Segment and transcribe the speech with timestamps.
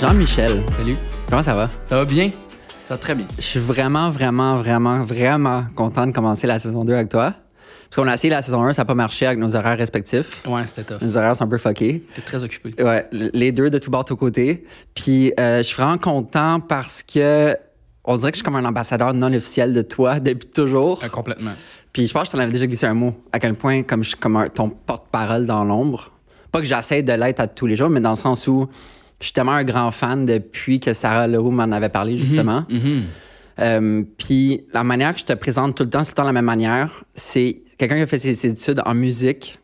[0.00, 0.96] Jean-Michel, Salut.
[1.28, 1.66] comment ça va?
[1.84, 2.30] Ça va bien?
[2.86, 3.26] Ça va très bien.
[3.36, 7.34] Je suis vraiment, vraiment, vraiment, vraiment content de commencer la saison 2 avec toi.
[7.88, 10.42] Parce qu'on a essayé la saison 1, ça n'a pas marché avec nos horaires respectifs.
[10.46, 11.02] Ouais, c'était tough.
[11.02, 12.04] Nos horaires sont un peu fuckés.
[12.14, 12.82] T'es très occupé.
[12.82, 14.64] Ouais, les deux de tout bord, tout côté.
[14.94, 17.56] Puis euh, je suis vraiment content parce que
[18.04, 21.00] on dirait que je suis comme un ambassadeur non officiel de toi depuis toujours.
[21.04, 21.52] Euh, complètement.
[21.92, 23.14] Puis je pense que je t'en avais déjà glissé un mot.
[23.32, 26.12] À quel point, comme je suis comme un- ton porte-parole dans l'ombre.
[26.52, 28.68] Pas que j'essaie de l'être à tous les jours, mais dans le sens où
[29.20, 32.64] je suis tellement un grand fan depuis que Sarah Leroux m'en avait parlé, justement.
[32.68, 33.02] Mhm.
[33.58, 36.26] Euh, Puis la manière que je te présente tout le temps, c'est tout le temps
[36.26, 37.04] la même manière.
[37.14, 39.58] C'est quelqu'un qui a fait ses études en musique.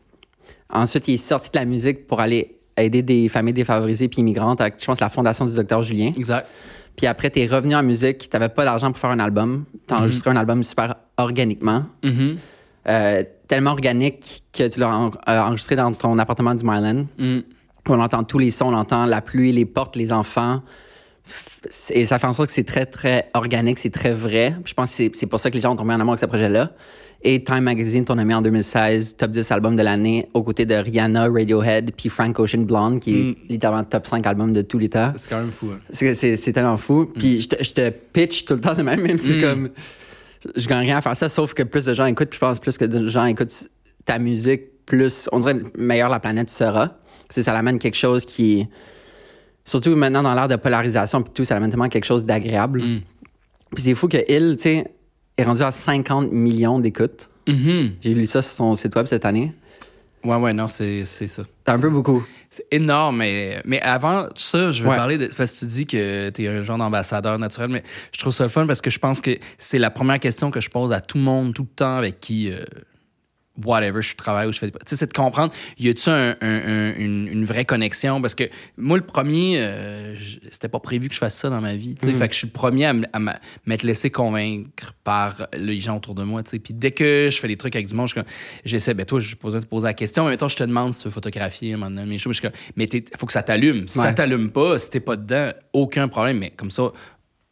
[0.69, 4.61] Ensuite, il est sorti de la musique pour aller aider des familles défavorisées puis immigrantes
[4.61, 6.11] avec, je pense, la fondation du docteur Julien.
[6.15, 6.47] Exact.
[6.95, 9.65] Puis après, t'es revenu en musique, t'avais pas d'argent pour faire un album.
[9.87, 11.85] T'as enregistré un album super organiquement.
[12.03, 12.37] Mhm.
[12.89, 17.05] Euh, tellement organique que tu l'as en- euh, enregistré dans ton appartement du Myland.
[17.17, 17.39] Mm.
[17.89, 20.61] On entend tous les sons, on entend la pluie, les portes, les enfants.
[21.91, 24.55] Et ça fait en sorte que c'est très, très organique, c'est très vrai.
[24.65, 26.25] Je pense que c'est- pour ça que les gens ont tombé en amour avec ce
[26.25, 26.71] projet-là.
[27.23, 30.75] Et Time Magazine a mis en 2016, top 10 album de l'année, aux côtés de
[30.75, 34.87] Rihanna, Radiohead, puis Frank Ocean Blonde, qui est littéralement top 5 album de tous les
[34.87, 35.11] temps.
[35.17, 35.67] C'est quand même fou.
[35.73, 35.79] hein.
[35.89, 37.11] C'est- tellement fou.
[37.17, 39.69] Puis je te, je te pitch tout le temps de même, même si c'est comme.
[40.55, 42.59] Je gagne rien à faire ça, sauf que plus de gens écoutent, puis je pense
[42.59, 43.67] plus que de gens écoutent
[44.05, 45.27] ta musique, plus.
[45.33, 46.97] On dirait meilleur la planète sera.
[47.29, 48.67] C'est ça l'amène quelque chose qui.
[49.65, 52.81] Surtout maintenant dans l'ère de polarisation, puis tout, ça amène tellement quelque chose d'agréable.
[53.75, 54.85] Puis c'est fou que Il, tu sais,
[55.37, 57.27] est rendu à 50 millions d'écoutes.
[57.47, 57.91] Mhm.
[58.01, 59.53] J'ai lu ça sur son site web cette année.
[60.23, 61.43] Ouais, ouais, non, c'est c'est ça.
[61.65, 62.25] C'est un peu beaucoup.
[62.49, 64.95] C'est énorme, mais, mais avant tout ça, je veux Ouais.
[64.95, 65.27] parler de.
[65.27, 67.83] Parce que tu dis que tu es un genre d'ambassadeur naturel, mais
[68.13, 70.59] je trouve ça le fun parce que je pense que c'est la première question que
[70.61, 72.49] je pose à tout le monde, tout le temps, avec qui.
[72.51, 72.63] euh,
[73.65, 74.69] whatever, je travaille ou je fais.
[74.71, 78.21] Tu sais, c'est de comprendre, y a-tu un- un- un- une, une vraie connexion?
[78.21, 78.43] Parce que
[78.77, 81.95] moi, le premier, euh, je- c'était pas prévu que je fasse ça dans ma vie.
[81.95, 82.13] tu sais.
[82.13, 82.93] Fait que je suis le premier à,
[83.65, 86.43] m'être laissé convaincre par les gens autour de moi.
[86.43, 86.59] tu sais.
[86.59, 88.13] Puis dès que je fais des trucs avec du monde, je
[88.65, 90.99] j'essaie, ben toi, je de te poser la question, mais mettons, je te demande si
[90.99, 92.35] tu veux photographier un moment donné, mes choses.
[92.35, 93.87] Je comme, mais il faut que ça t'allume.
[93.87, 94.05] Si Ouais.
[94.05, 96.37] ça t'allume pas, si t'es pas dedans, aucun problème.
[96.39, 96.91] Mais comme ça,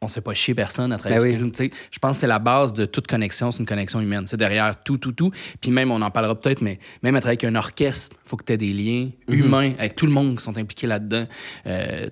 [0.05, 1.71] on se fait pas chier personne à travers Ben oui.
[1.91, 4.25] je pense que c'est la base de toute connexion, c'est une connexion humaine.
[4.27, 5.31] C'est derrière tout, tout, tout.
[5.61, 8.43] Puis même, on en parlera peut-être, mais même à travers avec un orchestre, faut que
[8.45, 9.39] tu aies des liens Mhm.
[9.39, 11.25] humains avec tout le monde qui sont impliqués là-dedans.
[11.67, 12.07] Euh,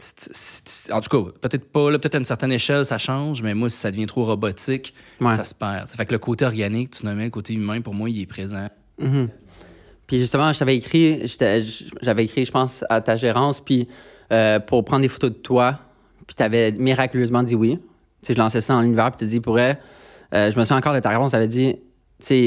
[0.92, 3.70] en tout cas, peut-être pas, là, peut-être à une certaine échelle, ça change, mais moi,
[3.70, 5.36] si ça devient trop robotique, Ouais.
[5.36, 5.88] ça se perd.
[5.88, 8.26] Ça fait que le côté organique, tu nommais le côté humain, pour moi, il est
[8.26, 8.68] présent.
[10.08, 11.22] Puis justement, je t'avais écrit,
[12.02, 13.88] j'avais écrit, je pense, à ta gérance, puis
[14.32, 15.80] euh, pour prendre des photos de toi,
[16.28, 17.78] puis t'avais miraculeusement dit oui.
[18.22, 19.80] Tu sais, je lançais ça en l'univers, puis t'as dit, pourrais.
[20.34, 21.80] Euh, je me souviens encore de ta réponse, t'avais dit, tu
[22.20, 22.40] sais,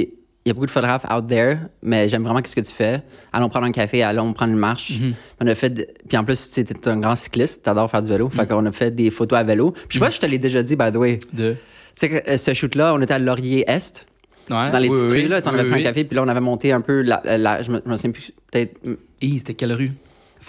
[0.45, 3.03] il y a beaucoup de photographes out there, mais j'aime vraiment ce que tu fais.
[3.33, 4.93] Allons prendre un café, allons prendre une marche.
[5.41, 8.01] On a fait, de- puis en plus, tu sais, t'es un grand cycliste, t'adores faire
[8.03, 9.73] du vélo, fait qu'on a fait des photos à vélo.
[9.73, 11.19] Puis je sais pas, si je te l'ai déjà dit, by the way.
[11.19, 11.57] Tu De...
[11.95, 14.07] sais que euh, ce shoot-là, on était à Laurier-Est
[14.49, 15.85] Ouais, dans les oui, petites oui, rues, là, tu sais, on oui, avait pris oui.
[15.87, 17.97] un café, puis là, on avait monté un peu, la, la- je, me, je me
[17.97, 19.91] souviens plus, peut-être, mm, Hi, c'était quelle rue?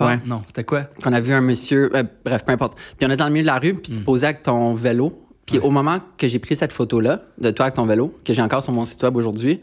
[0.06, 0.20] Ouais.
[0.26, 0.84] Non, c'était quoi?
[1.04, 2.78] qu'on a vu un monsieur, euh, bref, peu importe.
[2.98, 4.74] Puis on est dans le milieu de la rue, puis tu te posais avec ton
[4.76, 5.24] vélo.
[5.46, 8.42] Puis au moment que j'ai pris cette photo-là, de toi avec ton vélo, que j'ai
[8.42, 9.62] encore sur mon site web aujourd'hui,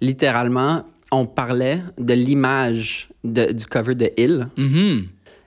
[0.00, 4.48] littéralement, on parlait de l'image du cover de Hill.
[4.56, 5.06] Mhm.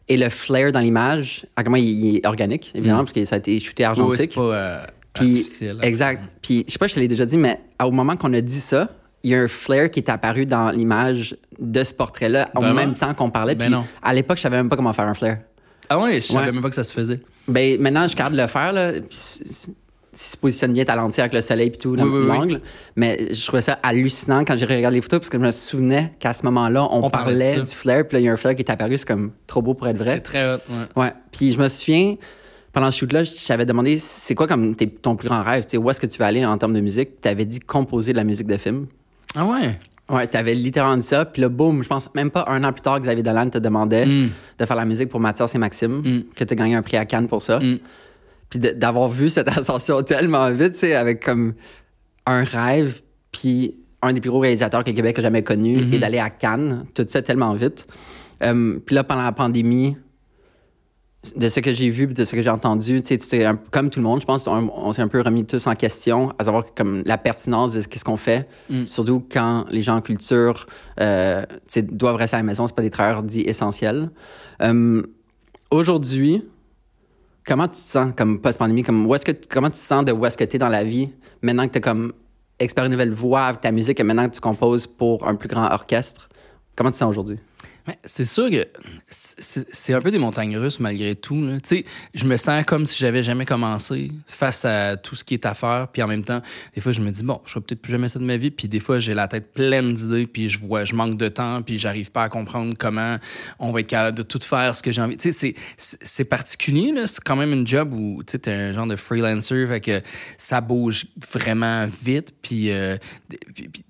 [0.10, 3.36] Et le flair dans l'image, à comment il, il est organique, évidemment, parce que ça
[3.36, 4.36] a été shooté Oui, oui, c'est argentique.
[4.36, 4.86] pas euh,
[5.16, 5.80] artificiel.
[5.82, 6.24] Exact.
[6.42, 8.62] Puis, je sais pas, je te l'ai déjà dit, mais au moment qu'on a dit
[8.62, 8.90] ça,
[9.28, 12.94] il y a un flair qui est apparu dans l'image de ce portrait-là, en même
[12.94, 13.56] temps qu'on parlait.
[13.56, 13.86] Ben Puis, non.
[14.02, 15.40] à l'époque, je savais même pas comment faire un flair.
[15.90, 16.52] Ah ouais, je savais Ouais.
[16.52, 17.22] même pas que ça se faisait.
[17.48, 18.92] Ben, maintenant, je suis capable de le faire, là.
[19.10, 19.42] Si-
[20.14, 22.28] se positionne bien ta lentille avec le soleil et tout, Oui, oui, oui.
[22.28, 22.62] l'angle.
[22.96, 26.14] Mais je trouvais ça hallucinant quand j'ai regardé les photos parce que je me souvenais
[26.20, 28.08] qu'à ce moment-là, on, On parlait du flair.
[28.08, 28.98] Puis là, il y a un flair qui est apparu.
[28.98, 30.14] C'est comme trop beau pour être vrai.
[30.16, 31.04] C'est très hot, ouais.
[31.04, 31.14] Ouais.
[31.32, 32.16] Puis je me souviens,
[32.74, 35.66] pendant ce shoot-là, je t'avais demandé c'est quoi comme ton plus grand rêve?
[35.66, 37.22] Tu sais, où est-ce que tu vas aller en termes de musique?
[37.22, 38.88] Tu avais dit composer de la musique de film.
[39.36, 39.80] Ah ouais?
[40.10, 41.26] Ouais, t'avais littéralement dit ça.
[41.26, 44.06] Puis là, boum, je pense même pas un an plus tard, Xavier Dolan te demandait
[44.06, 44.30] Mm.
[44.60, 46.24] de faire la musique pour Mathias et Maxime, Mm.
[46.34, 47.60] que tu as gagné un prix à Cannes pour ça.
[47.60, 47.80] Mm.
[48.50, 51.54] Puis d'avoir vu cette ascension tellement vite, tu sais, avec comme
[52.25, 53.01] un rêve,
[53.31, 55.94] puis un des plus gros réalisateurs que le Québec a jamais connu, Mm-hmm.
[55.94, 57.86] et d'aller à Cannes, tout ça tellement vite.
[58.44, 59.98] Euh, puis là, pendant la pandémie,
[61.35, 64.03] de ce que j'ai vu, de ce que j'ai entendu, tu sais, comme tout le
[64.06, 67.03] monde, je pense, on, on s'est un peu remis tous en question, à savoir comme
[67.06, 68.47] la pertinence de ce qu'on fait,
[68.85, 70.68] surtout quand les gens en culture
[71.00, 71.44] euh,
[71.83, 74.09] doivent rester à la maison, c'est pas des travailleurs dits essentiels.
[74.62, 75.03] Euh,
[75.69, 76.44] Aujourd'hui,
[77.45, 78.83] comment tu te sens comme post-pandémie?
[78.83, 80.69] Comme, où est-ce que, comment tu te sens de où est-ce que tu es dans
[80.69, 81.09] la vie
[81.41, 82.13] maintenant que tu as comme
[82.57, 85.50] expérimenté une nouvelle voix avec ta musique et maintenant que tu composes pour un plus
[85.50, 86.29] grand orchestre?
[86.75, 87.38] Comment tu te sens aujourd'hui?
[88.04, 88.66] C'est sûr que
[89.10, 91.42] c'est un peu des montagnes russes malgré tout.
[91.45, 91.57] là.
[92.13, 95.54] Je me sens comme si j'avais jamais commencé face à tout ce qui est à
[95.54, 95.88] faire.
[95.92, 96.42] Puis en même temps,
[96.75, 98.51] des fois, je me dis, bon, je ferai peut-être plus jamais ça de ma vie.
[98.51, 100.28] Puis des fois, j'ai la tête pleine d'idées.
[100.28, 101.62] Puis je vois, je manque de temps.
[101.62, 103.18] Puis j'arrive pas à comprendre comment
[103.60, 105.18] on va être capable de tout faire ce que j'ai envie.
[105.19, 106.94] C'est- particulier.
[107.06, 109.66] C'est quand même une job où tu es un genre de freelancer.
[109.68, 110.01] Fait que
[110.38, 112.34] ça bouge vraiment vite.
[112.42, 112.98] Puis, euh,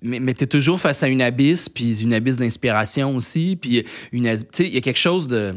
[0.02, 1.68] mais, mais tu es toujours face à une abysse.
[1.68, 3.56] Puis une abysse d'inspiration aussi.
[3.60, 5.54] Puis une, tu sais, il y a quelque chose de.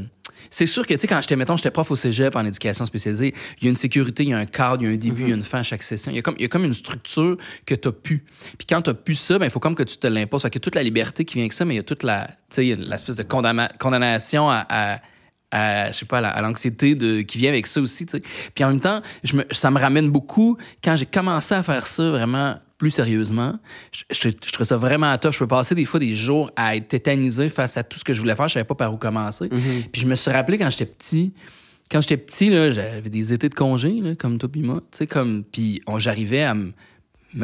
[0.49, 3.33] C'est sûr que, tu sais, quand j'étais, mettons, j'étais prof au cégep en éducation spécialisée,
[3.59, 5.21] il y a une sécurité, il y a un cadre, il y a un début,
[5.23, 6.11] il y a une fin à chaque session.
[6.11, 8.25] Il y a comme, il y a comme une structure que tu as pu.
[8.57, 10.41] Puis quand tu as pu ça, ben, il faut comme que tu te l'imposes.
[10.41, 12.27] Fait que toute la liberté qui vient avec ça, mais il y a toute la,
[12.27, 14.99] tu sais, il y a l'espèce de condamna- condamnation à, à-
[15.51, 18.17] à, je sais pas, à la- à l'anxiété de, qui vient avec ça aussi, tu
[18.17, 18.23] sais.
[18.55, 21.87] Puis en même temps, je me, ça me ramène beaucoup quand j'ai commencé à faire
[21.87, 23.59] ça vraiment plus sérieusement.
[23.91, 25.33] Je, je, je trouve ça vraiment tough.
[25.33, 28.11] Je peux passer des fois des jours à être tétanisé face à tout ce que
[28.15, 28.47] je voulais faire.
[28.49, 29.49] Je savais pas par où commencer.
[29.91, 31.31] Puis je me suis rappelé quand j'étais petit,
[31.91, 34.81] quand j'étais petit, j'avais des étés de congé, là, comme toi puis moi.
[35.11, 36.71] Comme, puis j'arrivais à me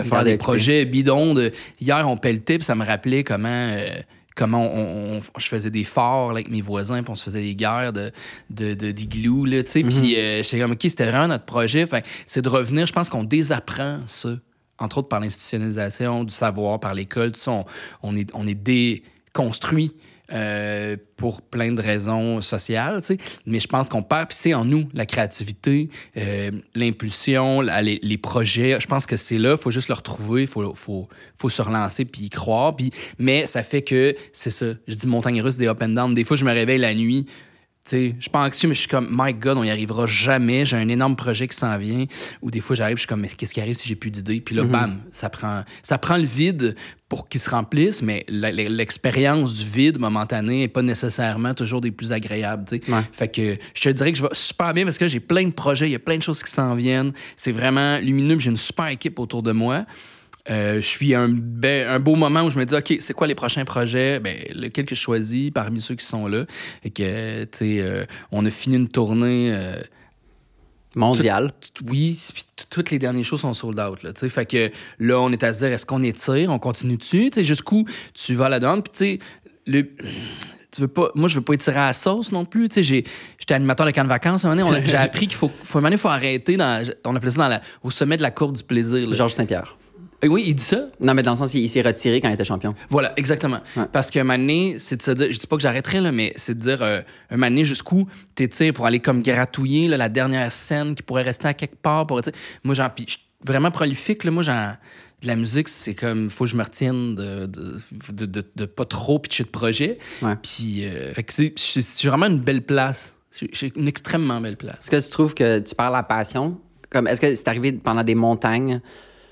[0.04, 1.36] faire des projets bidons.
[1.36, 1.52] De...
[1.80, 3.90] Hier, on pelletait, puis ça me rappelait comment, euh,
[4.36, 7.42] comment on, on- je faisais des forts là, avec mes voisins, puis on se faisait
[7.42, 8.12] des guerres de,
[8.50, 9.82] de, de, d'igloo, là, tu sais.
[9.84, 11.86] Puis euh, j'étais comme, OK, c'était vraiment notre projet.
[11.86, 14.36] Fait, c'est de revenir, je pense qu'on désapprend ça,
[14.80, 17.66] entre autres par l'institutionnalisation du savoir, par l'école, tout ça.
[18.04, 19.94] On, est, on est déconstruit.
[20.32, 23.18] euh, pour plein de raisons sociales, tu sais.
[23.46, 28.78] Mais je pense qu'on perd, puis c'est en nous, la créativité, euh, l'impulsion, les, projets.
[28.80, 32.26] Je pense que c'est là, il faut juste le retrouver, il faut, se relancer puis
[32.26, 32.76] y croire.
[32.76, 36.14] Puis, mais ça fait que, c'est ça, je dis montagne russe, des up and down.
[36.14, 37.32] Des fois, je me réveille la nuit, tu
[37.90, 40.66] sais, je suis pas anxieux, mais je suis comme, my God, on y arrivera jamais.
[40.66, 42.06] J'ai un énorme projet qui s'en vient.
[42.42, 44.42] Ou des fois, j'arrive, je suis comme, mais qu'est-ce qui arrive si j'ai plus d'idées?
[44.42, 46.76] Puis là, bam, ça prend, ça prend le vide
[47.10, 52.12] pour qu'il se remplisse, mais l'expérience du vide momentané n'est pas nécessairement toujours des plus
[52.12, 52.66] agréables.
[52.72, 53.02] Ouais.
[53.14, 55.54] Fait que je te dirais que je vais super bien parce que j'ai plein de
[55.54, 57.14] projets, il y a plein de choses qui s'en viennent.
[57.38, 59.86] C'est vraiment lumineux, j'ai une super équipe autour de moi.
[60.50, 63.28] Euh, je suis un, be- un beau moment où je me dis, OK, c'est quoi
[63.28, 64.20] les prochains projets?
[64.20, 66.46] Ben, lequel que je choisis parmi ceux qui sont là?
[66.84, 69.50] Et que, tu sais, euh, on a fini une tournée.
[69.52, 69.82] euh,
[70.96, 71.52] Mondial.
[71.74, 74.02] tout- oui, puis t- toutes les dernières choses sont sold out.
[74.04, 77.30] Là, fait que là, on est à se dire, est-ce qu'on étire, on continue dessus?
[77.32, 77.86] Tu sais, Jusqu'où
[78.16, 78.82] tu vas là-dedans?
[78.82, 79.20] Puis, tu sais,
[79.68, 79.84] le.
[80.72, 82.70] Tu veux pas, moi, je veux pas étirer à la sauce non plus.
[82.70, 83.04] Tu sais, j'ai-
[83.40, 84.44] J'étais animateur de camp de vacances.
[84.46, 86.58] un moment donné, J'ai appris qu'il faut, faut, un moment donné, faut arrêter.
[86.58, 89.08] Dans, on appelait ça dans la, au sommet de la courbe du plaisir.
[89.08, 89.16] là.
[89.16, 89.78] Georges Saint-Pierre.
[90.24, 90.88] Euh, Oui, il dit ça.
[91.00, 92.74] Non, mais dans le sens, il, il s'est retiré quand il était champion.
[92.90, 93.60] Voilà, exactement.
[93.76, 93.86] Ouais.
[93.92, 96.34] Parce qu'un moment donné, c'est de se dire, je dis pas que j'arrêterai, là, mais
[96.36, 100.52] c'est de dire, euh, un donné, jusqu'où t'étires pour aller comme gratouiller là, la dernière
[100.52, 102.08] scène qui pourrait rester à quelque part.
[102.08, 102.22] Pour,
[102.64, 104.74] moi, j'en, puis je suis vraiment prolifique, là, moi, j'en,
[105.22, 108.26] de la musique, c'est comme, faut que je me retienne de, de,
[108.56, 109.98] de, pas trop pitcher de projet.
[110.22, 110.36] Ouais.
[110.42, 113.14] Puis, euh, que c'est, vraiment une belle place.
[113.32, 114.78] C'est une extrêmement belle place.
[114.82, 116.60] Est-ce que tu trouves que tu perds la passion?
[116.90, 118.82] Comme, est-ce que c'est arrivé pendant des montagnes?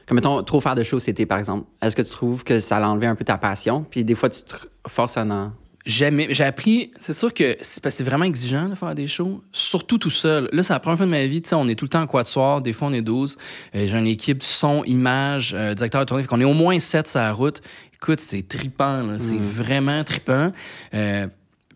[0.08, 1.68] Comme, mettons, trop faire de choses c'était, par exemple.
[1.82, 3.86] Est-ce que tu trouves que ça a enlevé un peu ta passion?
[3.90, 4.56] Puis des fois, tu te
[4.88, 5.52] forces à en...
[5.86, 6.28] Jamais.
[6.32, 6.92] J'ai appris.
[7.00, 10.10] C'est sûr que c'est parce que c'est vraiment exigeant de faire des shows, surtout tout
[10.10, 10.50] seul.
[10.52, 11.44] Là, c'est la première fois de ma vie.
[11.44, 12.62] Tu sais, on est tout le temps en quatuor.
[12.62, 13.38] Des fois, on est 12.
[13.76, 16.24] Euh, J'ai une équipe son, image, euh, directeur de tournée.
[16.24, 17.62] Fait qu'on est au moins 7 sur la route.
[17.94, 19.04] Écoute, c'est trippant.
[19.04, 19.20] là.
[19.20, 20.52] C'est vraiment trippant.
[20.96, 21.28] Euh,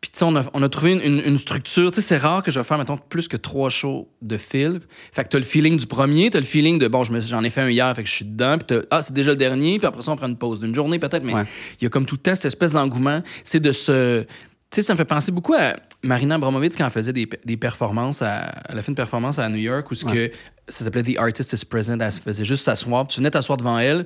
[0.01, 1.91] puis, tu sais, on a, on a trouvé une, une- une structure.
[1.91, 4.79] Tu sais, c'est rare que je vais faire, mettons, plus que trois shows de fil.
[5.11, 7.61] Fait que t'as le feeling du premier, t'as le feeling de, bon, j'en ai fait
[7.61, 8.57] un hier, fait que je suis dedans.
[8.57, 9.77] Puis t'as, ah, c'est déjà le dernier.
[9.77, 11.23] Puis après ça, on prend une pause d'une journée peut-être.
[11.23, 11.43] Mais Ouais.
[11.79, 13.21] il y a comme tout le temps cette espèce d'engouement.
[13.43, 14.21] C'est de se.
[14.21, 14.27] Tu
[14.75, 18.21] sais, ça me fait penser beaucoup à Marina Abramovic quand elle faisait des, des performances.
[18.21, 20.29] À, elle a fait une performance à New York où ce que,
[20.67, 21.99] ça s'appelait The Artist is Present.
[21.99, 23.07] Elle se faisait juste s'asseoir.
[23.07, 24.05] puis Tu venais t'asseoir devant elle.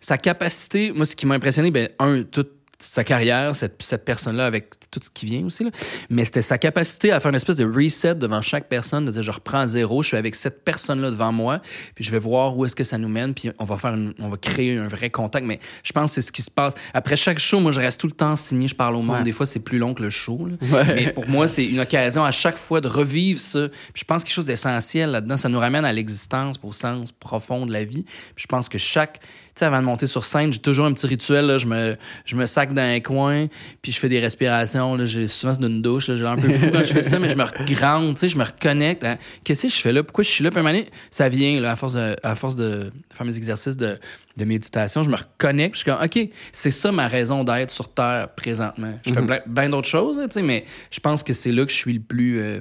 [0.00, 2.50] Sa capacité, moi, ce qui m'a impressionné, ben, un, toute
[2.82, 5.70] sa carrière, cette, cette personne-là, avec tout ce qui vient aussi, là.
[6.10, 9.22] mais c'était sa capacité à faire une espèce de reset devant chaque personne, de dire
[9.22, 11.60] je reprends à zéro, je suis avec cette personne-là devant moi,
[11.94, 14.14] puis je vais voir où est-ce que ça nous mène, puis on va faire une-
[14.18, 15.46] on va créer un vrai contact.
[15.46, 16.74] Mais je pense que c'est ce qui se passe.
[16.94, 19.18] Après chaque show, moi, je reste tout le temps signé, je parle au monde.
[19.18, 19.22] Ouais.
[19.22, 20.48] Des fois, c'est plus long que le show.
[20.60, 20.84] Ouais.
[20.94, 23.68] Mais pour moi, c'est une occasion à chaque fois de revivre ça.
[23.92, 25.36] Puis je pense quelque chose d'essentiel là-dedans.
[25.36, 28.04] Ça nous ramène à l'existence, au sens profond de la vie.
[28.34, 29.20] Puis je pense que chaque.
[29.54, 31.46] Sais, avant de monter sur scène, j'ai toujours un petit rituel.
[31.46, 31.58] Là.
[31.58, 33.46] Je, me, je me sac dans un coin,
[33.82, 34.94] puis je fais des respirations.
[34.94, 35.04] Là.
[35.04, 36.08] J'ai, souvent, c'est d'une douche.
[36.08, 36.16] Là.
[36.16, 38.28] J'ai l'air un peu fou quand je fais ça, mais je me regrande, tu sais,
[38.28, 39.04] je me reconnecte.
[39.04, 40.02] à Qu'est-ce que je fais là?
[40.02, 40.50] Pourquoi je suis là?
[40.50, 43.26] Puis à un moment donné, ça vient là, à force de, à force de faire
[43.26, 43.98] mes exercices de,
[44.36, 45.02] de méditation.
[45.02, 45.72] Je me reconnecte.
[45.72, 48.98] puis Je suis comme, OK, c'est ça ma raison d'être sur Terre présentement.
[49.06, 51.64] Je fais plein, plein d'autres choses, là, tu sais, mais je pense que c'est là
[51.64, 52.60] que je suis le plus euh,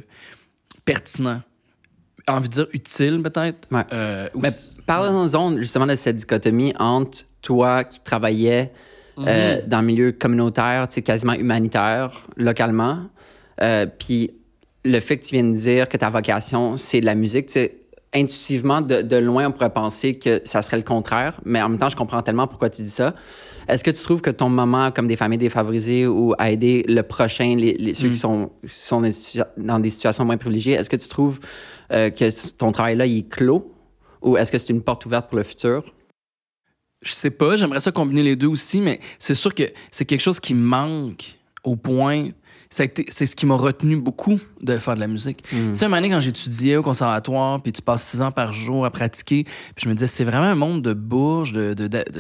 [0.84, 1.42] pertinent.
[2.28, 3.68] Envie de dire utile, peut-être?
[3.72, 3.84] Ouais.
[3.94, 8.72] Euh, Mais aussi- parlons justement de cette dichotomie entre toi qui travaillais
[9.20, 13.00] euh, dans le milieu communautaire, tu sais, quasiment humanitaire, localement.
[13.62, 14.32] Euh, puis
[14.84, 17.50] le fait que tu viennes de dire que ta vocation, c'est de la musique,
[18.14, 21.78] intuitivement, de, de, loin, on pourrait penser que ça serait le contraire, mais en même
[21.78, 23.14] temps, je comprends tellement pourquoi tu dis ça.
[23.72, 27.04] Est-ce que tu trouves que ton moment, comme des familles défavorisées ou à aider le
[27.04, 29.02] prochain, les, les ceux qui sont, sont
[29.56, 31.40] dans des situations moins privilégiées, est-ce que tu trouves
[31.94, 33.74] euh, que ton travail-là, il est clos
[34.22, 35.86] ou est-ce que c'est une porte ouverte pour le futur?
[37.02, 40.20] Je sais pas, j'aimerais ça combiner les deux aussi, mais c'est sûr que c'est quelque
[40.20, 42.28] chose qui manque au point
[42.72, 45.44] c'est ce qui m'a retenu beaucoup de faire de la musique.
[45.52, 45.70] Hmm.
[45.70, 48.86] Tu sais, un moment quand j'étudiais au conservatoire, puis tu passes six ans par jour
[48.86, 51.76] à pratiquer, puis je me disais, c'est vraiment un monde de bourges, de,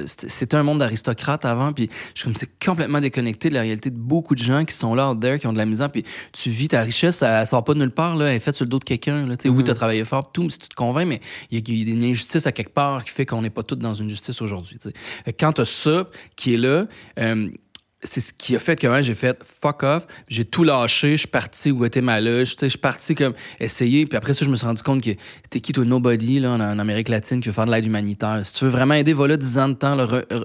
[0.05, 3.89] c'était un monde d'aristocrates avant, puis je suis comme, c'est complètement déconnecté de la réalité
[3.89, 6.03] de beaucoup de gens qui sont là, there, qui ont de la misère, puis
[6.33, 8.65] tu vis ta richesse, ça, sort pas de nulle part, là, elle est faite sur
[8.65, 9.37] le dos de quelqu'un, là.
[9.37, 9.65] Tu sais, oui, hmm.
[9.65, 12.45] tu as travaillé fort, tout, si tu te convaincs, mais il y, a une injustice
[12.45, 14.77] à quelque part qui fait qu'on n'est pas tous dans une justice aujourd'hui.
[15.39, 16.87] Quand tu as ça qui est là,
[17.19, 17.49] euh,
[18.03, 21.27] c'est ce qui a fait que j'ai fait fuck off, j'ai tout lâché, je suis
[21.27, 24.81] parti au Guatemala, je suis parti comme essayer, puis après ça je me suis rendu
[24.81, 25.11] compte que
[25.49, 28.39] t'es qui toi nobody là en, Amérique latine qui veut faire de l'aide humanitaire.
[28.43, 29.95] Si tu veux vraiment aider, voilà 10 ans de temps,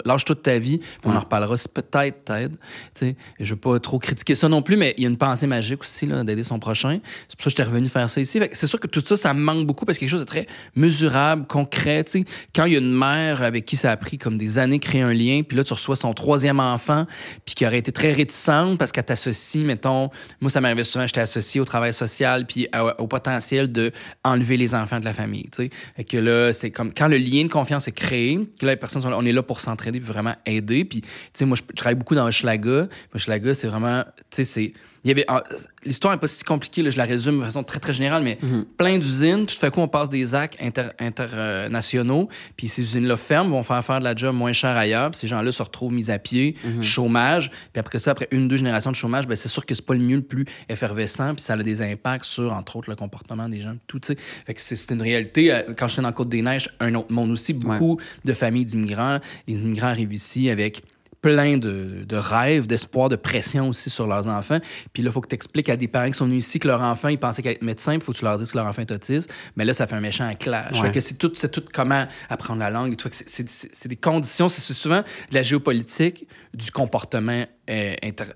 [0.05, 2.57] lâche toute ta vie, puis on en reparlera, c'est peut-être t'aide,
[2.95, 3.17] tu sais.
[3.41, 5.81] Je veux pas trop critiquer ça non plus, mais il y a une pensée magique
[5.81, 7.01] aussi là d'aider son prochain.
[7.29, 8.41] C'est pour ça que j'étais revenu faire ça ici.
[8.53, 10.47] C'est sûr que tout ça ça me manque beaucoup parce que quelque chose de très
[10.75, 12.25] mesurable, concret, tu sais.
[12.55, 15.03] Quand il y a une mère avec qui ça a pris comme des années créer
[15.03, 17.07] un lien, puis là tu reçois son troisième enfant,
[17.47, 20.11] puis qui aurait été très réticente parce qu'elle t'associe, mettons,
[20.41, 23.93] moi ça m'arrivait souvent, j'étais associé au travail social puis au potentiel de
[24.25, 26.05] enlever les enfants de la famille, tu sais.
[26.05, 29.03] Que là, c'est comme quand le lien de confiance est créé, que là les personnes
[29.03, 30.85] sont là, on est là pour s'entraider puis vraiment aider.
[30.85, 32.89] Puis tu sais, moi je, travaille beaucoup dans Hochelaga.
[33.15, 34.73] Hochelaga, c'est vraiment, tu sais, c'est
[35.07, 35.45] il y avait ah,
[35.85, 38.39] l'histoire n'est pas si compliquée là, je la résume de façon très très générale mais
[38.43, 38.65] mhm.
[38.77, 40.61] plein d'usines tout fait coup on passe des actes
[40.99, 45.13] internationaux puis ces usines là ferment vont faire faire de la job moins cher ailleurs
[45.13, 46.83] puis ces gens là se retrouvent mis à pied mhm.
[46.83, 49.87] chômage puis après ça après une deux générations de chômage ben c'est sûr que c'est
[49.87, 52.97] pas le mieux le plus effervescent puis ça a des impacts sur entre autres le
[52.97, 56.13] comportement des gens tout tu sais fait que c'est une réalité euh, quand j'étais dans
[56.13, 60.51] Côte des Neiges un autre monde aussi beaucoup de familles d'immigrants les immigrants arrivent ici
[60.51, 60.83] avec
[61.23, 64.59] plein de, de rêves, d'espoir, de pression aussi sur leurs enfants.
[64.93, 66.69] Puis là, il faut que tu expliques à des parents qui sont venus ici que
[66.69, 68.67] leur enfant, ils pensaient qu'elle être médecin, il faut que tu leur dises que leur
[68.67, 69.33] enfant est autiste.
[69.57, 70.81] Mais là, ça fait un méchant clash.
[70.93, 72.95] que c'est tout, c'est tout comment apprendre la langue.
[73.11, 77.95] C'est des conditions, c'est souvent de la géopolitique, du comportement euh,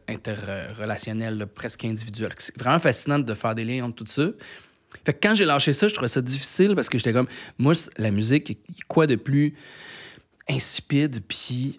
[0.09, 2.33] interrelationnel, presque individuel.
[2.39, 4.27] C'est vraiment fascinant de faire des liens entre tout ça.
[5.05, 7.75] Fait que quand j'ai lâché ça, je trouvais ça difficile parce que j'étais comme, moi,
[7.97, 8.59] la musique,
[8.89, 9.55] quoi de plus
[10.51, 11.77] insipide, puis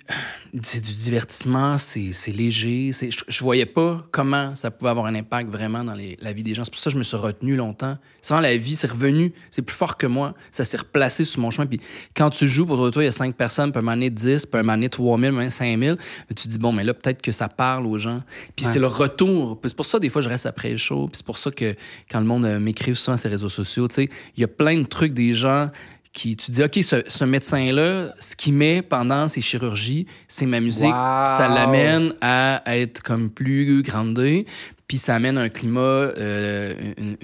[0.64, 2.92] c'est du divertissement, c'est léger.
[2.92, 6.54] Je, je voyais pas comment ça pouvait avoir un impact vraiment dans la vie des
[6.54, 6.64] gens.
[6.64, 7.98] C'est pour ça que je me suis retenu longtemps.
[8.22, 10.34] Sans la vie, c'est revenu, c'est plus fort que moi.
[10.52, 11.68] Ça s'est replacé sur mon chemin.
[11.68, 11.82] Puis
[12.16, 14.90] quand tu joues, pour toi, il y a cinq personnes, peut m'amener 10, peut m'amener
[14.90, 15.98] 3000, peut 5000.
[16.30, 18.22] Mais tu te dis, bon, mais là, peut-être que ça parle aux gens.
[18.56, 19.60] Puis c'est le retour.
[19.64, 21.08] C'est pour ça, des fois, je reste après le show.
[21.08, 21.76] Puis c'est pour ça que
[22.10, 24.48] quand le monde euh, m'écrit souvent sur les réseaux sociaux, tu sais, il y a
[24.48, 25.70] plein de trucs des gens
[26.14, 30.60] qui tu dis OK ce, médecin là ce qu'il met pendant ses chirurgies c'est ma
[30.60, 34.46] musique ça l'amène à être comme plus grandé
[34.92, 36.74] puis ça amène un climat euh,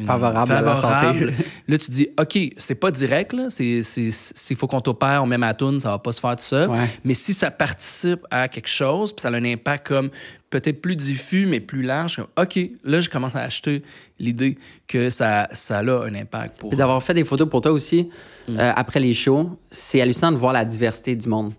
[0.06, 1.28] favorable, à la santé.
[1.68, 5.82] là, tu dis, OK, c'est pas direct, s'il faut qu'on t'opère, on met ma toune,
[5.82, 6.70] ça va pas se faire tout seul.
[7.04, 10.12] Mais si ça participe à quelque chose, puis ça a un impact comme
[10.50, 13.84] peut-être plus diffus, mais plus large, OK, là, je commence à acheter
[14.18, 14.58] l'idée
[14.88, 16.60] que ça, ça a un impact.
[16.60, 16.70] Pour...
[16.70, 18.08] Puis d'avoir fait des photos pour toi aussi,
[18.48, 18.58] mm.
[18.58, 21.52] euh, après les shows, c'est hallucinant de voir la diversité du monde.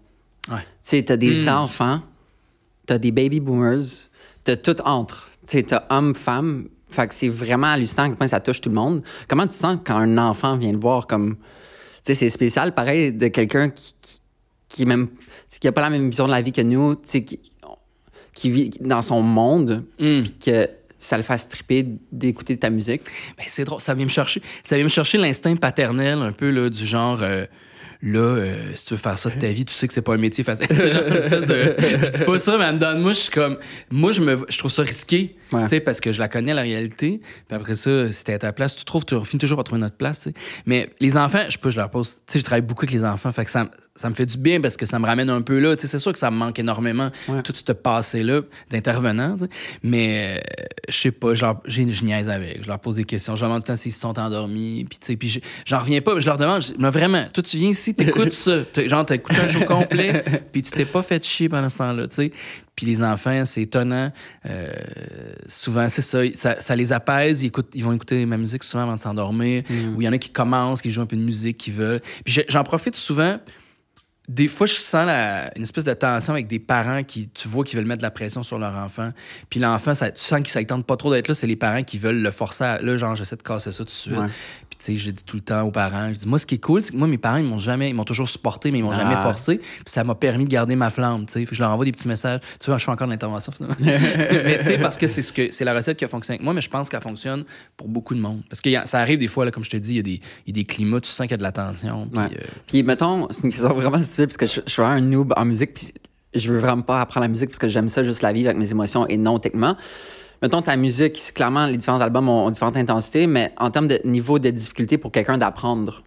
[0.49, 1.49] Tu sais, t'as des mm.
[1.49, 2.01] enfants,
[2.87, 4.09] t'as des baby boomers,
[4.43, 6.69] t'as tout entre tu sais, homme, femme.
[6.91, 9.03] Fait que c'est vraiment hallucinant à quel point ça touche tout le monde.
[9.29, 11.37] Comment tu sens quand un enfant vient te voir comme.
[11.37, 11.43] Tu
[12.05, 13.95] sais, c'est spécial, pareil, de quelqu'un qui,
[14.69, 15.09] qui, même.
[15.61, 17.41] qui a pas la même vision de la vie que nous, tu sais, qui,
[18.33, 20.23] qui vit dans son monde, mm.
[20.23, 23.03] puis que ça le fasse triper d'écouter ta musique.
[23.37, 24.43] Ben, c'est drôle, ça vient me chercher.
[24.65, 27.23] Ça vient me chercher l'instinct paternel, un peu, là, du genre.
[27.23, 27.47] Euh,
[28.03, 30.15] là, euh, si tu veux faire ça de ta vie, tu sais que c'est pas
[30.15, 30.67] un métier facile.
[30.71, 33.59] je dis pas ça, mais en moi, je suis comme.
[33.91, 35.37] Moi, je, me, je trouve ça risqué,
[35.67, 37.21] sais parce que je la connais, la réalité.
[37.49, 39.81] Puis après ça, si t'es à ta place, tu trouves, tu finis toujours par trouver
[39.81, 40.21] notre place.
[40.21, 40.35] sais
[40.67, 42.17] Mais les enfants, je peux, je leur pose.
[42.27, 44.39] Tu sais, je travaille beaucoup avec les enfants, fait que ça, ça me fait du
[44.39, 45.75] bien parce que ça me ramène un peu là.
[45.75, 47.11] Tu sais, c'est sûr que ça me manque énormément,
[47.43, 49.37] tout ce passé-là d'intervenants.
[49.83, 52.63] Mais euh, je sais pas, je, je niaise avec.
[52.63, 53.35] Je leur pose des questions.
[53.35, 54.87] Je leur demande tout le temps s'ils se sont endormis.
[54.89, 56.21] Puis, tu sais, puis j'en reviens pas.
[56.21, 58.65] Je leur demande, mais vraiment, toi, tu viens ici, t'écoutes ça.
[58.87, 62.09] Genre, t'as écouté un jour complet, puis tu t'es pas fait chier pendant ce temps-là,
[62.09, 62.33] tu sais.
[62.75, 64.13] Puis les enfants, c'est étonnant.
[64.49, 64.73] Euh,
[65.49, 67.43] souvent, c'est ça, ça, les apaise.
[67.43, 69.65] Ils, écoutent, ils vont écouter ma musique souvent avant de s'endormir.
[69.69, 69.97] Mm.
[69.97, 72.01] Ou il y en a qui commencent, qui jouent un peu de musique, qui veulent.
[72.25, 73.39] Puis j'en profite souvent
[74.29, 77.65] des fois, je sens la- une espèce de tension avec des parents qui, tu vois,
[77.65, 79.11] qui veulent mettre de la pression sur leur enfant.
[79.49, 81.35] Puis l'enfant, ça, tu sens qu'il ne tente pas trop d'être là.
[81.35, 82.83] C'est les parents qui veulent le forcer à.
[82.83, 84.17] Là, genre, j'essaie de casser ça tout de suite.
[84.17, 84.27] Ouais.
[84.69, 86.13] Puis, tu sais, je dis tout le temps aux parents.
[86.13, 87.89] Je dis, moi, ce qui est cool, c'est que moi, mes parents, ils m'ont jamais,
[87.89, 88.99] ils m'ont toujours supporté, mais ils m'ont Ah.
[88.99, 89.57] jamais forcé.
[89.59, 91.47] Puis ça m'a permis de garder ma flamme, tu sais.
[91.51, 92.41] Je leur envoie des petits messages.
[92.61, 93.77] Tu vois, je fais encore de l'intervention, finalement.
[93.81, 96.45] mais tu sais, parce que c'est ce que c'est la recette qui a fonctionné avec
[96.45, 97.45] moi, mais je pense qu'elle fonctionne
[97.77, 98.43] pour beaucoup de monde.
[98.51, 100.03] Parce que a- ça arrive des fois, là, comme je te dis, il y, a
[100.03, 102.07] des- il y a des climats, tu sens qu'il y a de la tension.
[102.07, 102.27] Puis, Ouais.
[102.27, 105.33] euh, Puis, mettons, c'est une question vraiment difficile parce que je, je suis un noob
[105.37, 105.75] en musique.
[105.75, 105.93] Puis,
[106.35, 108.59] je veux vraiment pas apprendre la musique parce que j'aime ça juste la vivre avec
[108.59, 109.77] mes émotions et non techniquement.
[110.43, 114.01] Mettons, ta musique, clairement, les différents albums ont, ont différentes intensités, mais en termes de
[114.05, 116.05] niveau de difficulté pour quelqu'un d'apprendre,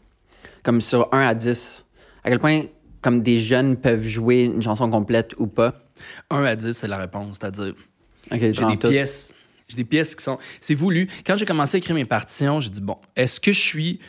[0.63, 1.85] comme sur 1 à 10,
[2.23, 2.63] à quel point,
[3.01, 5.73] comme des jeunes peuvent jouer une chanson complète ou pas?
[6.29, 7.39] 1 à 10, c'est la réponse.
[7.41, 7.73] C'est-à-dire,
[8.31, 8.87] J'ai des tout.
[8.87, 9.33] pièces.
[9.67, 10.37] J'ai des pièces qui sont.
[10.61, 11.09] C'est voulu.
[11.25, 13.99] Quand j'ai commencé à écrire mes partitions, j'ai dit bon, est-ce que je suis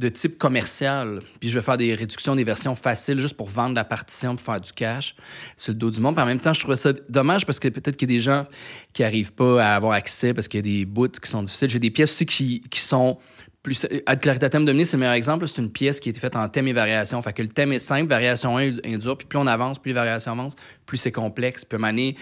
[0.00, 3.74] de type commercial, puis je vais faire des réductions, des versions faciles juste pour vendre
[3.74, 5.14] la partition, pour faire du cash
[5.56, 6.16] sur le dos du monde.
[6.16, 8.22] Puis en même temps, je trouvais ça dommage parce que peut-être qu'il y a des
[8.22, 8.46] gens
[8.92, 11.68] qui n'arrivent pas à avoir accès parce qu'il y a des bouts qui sont difficiles.
[11.68, 13.18] J'ai des pièces aussi qui, qui sont
[13.62, 13.86] plus.
[14.20, 15.46] Clarita Thème Dominé, c'est le meilleur exemple.
[15.46, 17.20] C'est une pièce qui a été faite en thème et variation.
[17.20, 19.90] Fait que le thème est simple, variation 1 est dur, puis plus on avance, plus
[19.90, 22.16] les variations avancent, plus c'est complexe, puis maner.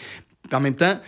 [0.49, 1.01] Puis en même temps,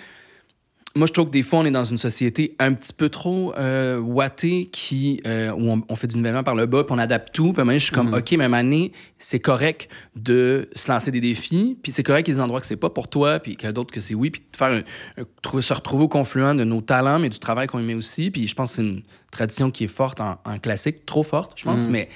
[0.96, 3.54] moi, je trouve que des fois, on est dans une société un petit peu trop
[3.56, 6.98] euh, ouatée qui, euh, où on, on fait du nivellement par le bas, puis on
[6.98, 7.52] adapte tout.
[7.52, 10.90] Puis à un moment donné, je suis comme, OK, même année, c'est correct de se
[10.90, 13.06] lancer des défis, puis c'est correct qu'il y ait des endroits que c'est pas pour
[13.06, 16.04] toi, puis qu'il y a d'autres que c'est oui, puis de faire un- se retrouver
[16.04, 18.30] au confluent de nos talents, mais du travail qu'on y met aussi.
[18.32, 21.52] Puis je pense que c'est une tradition qui est forte en, en classique, trop forte,
[21.56, 22.08] je pense, mais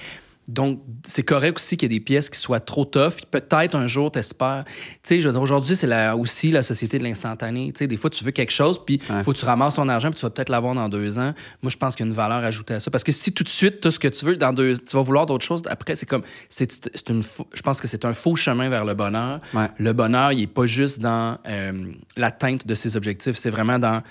[0.46, 3.12] donc, c'est correct aussi qu'il y ait des pièces qui soient trop tough.
[3.16, 4.64] Puis peut-être un jour, t'espères.
[4.66, 4.72] Tu
[5.02, 7.72] sais, je veux dire, aujourd'hui, c'est la- aussi la société de l'instantané.
[7.72, 9.22] Tu sais, des fois, tu veux quelque chose, puis il Ouais.
[9.22, 11.32] faut que tu ramasses ton argent, puis tu vas peut-être l'avoir dans deux ans.
[11.62, 12.90] Moi, je pense qu'il y a une valeur ajoutée à ça.
[12.90, 15.02] Parce que si tout de suite, tout ce que tu veux, dans deux, tu vas
[15.02, 16.22] vouloir d'autres choses, après, c'est comme.
[16.48, 19.40] C'est, c'est une, je pense que c'est un faux chemin vers le bonheur.
[19.54, 19.68] Ouais.
[19.78, 21.72] Le bonheur, il est pas juste dans euh,
[22.16, 24.02] l'atteinte de ses objectifs, c'est vraiment dans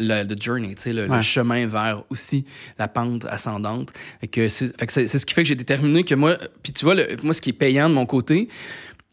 [0.00, 1.22] le, the journey, tu sais, le, le Ouais.
[1.22, 2.44] chemin vers aussi
[2.78, 3.92] la pente ascendante.
[4.20, 6.36] Fait que c'est, fait que c'est, c'est ce qui fait que j'ai déterminé que moi,
[6.62, 8.48] puis tu vois, le- moi, ce qui est payant de mon côté,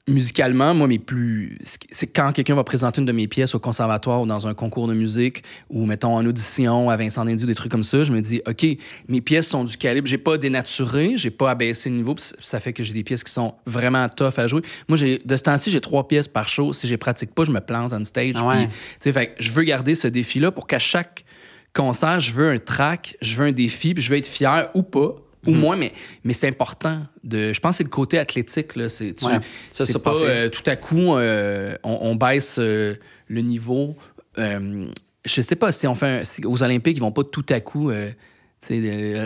[0.08, 1.58] musicalement, moi, mes plus.
[1.64, 4.88] C'est quand quelqu'un va présenter une de mes pièces au conservatoire ou dans un concours
[4.88, 8.12] de musique ou, mettons, en audition à Vincent Dindy ou des trucs comme ça, je
[8.12, 8.66] me dis, OK,
[9.08, 10.08] mes pièces sont du calibre.
[10.08, 13.32] J'ai pas dénaturé, j'ai pas abaissé le niveau, ça fait que j'ai des pièces qui
[13.32, 14.62] sont vraiment tough à jouer.
[14.88, 16.72] Moi, de ce temps-ci, j'ai trois pièces par show.
[16.72, 18.36] Si je pratique pas, je me plante on stage.
[18.38, 18.70] Ah ouais.
[19.00, 21.26] fait que je veux garder ce défi-là pour qu'à chaque
[21.74, 24.84] concert, je veux un track, je veux un défi, puis je veux être fier ou
[24.84, 25.16] pas.
[25.48, 25.60] Ou Mhm.
[25.60, 27.02] moins, mais, mais c'est important.
[27.24, 28.76] De, je pense que c'est le côté athlétique.
[28.76, 28.90] Là.
[28.90, 29.40] C'est, tu- Ouais,
[29.72, 32.96] ça, c'est pas euh, tout à coup, euh, on, on baisse euh,
[33.28, 33.96] le niveau.
[34.38, 37.60] Je sais pas si on fait un- si aux Olympiques, ils vont pas tout à
[37.60, 37.92] coup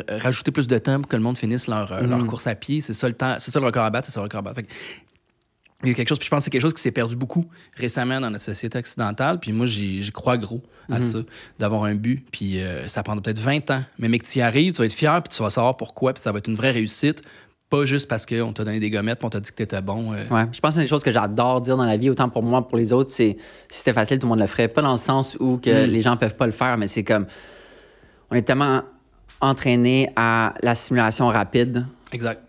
[0.10, 2.10] rajouter plus de temps pour que le monde finisse leur, Mhm.
[2.10, 2.82] leur course à pied.
[2.82, 4.53] C'est ça le temps, c'est ça le record à battre, c'est ça le record à
[4.53, 4.62] battre.
[5.83, 7.15] Il y a quelque chose, puis je pense que c'est quelque chose qui s'est perdu
[7.15, 7.45] beaucoup
[7.77, 9.39] récemment dans notre société occidentale.
[9.39, 11.03] Puis moi, j'y crois gros à Mhm.
[11.05, 11.19] ça,
[11.57, 12.25] d'avoir un but.
[12.31, 13.83] Puis euh, ça prendra peut-être 20 ans.
[13.97, 16.21] Mais mec, tu y arrives, tu vas être fier, puis tu vas savoir pourquoi, puis
[16.21, 17.21] ça va être une vraie réussite.
[17.69, 20.11] Pas juste parce qu'on t'a donné des gommettes, puis on t'a dit que t'étais bon.
[20.11, 20.17] euh.
[20.31, 22.27] Ouais, je pense que c'est une des choses que j'adore dire dans la vie, autant
[22.27, 23.37] pour moi que pour les autres, c'est
[23.69, 24.67] si c'était facile, tout le monde le ferait.
[24.67, 25.89] Pas dans le sens où que Mm.
[25.89, 27.25] les gens peuvent pas le faire, mais c'est comme
[28.31, 28.81] on est tellement
[29.39, 32.41] entraîné à la simulation rapide, Exact.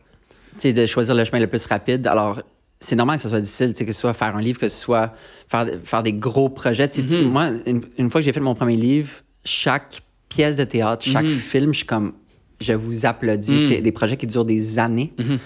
[0.54, 2.06] tu sais, de choisir le chemin le plus rapide.
[2.06, 2.40] Alors,
[2.80, 5.12] c'est normal que ce soit difficile, que ce soit faire un livre, que ce soit
[5.48, 6.86] faire, faire des gros projets.
[6.86, 7.22] Mm-hmm.
[7.24, 9.10] Moi, une, une fois que j'ai fait mon premier livre,
[9.44, 11.30] chaque pièce de théâtre, chaque Mhm.
[11.30, 12.12] film, je suis comme,
[12.60, 13.78] je vous applaudis.
[13.78, 13.82] Mm.
[13.82, 15.12] Des projets qui durent des années.
[15.18, 15.38] Mhm.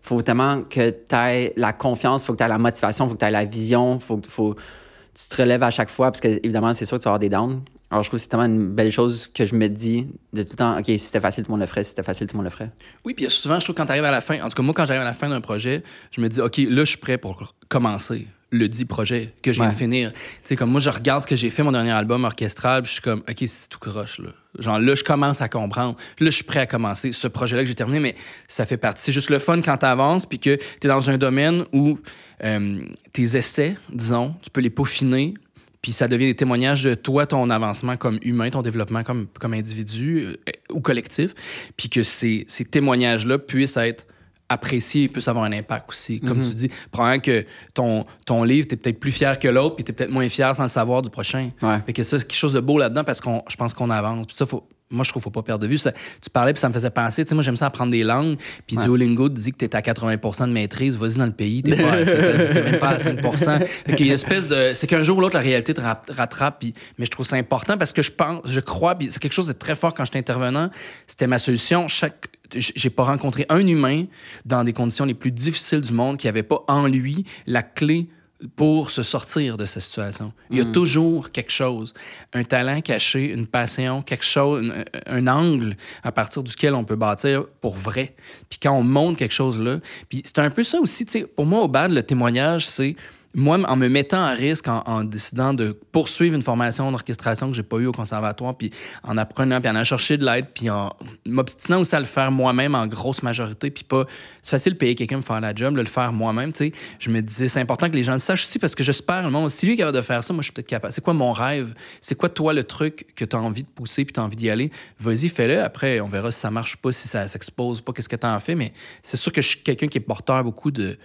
[0.00, 3.18] faut tellement que tu aies la confiance, faut que tu aies la motivation, faut que
[3.20, 6.28] tu aies la vision, faut que faut, tu te relèves à chaque fois, parce que
[6.28, 7.60] évidemment, c'est sûr que tu vas avoir des downs.
[7.90, 10.50] Alors, je trouve que c'est tellement une belle chose que je me dis de tout
[10.52, 11.84] le temps, OK, si c'était facile, tout le monde le ferait.
[11.84, 12.70] Si c'était facile, tout le monde le ferait.
[13.04, 14.62] Oui, puis souvent, je trouve que quand tu arrives à la fin, en tout cas,
[14.62, 16.98] moi, quand j'arrive à la fin d'un projet, je me dis, OK, là, je suis
[16.98, 19.74] prêt pour commencer le dit projet que je viens Ouais.
[19.74, 20.12] de finir.
[20.12, 22.88] Tu sais, comme moi, je regarde ce que j'ai fait, mon dernier album orchestral, puis
[22.88, 24.30] je suis comme, OK, c'est tout croche, là.
[24.58, 25.96] Genre, là, je commence à comprendre.
[26.18, 28.16] Là, je suis prêt à commencer ce projet-là que j'ai terminé, mais
[28.48, 29.02] ça fait partie.
[29.04, 31.98] C'est juste le fun quand tu avances, puis que tu es dans un domaine où
[32.44, 32.80] euh,
[33.12, 35.34] tes essais, disons, tu peux les peaufiner,
[35.82, 39.54] puis ça devient des témoignages de toi, ton avancement comme humain, ton développement comme, comme
[39.54, 40.34] individu euh,
[40.72, 41.34] ou collectif,
[41.76, 44.06] puis que ces, ces témoignages-là puissent être
[44.48, 46.20] appréciés et puissent avoir un impact aussi.
[46.20, 49.76] Comme tu dis, probablement que ton, ton livre, tu es peut-être plus fier que l'autre,
[49.76, 51.50] puis tu es peut-être moins fier sans le savoir du prochain.
[51.60, 51.78] Ouais.
[51.84, 54.26] Fait que ça, c'est quelque chose de beau là-dedans parce qu'on je pense qu'on avance.
[54.26, 55.78] Puis ça, faut, moi, je trouve qu'il faut pas perdre de vue.
[55.78, 57.24] Ça- tu parlais, puis ça me faisait penser.
[57.24, 58.36] Tu sais, moi, j'aime ça apprendre des langues.
[58.66, 58.84] Puis Ouais.
[58.84, 60.96] Duolingo te dit que tu es à 80% de maîtrise.
[60.96, 61.62] Vas-y dans le pays.
[61.62, 61.76] T'es-
[62.52, 64.72] t'es même pas à 5 Fait qu'il y a une espèce de.
[64.74, 66.60] C'est qu'un jour ou l'autre, la réalité te rap- rattrape.
[66.60, 69.32] Puis, mais je trouve ça important parce que je pense, je crois, puis c'est quelque
[69.34, 70.70] chose de très fort quand j'étais intervenant.
[71.06, 71.88] C'était ma solution.
[71.88, 74.04] Chaque, j'ai pas rencontré un humain
[74.46, 78.08] dans des conditions les plus difficiles du monde qui avait pas en lui la clé
[78.54, 80.32] pour se sortir de cette situation.
[80.50, 80.72] Il y a Mm.
[80.72, 81.92] toujours quelque chose,
[82.32, 86.94] un talent caché, une passion, quelque chose, un, un angle à partir duquel on peut
[86.96, 88.14] bâtir pour vrai.
[88.48, 91.24] Puis quand on montre quelque chose là, puis c'est un peu ça aussi, tu sais,
[91.24, 92.94] pour moi au bad le témoignage c'est
[93.34, 97.62] moi, en me mettant à risque, en, décidant de poursuivre une formation d'orchestration que j'ai
[97.62, 98.70] pas eue au conservatoire, puis
[99.02, 100.92] en apprenant, puis en allant chercher de l'aide, puis en
[101.26, 104.06] m'obstinant aussi à le faire moi-même en grosse majorité, puis pas...
[104.42, 106.72] C'est facile de payer quelqu'un pour faire la job, là, le faire moi-même, tu sais.
[106.98, 109.30] Je me disais, c'est important que les gens le sachent aussi, parce que j'espère, le
[109.30, 110.92] monde, si lui est capable de faire ça, moi, je suis peut-être capable.
[110.92, 111.74] C'est quoi mon rêve?
[112.00, 114.36] C'est quoi, toi, le truc que tu as envie de pousser, puis tu as envie
[114.36, 114.70] d'y aller?
[114.98, 115.62] Vas-y, fais-le.
[115.62, 118.40] Après, on verra si ça marche pas, si ça s'expose pas, qu'est-ce que tu en
[118.40, 118.54] fais.
[118.54, 120.98] Mais c'est sûr que je suis quelqu'un qui est porteur beaucoup de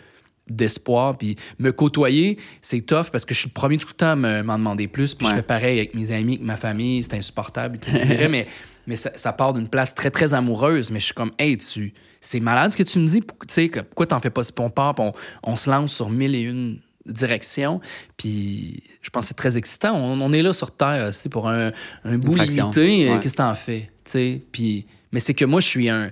[0.50, 1.18] d'espoir.
[1.18, 4.16] Puis me côtoyer c'est tough parce que je suis le premier tout le temps à
[4.16, 5.14] me- m'en demander plus.
[5.16, 7.04] Puis je fais pareil avec mes amis avec ma famille.
[7.04, 8.48] C'est insupportable dirais mais
[8.86, 10.92] mais ça, ça part d'une place très très amoureuse.
[10.92, 13.22] Mais je suis comme hey tu c'est malade ce que tu me dis.
[13.22, 14.42] Tu sais pourquoi t'en fais pas?
[14.44, 15.14] Puis on part puis on,
[15.52, 17.82] on se lance sur mille et une directions.
[18.18, 19.94] Puis je pense que c'est très excitant.
[19.96, 21.72] On, on est là sur terre aussi pour un,
[22.06, 22.36] un bout
[22.72, 23.10] limité.
[23.14, 23.20] Ouais.
[23.22, 23.90] qu'est-ce que t'en fais?
[24.06, 26.12] Tu sais puis mais c'est que moi je suis un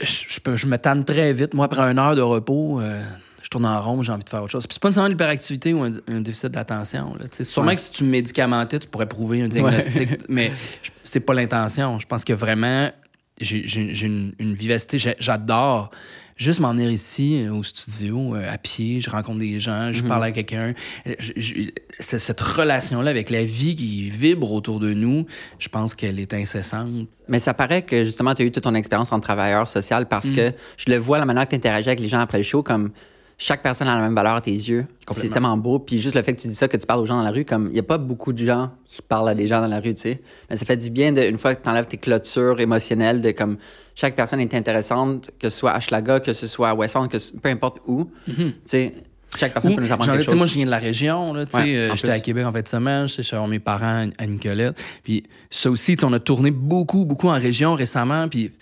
[0.00, 1.54] je, je peux- je me tanne très vite.
[1.54, 3.02] Moi, après une heure de repos, euh,
[3.42, 4.66] je tourne en rond, j'ai envie de faire autre chose.
[4.66, 7.14] Puis c'est pas nécessairement l'hyperactivité ou un, un déficit d'attention.
[7.42, 7.74] Sûrement Ouais.
[7.76, 10.50] que si tu me médicamentais, tu pourrais prouver un diagnostic, mais
[11.04, 11.98] c'est pas l'intention.
[11.98, 12.90] Je pense que vraiment,
[13.40, 14.98] j'ai une, une vivacité.
[15.18, 15.90] J'adore
[16.36, 19.00] juste m'en venir ici euh, au studio euh, à pied.
[19.00, 20.74] Je rencontre des gens, je parle à quelqu'un.
[21.06, 21.14] Euh,
[21.98, 25.26] c'est- Cette relation-là avec la vie qui vibre autour de nous,
[25.58, 27.08] je pense qu'elle est incessante.
[27.28, 30.06] Mais ça paraît que justement, tu as eu toute ton expérience en travailleur social Mm.
[30.08, 32.44] parce que je le vois la manière que tu interagis avec les gens après le
[32.44, 32.90] show, comme
[33.38, 34.86] chaque personne a la même valeur à tes yeux.
[35.10, 35.78] C'est tellement beau.
[35.78, 37.30] Puis juste le fait que tu dis ça, que tu parles aux gens dans la
[37.30, 39.66] rue, comme il n'y a pas beaucoup de gens qui parlent à des gens dans
[39.66, 40.22] la rue, tu sais.
[40.48, 43.32] Mais ça fait du bien, de, une fois que tu enlèves tes clôtures émotionnelles, de
[43.32, 43.58] comme
[43.94, 47.18] chaque personne est intéressante, que ce soit à Schlaga, que ce soit à Westland, que
[47.18, 48.10] ce- peu importe où.
[48.26, 48.94] Tu sais,
[49.36, 50.50] chaque personne Ou, peut nous apprendre quelque sais, Moi, chose.
[50.52, 51.32] je viens de la région.
[51.32, 53.06] Ouais, euh, J'étais à Québec en fait de semaine.
[53.06, 54.76] Je suis chez mes parents à Nicolette.
[55.02, 58.28] Puis ça aussi, on a tourné beaucoup, beaucoup en région récemment.
[58.28, 58.52] Puis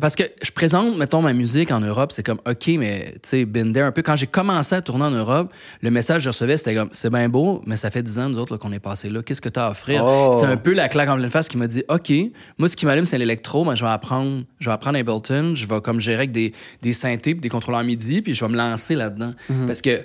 [0.00, 3.44] parce que je présente, mettons, ma musique en Europe, c'est comme, OK, mais tu sais,
[3.44, 4.02] been there un peu.
[4.02, 7.10] Quand j'ai commencé à tourner en Europe, le message que je recevais, c'était comme, c'est
[7.10, 9.22] bien beau, mais ça fait 10 ans, nous autres, qu'on est passé là.
[9.22, 10.04] Qu'est-ce que tu as à offrir?
[10.04, 10.30] Oh.
[10.38, 12.12] C'est un peu la claque en pleine face qui m'a dit, OK,
[12.58, 13.64] moi, ce qui m'allume, c'est l'électro.
[13.64, 15.54] Moi, je vais apprendre, je vais apprendre Ableton.
[15.54, 18.50] Je vais comme gérer avec des, des synthés puis des contrôleurs MIDI, puis je vais
[18.50, 19.34] me lancer là-dedans.
[19.66, 20.04] Parce que,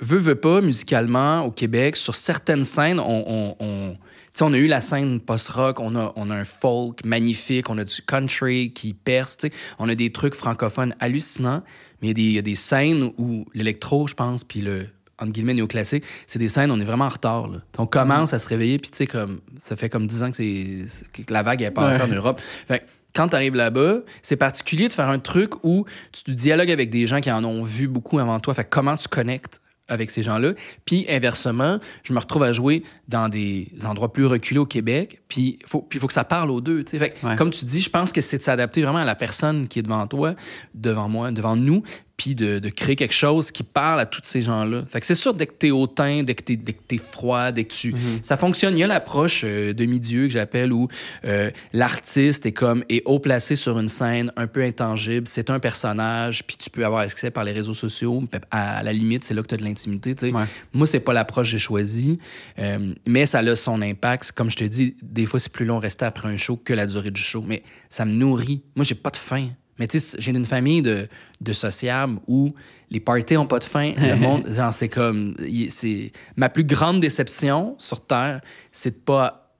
[0.00, 3.96] veut, veut pas, musicalement, au Québec, sur certaines scènes, on, on,
[4.40, 7.78] sais, on a eu la scène post-rock, on a, on a un folk magnifique, on
[7.78, 11.62] a du country qui perce, tu sais, on a des trucs francophones hallucinants,
[12.02, 14.60] mais il y a des- il y, a des scènes où l'électro, je pense, puis
[14.60, 14.86] le
[15.22, 17.46] entre guillemets néoclassique, c'est des scènes, on est vraiment en retard.
[17.48, 17.58] Là.
[17.76, 20.36] On commence à se réveiller, puis tu sais, comme, ça fait comme 10 ans que,
[20.36, 22.04] c'est, que la vague est passée Ouais.
[22.10, 22.40] en Europe.
[22.66, 22.82] Fait
[23.14, 26.88] quand tu arrives là-bas, c'est particulier de faire un truc où tu te dialogues avec
[26.88, 28.54] des gens qui en ont vu beaucoup avant toi.
[28.54, 30.52] Fait comment tu connectes avec ces gens-là.
[30.84, 35.20] Puis inversement, je me retrouve à jouer dans des endroits plus reculés au Québec.
[35.28, 36.84] Puis il faut, puis faut que ça parle aux deux.
[36.84, 37.36] Fait Ouais.
[37.36, 39.82] Comme tu dis, je pense que c'est de s'adapter vraiment à la personne qui est
[39.82, 40.34] devant toi,
[40.74, 41.82] devant moi, devant nous,
[42.20, 44.84] puis de, de créer quelque chose qui parle à tous ces gens-là.
[44.90, 47.50] Fait que c'est sûr, dès que t'es hautain, dès que t'es, dès que t'es froid,
[47.50, 47.94] dès que tu...
[48.20, 48.76] Ça fonctionne.
[48.76, 50.88] Il y a l'approche euh, demi-dieu que j'appelle où
[51.24, 55.26] euh, l'artiste est comme est haut placé sur une scène un peu intangible.
[55.28, 58.22] C'est un personnage, puis tu peux avoir accès par les réseaux sociaux.
[58.50, 60.14] À, à la limite, c'est là que tu as de l'intimité.
[60.14, 60.32] tu sais.
[60.34, 60.44] Ouais.
[60.74, 62.18] Moi, c'est pas l'approche que j'ai choisie,
[62.58, 64.32] euh, mais ça a son impact.
[64.32, 66.86] Comme je te dis, des fois, c'est plus long rester après un show que la
[66.86, 68.60] durée du show, mais ça me nourrit.
[68.76, 69.48] Moi, j'ai pas de faim.
[69.80, 71.08] Mais tu sais, j'ai une famille de,
[71.40, 72.54] de sociables où
[72.90, 73.92] les parties ont pas de fin.
[73.96, 75.34] Le monde, genre, c'est comme.
[75.68, 78.40] c'est Ma plus grande déception sur Terre,
[78.70, 79.52] c'est de pas.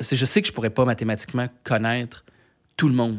[0.00, 2.24] c'est Je sais que je pourrais pas mathématiquement connaître
[2.76, 3.18] tout le monde.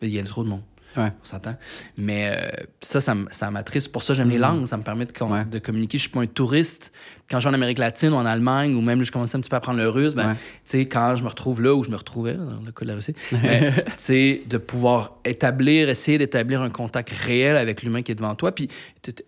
[0.00, 0.62] Il y a trop de monde.
[0.96, 1.12] Ouais.
[1.22, 1.56] On s'entend.
[1.96, 3.92] Mais euh, ça, ça, m'attriste.
[3.92, 4.64] Pour ça, j'aime les langues.
[4.66, 5.44] Ça me permet de, com- Ouais.
[5.44, 5.98] de communiquer.
[5.98, 6.92] Je suis pas un touriste.
[7.30, 9.50] Quand je vais en Amérique latine ou en Allemagne, ou même je commençais un petit
[9.50, 10.34] peu à apprendre le russe, ben, Ouais.
[10.34, 12.82] tu sais, quand je me retrouve là où je me retrouvais, là, dans le cas
[12.84, 17.82] de la Russie, ben, tu sais, de pouvoir établir, essayer d'établir un contact réel avec
[17.82, 18.68] l'humain qui est devant toi, puis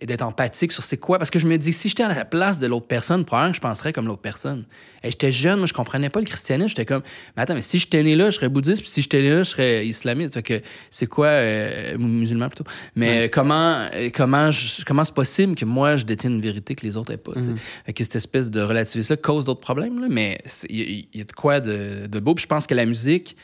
[0.03, 1.19] d'être empathique sur c'est quoi.
[1.19, 3.57] Parce que je me dis, si j'étais à la place de l'autre personne, probablement que
[3.57, 4.65] je penserais comme l'autre personne.
[5.03, 6.69] Et j'étais jeune, moi, je comprenais pas le christianisme.
[6.69, 7.03] J'étais comme,
[7.37, 9.39] mais attends, mais si j'étais né là, je serais bouddhiste, puis si j'étais né là,
[9.43, 10.35] je serais islamiste.
[10.35, 10.61] Fait que
[10.91, 12.65] c'est quoi, euh, musulman plutôt?
[12.97, 16.85] Mais comment, euh, comment, je- comment c'est possible que moi, je détienne une vérité que
[16.85, 17.49] les autres n'aient pas, sais?
[17.95, 21.61] Que cette espèce de relativisme-là cause d'autres problèmes, là, mais il y, a de quoi
[21.61, 22.35] de, de beau.
[22.35, 23.37] Puis je pense que la musique,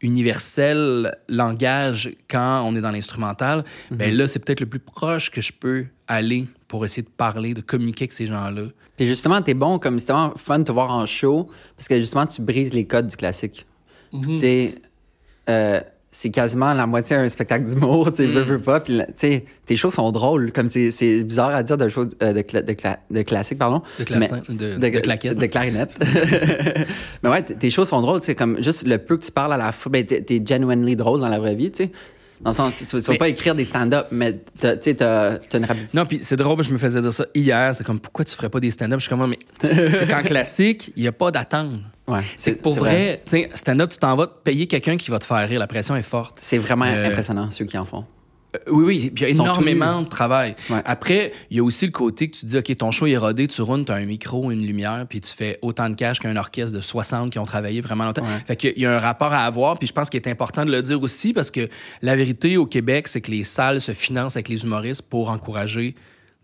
[0.00, 5.40] universel langage quand on est dans l'instrumental, ben là, c'est peut-être le plus proche que
[5.40, 8.64] je peux aller pour essayer de parler, de communiquer avec ces gens-là.
[8.96, 11.98] Puis justement, t'es bon, comme c'est tellement fun de te voir en show, parce que
[11.98, 13.66] justement, tu brises les codes du classique.
[14.10, 14.74] Puis, Tu sais,
[15.48, 18.80] euh, c'est quasiment la moitié un spectacle d'humour, tu sais, veux, veux pas.
[18.80, 20.52] Puis, tu sais, tes shows sont drôles.
[20.52, 23.58] Comme c'est, c'est bizarre à dire de, shows, euh, de, cla- de, cla- de classique,
[23.58, 23.82] pardon.
[23.98, 25.36] De clavecin, de- de claquette.
[25.38, 25.92] De clarinette.
[27.22, 29.52] Mais ouais, tes shows sont drôles, tu sais, comme juste le peu que tu parles
[29.52, 31.90] à la fois, ben, t'es, genuinely drôle dans la vraie vie, tu sais.
[32.40, 35.38] Dans le sens, tu, tu vas pas écrire des stand-up, mais t'as- tu sais, t'as,
[35.54, 35.98] une rapidité.
[35.98, 37.74] Non, puis c'est drôle, je me faisais dire ça hier.
[37.74, 39.00] C'est comme, pourquoi tu ferais pas des stand-up?
[39.00, 39.38] Je suis comme, mais
[39.92, 41.72] c'est qu'en classique, il n'y a pas d'attente.
[42.08, 43.22] Ouais, C'est pour vrai,
[43.54, 45.58] stand-up, tu t'en vas payer quelqu'un qui va te faire rire.
[45.60, 46.38] La pression est forte.
[46.40, 48.04] C'est vraiment Euh, impressionnant, ceux qui en font.
[48.56, 50.56] Euh, oui, oui, puis il y a énormément de travail.
[50.70, 50.80] Ouais.
[50.86, 53.46] Après, il y a aussi le côté que tu dis, OK, ton show est rodé,
[53.46, 56.34] tu roules, tu as un micro, une lumière, puis tu fais autant de cash qu'un
[56.34, 58.22] orchestre de 60 qui ont travaillé vraiment longtemps.
[58.22, 58.28] Ouais.
[58.46, 60.70] Fait qu'il y a un rapport à avoir, puis je pense qu'il est important de
[60.72, 61.68] le dire aussi, parce que
[62.00, 65.94] la vérité au Québec, c'est que les salles se financent avec les humoristes pour encourager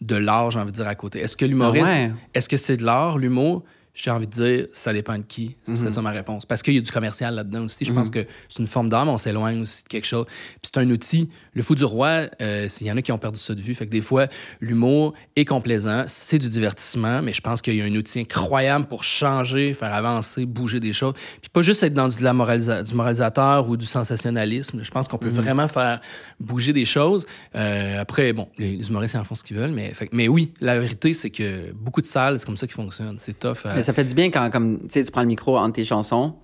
[0.03, 1.21] de l'art, j'ai envie de dire, à côté.
[1.21, 2.11] Est-ce que l'humorisme, Ah ouais.
[2.35, 3.63] est-ce que c'est de l'art, l'humour?
[3.97, 5.55] J'ai envie de dire, ça dépend de qui.
[5.67, 5.77] Ce Mhm.
[5.77, 6.45] serait ça ma réponse.
[6.47, 7.85] Parce qu'il y a du commercial là-dedans aussi.
[7.85, 10.27] Je pense que c'est une forme d'art, mais on s'éloigne aussi de quelque chose.
[10.27, 11.29] Puis c'est un outil.
[11.55, 13.73] Le fou du roi, euh, il y en a qui ont perdu ça de vue.
[13.75, 14.27] Fait que des fois,
[14.61, 18.87] l'humour est complaisant, c'est du divertissement, mais je pense qu'il y a un outil incroyable
[18.87, 21.15] pour changer, faire avancer, bouger des choses.
[21.41, 24.83] Puis pas juste être dans du, de la moralisa- du moralisateur ou du sensationnalisme.
[24.83, 26.01] Je pense qu'on peut vraiment faire
[26.41, 27.27] bouger des choses.
[27.55, 30.53] Euh, après, bon, les, les humoristes en font ce qu'ils veulent, mais, fait mais oui,
[30.61, 33.17] la vérité, c'est que beaucoup de salles, c'est comme ça qu'ils fonctionnent.
[33.19, 33.59] C'est tough.
[33.85, 36.35] Ça fait du bien quand, comme, tu prends le micro entre tes chansons,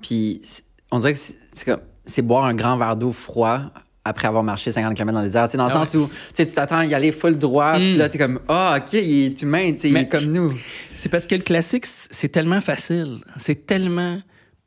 [0.00, 0.40] puis
[0.90, 3.60] on dirait que c'est comme, c'est boire un grand verre d'eau froid
[4.04, 5.46] après avoir marché 50 km dans le désert.
[5.46, 7.96] Tu sais, dans le Ah sens où, tu t'attends à y aller full droit, puis
[7.96, 10.52] là, t'es comme, ah, OK, il est humain, il Mais- est comme nous.
[10.94, 13.18] C'est parce que le classique, c'est tellement facile.
[13.36, 14.18] C'est tellement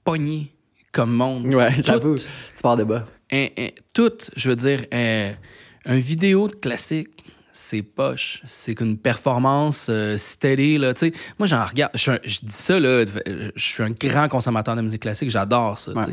[0.06, 0.54] pogné
[0.94, 1.46] comme monde.
[1.48, 2.16] Ouais, j'avoue.
[2.16, 3.06] Tu pars de bas.
[3.32, 5.32] un- un- tout, je veux dire, un,
[5.86, 7.10] un vidéo de classique,
[7.58, 8.42] c'est poche.
[8.46, 10.18] C'est qu'une performance euh,
[10.78, 11.14] là, tu sais.
[11.40, 12.12] Moi, j'en regarde, je,
[12.44, 13.06] dis ça, là,
[13.56, 15.94] je suis un grand consommateur de musique classique, j'adore ça.
[15.94, 16.04] Ouais.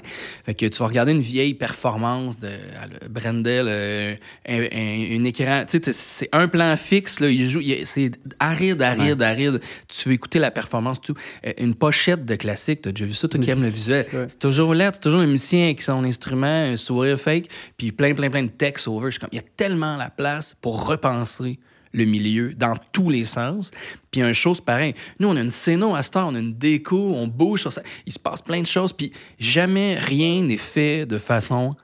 [0.47, 4.15] Fait que tu vas regarder une vieille performance de euh, Brendel, euh,
[4.49, 8.13] un, un- un écran, tu sais, t'es- c'est un plan fixe, là, il joue, c'est
[8.39, 9.61] aride, aride, aride.
[9.89, 11.15] Tu veux écouter la performance, tout.
[11.45, 14.07] Euh, Une pochette de classique, t'as déjà vu ça, toi qui aimes le visuel?
[14.13, 14.25] Ouais.
[14.29, 18.15] C'est toujours là, c'est toujours un musicien avec son instrument, un sourire fake, puis plein,
[18.15, 19.07] plein, plein de textes over.
[19.07, 23.11] Je suis comme, il y a tellement la place pour repenser le milieu dans tous
[23.11, 23.71] les sens.
[24.11, 24.95] Puis un chose pareil.
[25.19, 27.73] Nous, on a une scéno à ce temps, on a une déco, on bouge sur
[27.73, 27.83] ça.
[28.07, 31.77] Il se passe plein de choses, puis jamais rien n'est fait de façon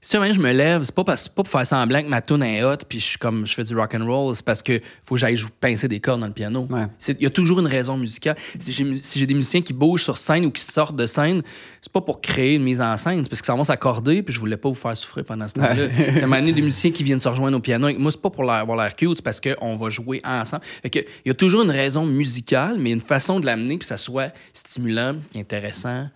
[0.00, 2.42] si moment je me lève, c'est pas, parce- pas pour faire semblant que ma tune
[2.42, 4.80] est hot puis je suis comme je fais du rock and roll, c'est parce que
[5.04, 6.66] faut que j'aille pincer des cordes dans le piano.
[6.70, 6.86] Ouais.
[7.08, 8.36] Il y a toujours une raison musicale.
[8.58, 11.42] Si j'ai si des musiciens qui bougent sur scène ou qui sortent de scène,
[11.80, 14.34] c'est pas pour créer une mise en scène, c'est parce que ça va s'accorder puis
[14.34, 15.86] je voulais pas vous faire souffrir pendant ce temps-là.
[15.86, 16.20] Ouais.
[16.38, 18.78] Donné, des musiciens qui viennent se rejoindre au piano avec moi, c'est pas pour avoir
[18.78, 20.62] l'air cute, c'est parce qu'on va jouer ensemble.
[20.84, 23.96] Il y a toujours une raison musicale, mais une façon de l'amener puis que ça
[23.98, 26.08] soit stimulant, intéressant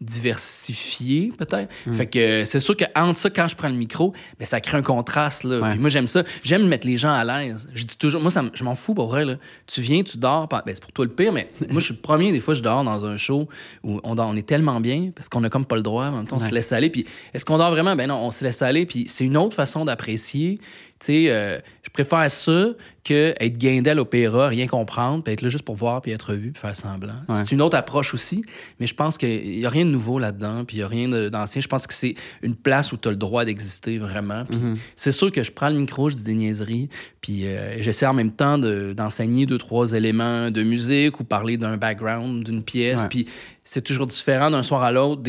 [0.00, 1.68] diversifié peut-être.
[1.86, 1.94] Hmm.
[1.94, 4.60] Fait que euh, c'est sûr que entre ça quand je prends le micro, ben ça
[4.60, 5.60] crée un contraste là.
[5.60, 5.70] Ouais.
[5.72, 7.68] Puis moi j'aime ça, j'aime mettre les gens à l'aise.
[7.74, 9.34] Je dis toujours moi ça je m'en fous pour vrai là.
[9.66, 12.00] Tu viens, tu dors, ben c'est pour toi le pire mais moi je suis le
[12.00, 13.48] premier des fois je dors dans un show
[13.82, 16.12] où on dort, on est tellement bien parce qu'on a comme pas le droit, en
[16.12, 17.96] même temps on se laisse aller puis est-ce qu'on dort vraiment?
[17.96, 20.60] Ben non, on se laisse aller puis c'est une autre façon d'apprécier.
[21.00, 22.70] Tu sais, euh, je préfère ça
[23.08, 26.34] que être guindé à l'opéra, rien comprendre, puis être là juste pour voir, puis être
[26.34, 27.14] vu, puis faire semblant.
[27.28, 27.36] Ouais.
[27.38, 28.44] C'est une autre approche aussi,
[28.78, 31.08] mais je pense qu'il n'y a rien de nouveau là-dedans, puis il n'y a rien
[31.30, 31.60] d'ancien.
[31.60, 34.44] Je pense que c'est une place où tu as le droit d'exister vraiment.
[34.44, 34.58] Puis
[34.96, 36.88] c'est sûr que je prends le micro, je dis des niaiseries,
[37.20, 41.56] puis euh, j'essaie en même temps de- d'enseigner deux, trois éléments de musique ou parler
[41.56, 43.08] d'un background, d'une pièce, Ouais.
[43.08, 43.26] puis
[43.64, 45.22] c'est toujours différent d'un soir à l'autre.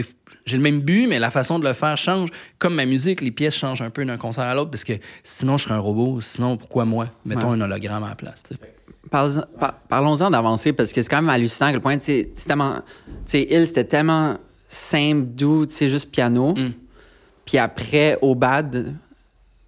[0.46, 2.30] J'ai le même but, mais la façon de le faire change.
[2.58, 5.58] Comme ma musique, les pièces changent un peu d'un concert à l'autre, parce que sinon,
[5.58, 6.22] je serais un robot.
[6.22, 7.10] Sinon, pourquoi moi?
[7.26, 7.58] Mettons Ouais.
[7.58, 8.44] un hologramme à la place.
[9.10, 9.42] Parlons-
[9.88, 11.98] Parlons-en d'avancer parce que c'est quand même hallucinant à quel point.
[11.98, 12.28] Tu
[13.26, 16.54] sais, Il, c'était tellement simple, doux, tu sais, juste piano.
[16.56, 16.74] Mm.
[17.46, 18.94] Puis après, au bad,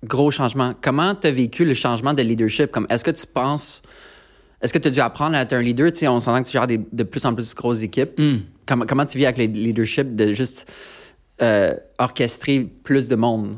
[0.03, 0.73] gros changement.
[0.81, 2.71] Comment tu as vécu le changement de leadership?
[2.71, 3.81] Comme, est-ce que tu penses.
[4.61, 5.91] Est-ce que tu as dû apprendre à être un leader?
[5.91, 8.19] Tu sais, on s'entend que tu gères des- de plus en plus grosses équipes.
[8.19, 8.37] Mm.
[8.67, 10.71] Comment, comment tu vis avec le leadership de juste
[11.41, 13.57] euh, orchestrer plus de monde?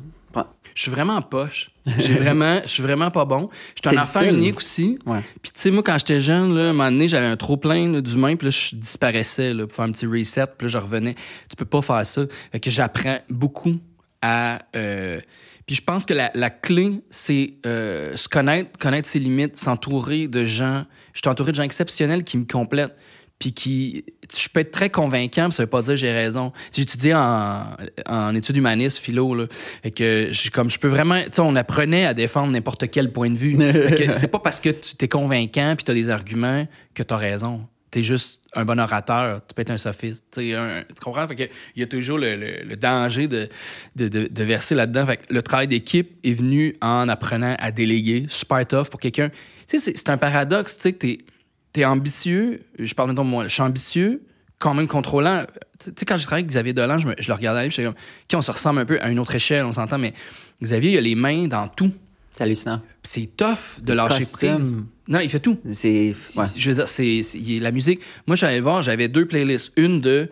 [0.75, 1.71] Je suis vraiment en poche.
[1.97, 3.49] J'ai vraiment, je suis vraiment pas bon.
[3.75, 4.97] Je suis un enfant unique aussi.
[5.05, 5.19] Ouais.
[5.41, 7.57] Puis tu sais, moi, quand j'étais jeune, là, à un moment donné, j'avais un trop
[7.57, 10.71] plein là, d'humains, puis là, je disparaissais là, pour faire un petit reset, puis là,
[10.71, 11.15] je revenais.
[11.49, 12.23] Tu peux pas faire ça.
[12.51, 13.77] Fait que j'apprends beaucoup
[14.21, 14.59] à...
[14.75, 15.19] euh,
[15.65, 20.27] Puis je pense que la, la clé, c'est euh, se connaître, connaître ses limites, s'entourer
[20.27, 20.85] de gens...
[21.13, 22.95] Je suis entouré de gens exceptionnels qui me complètent
[23.43, 26.53] puis qui je peux être très convaincant, mais ça veut pas dire j'ai raison.
[26.71, 27.63] J'ai étudié en,
[28.07, 29.47] en études humanistes, philo, là,
[29.83, 33.11] et que je, comme je peux vraiment, tu sais, on apprenait à défendre n'importe quel
[33.11, 33.57] point de vue.
[33.59, 37.03] Fait que c'est pas parce que tu es convaincant puis tu as des arguments que
[37.03, 37.67] tu as raison.
[37.91, 40.23] t'es juste un bon orateur, tu peux être un sophiste.
[40.31, 40.55] Tu
[41.01, 41.27] comprends?
[41.27, 41.43] Fait que,
[41.75, 43.49] il y a toujours le, le, danger de,
[43.97, 45.05] de, de, verser là-dedans.
[45.05, 49.29] Fait que le travail d'équipe est venu en apprenant à déléguer, super tough pour quelqu'un.
[49.67, 51.07] Tu sais, c'est un paradoxe, tu sais, que
[51.73, 54.23] t'es es ambitieux, je parle maintenant de moi, je suis ambitieux,
[54.59, 55.45] quand même contrôlant.
[55.79, 57.93] Tu sais, quand je travaillais avec Xavier Dolan, je, je le regardais, je suis comme,
[57.93, 60.13] OK, on se ressemble un peu à une autre échelle, on s'entend, mais
[60.61, 61.91] Xavier, il a les mains dans tout.
[62.31, 62.81] C'est hallucinant.
[63.03, 64.77] C'est tough de lâcher prise.
[65.07, 65.57] Non, il fait tout.
[65.73, 66.15] C'est.
[66.55, 67.21] Je veux dire, c'est
[67.59, 67.99] la musique.
[68.25, 69.71] Moi, j'allais voir, j'avais deux playlists.
[69.75, 70.29] Une de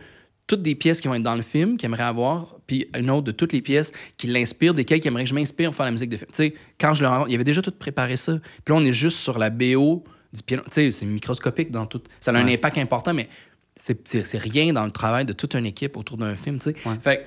[0.47, 3.23] toutes des pièces qui vont être dans le film, qu'il aimerait avoir, puis une autre
[3.23, 5.91] de toutes les pièces qui l'inspirent, desquelles il aimerait que je m'inspire pour faire la
[5.91, 6.30] musique de film.
[6.32, 8.39] Tu sais, quand je le rencontre, il avait déjà tout préparé ça.
[8.65, 10.63] Puis là, on est juste sur la BO du piano.
[10.65, 12.01] Tu sais, c'est microscopique dans tout.
[12.19, 13.29] Ça a un impact important, mais
[13.75, 16.75] c'est rien dans le travail de toute une équipe autour d'un film, tu sais.
[17.01, 17.25] Fait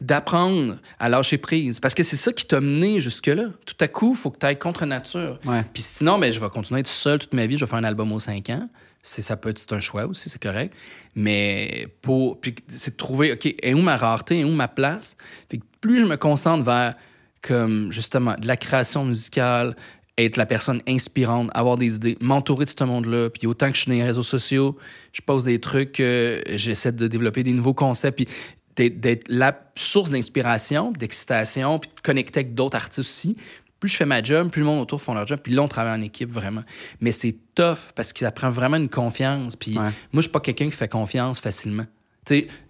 [0.00, 1.80] d'apprendre à lâcher prise.
[1.80, 3.46] Parce que c'est ça qui t'a mené jusque-là.
[3.66, 5.40] Tout à coup, il faut que tu ailles contre nature.
[5.72, 7.56] Puis sinon, ben, je vais continuer à être seul toute ma vie.
[7.56, 8.68] Je vais faire un album aux 5 ans.
[9.02, 10.74] C'est, ça peut être un choix aussi, c'est correct.
[11.14, 12.40] Mais pour.
[12.40, 15.16] Puis c'est de trouver, OK, et où ma rareté, et où ma place?
[15.48, 16.94] Puis plus je me concentre vers,
[17.40, 19.76] comme, justement, de la création musicale,
[20.18, 23.30] être la personne inspirante, avoir des idées, m'entourer de ce monde-là.
[23.30, 24.76] Puis autant que je suis dans les réseaux sociaux,
[25.12, 28.16] je pose des trucs, euh, j'essaie de développer des nouveaux concepts.
[28.16, 28.28] Puis
[28.76, 33.36] d'être la source d'inspiration, d'excitation, puis de connecter avec d'autres artistes aussi.
[33.80, 35.68] Plus je fais ma job, plus le monde autour font leur job, puis là, on
[35.68, 36.62] travaille en équipe vraiment.
[37.00, 39.56] Mais c'est tough parce que ça prend vraiment une confiance.
[39.56, 41.86] Puis moi, je suis pas quelqu'un qui fait confiance facilement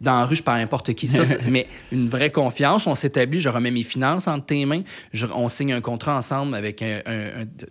[0.00, 1.08] dans la rue, je parle à n'importe qui.
[1.08, 4.82] Ça, mais une vraie confiance, on s'établit, je remets mes finances entre tes mains,
[5.34, 7.00] on signe un contrat ensemble avec un,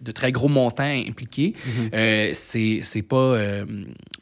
[0.02, 1.54] de très gros montants impliqués.
[1.94, 3.16] Euh, c'est pas.
[3.16, 3.66] Euh,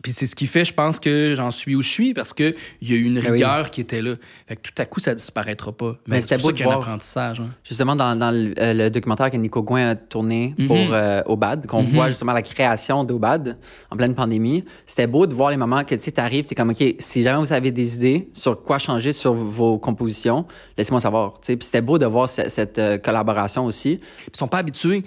[0.02, 2.56] puis c'est ce qui fait, je pense, que j'en suis où je suis parce qu'il
[2.82, 4.16] y a eu une ben rigueur qui était là.
[4.48, 5.98] Fait que tout à coup, ça disparaîtra pas.
[6.08, 6.78] Mais, c'était beau de voir.
[6.78, 7.40] apprentissage.
[7.40, 7.50] Hein.
[7.64, 10.68] Justement, dans, dans euh, le, documentaire que Nico Gouin a tourné mm-hmm.
[10.68, 11.88] pour Obad, qu'on mm-hmm.
[11.88, 13.58] voit justement la création d'Obad
[13.90, 16.70] en pleine pandémie, c'était beau de voir les moments que tu arrives, tu es comme,
[16.70, 20.46] OK, si jamais vous avez des idées sur quoi changer sur vos compositions,
[20.78, 21.40] laissez-moi savoir.
[21.40, 24.00] Puis c'était beau de voir cette, euh, collaboration aussi.
[24.28, 25.04] Ils sont pas habitués.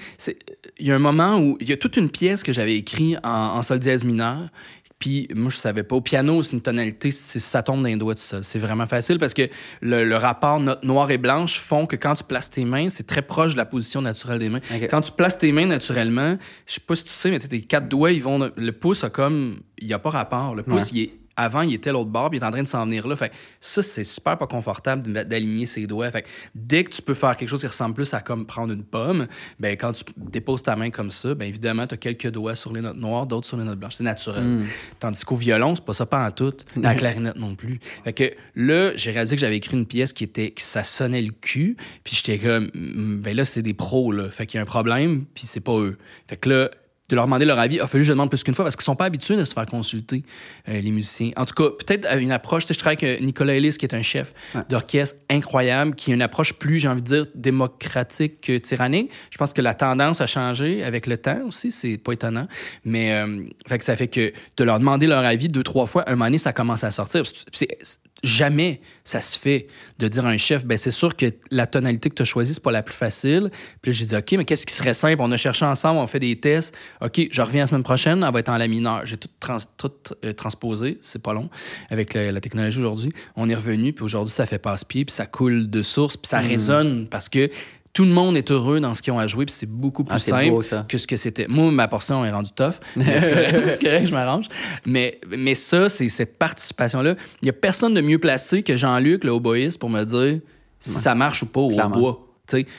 [0.79, 3.19] Il y a un moment où il y a toute une pièce que j'avais écrite
[3.25, 4.49] en, sol dièse mineur.
[4.99, 5.95] Puis moi, je savais pas.
[5.95, 8.43] Au piano, c'est une tonalité, ça tombe les doigts de ça.
[8.43, 9.49] C'est vraiment facile parce que
[9.81, 13.23] le, rapport note noire et blanche font que quand tu places tes mains, c'est très
[13.23, 14.61] proche de la position naturelle des mains.
[14.91, 17.89] Quand tu places tes mains naturellement, je sais pas si tu sais, mais tes quatre
[17.89, 18.51] doigts, ils vont.
[18.57, 19.61] Le pouce a comme.
[19.79, 20.57] Il n'y a pas rapport.
[20.57, 22.69] Le pouce, il est avant, il était l'autre bord, puis il est en train de
[22.69, 23.15] s'en venir là.
[23.15, 26.11] Fait ça, c'est super pas confortable d'aligner ses doigts.
[26.11, 28.83] Fait dès que tu peux faire quelque chose qui ressemble plus à comme prendre une
[28.83, 29.29] pomme,
[29.61, 32.73] ben quand tu déposes ta main comme ça, ben évidemment, tu as quelques doigts sur
[32.73, 33.95] les notes noires, d'autres sur les notes blanches.
[33.95, 34.43] C'est naturel.
[34.43, 34.65] Hmm.
[34.99, 36.55] Tandis qu'au violon, c'est pas ça pas en tout.
[36.77, 37.79] La clarinette non plus.
[38.03, 41.23] Fait que là, j'ai réalisé que j'avais écrit une pièce qui était que ça sonnait
[41.23, 44.29] le cul, puis j'étais comme hmm, ben là, c'est des pros là.
[44.31, 45.99] Fait qu'il y a un problème, puis c'est pas eux.
[46.27, 46.71] Fait que là,
[47.09, 47.77] de leur demander leur avis.
[47.77, 49.45] Il a fallu que je demande plus qu'une fois parce qu'ils sont pas habitués de
[49.45, 50.23] se faire consulter,
[50.69, 51.31] euh, les musiciens.
[51.37, 52.65] En tout cas, peut-être une approche.
[52.69, 54.35] Je travaille avec euh, Nicolas Ellis, qui est un chef
[54.69, 59.11] d'orchestre incroyable, qui a une approche plus, j'ai envie de dire, démocratique que tyrannique.
[59.31, 61.73] Je pense que la tendance a changé avec le temps aussi.
[61.73, 62.47] C'est pas étonnant.
[62.85, 66.05] Mais euh, fait que ça fait que de leur demander leur avis deux, trois fois,
[66.07, 67.23] un moment donné, ça commence à sortir.
[67.53, 67.69] C'est
[68.23, 72.11] jamais ça se fait de dire à un chef, ben c'est sûr que la tonalité
[72.11, 73.51] que tu as choisie, c'est pas la plus facile.
[73.81, 75.21] Puis j'ai dit, OK, mais qu'est-ce qui serait simple?
[75.21, 76.75] On a cherché ensemble, on fait des tests.
[77.01, 79.07] OK, je reviens la semaine prochaine, elle va être en la mineure.
[79.07, 79.29] J'ai tout,
[79.77, 79.93] tout
[80.25, 81.49] euh, transposé, c'est pas long,
[81.91, 83.13] avec la, technologie aujourd'hui.
[83.37, 86.41] On est revenu, puis aujourd'hui, ça fait passe-pied, puis ça coule de source, puis ça
[86.41, 86.47] hmm.
[86.47, 87.51] résonne parce que
[87.93, 90.17] tout le monde est heureux dans ce qu'ils ont à jouer, puis c'est beaucoup plus
[90.17, 91.47] ah, simple que ce que c'était.
[91.49, 92.75] Moi, ma portion est rendue tough.
[92.97, 94.47] C'est correct, je m'arrange.
[94.87, 97.15] Mais, mais ça, c'est cette participation-là.
[97.43, 100.41] Il n'y a personne de mieux placé que Jean-Luc, le hautboïste, pour me dire
[100.79, 102.27] si ça marche ou pas au bois.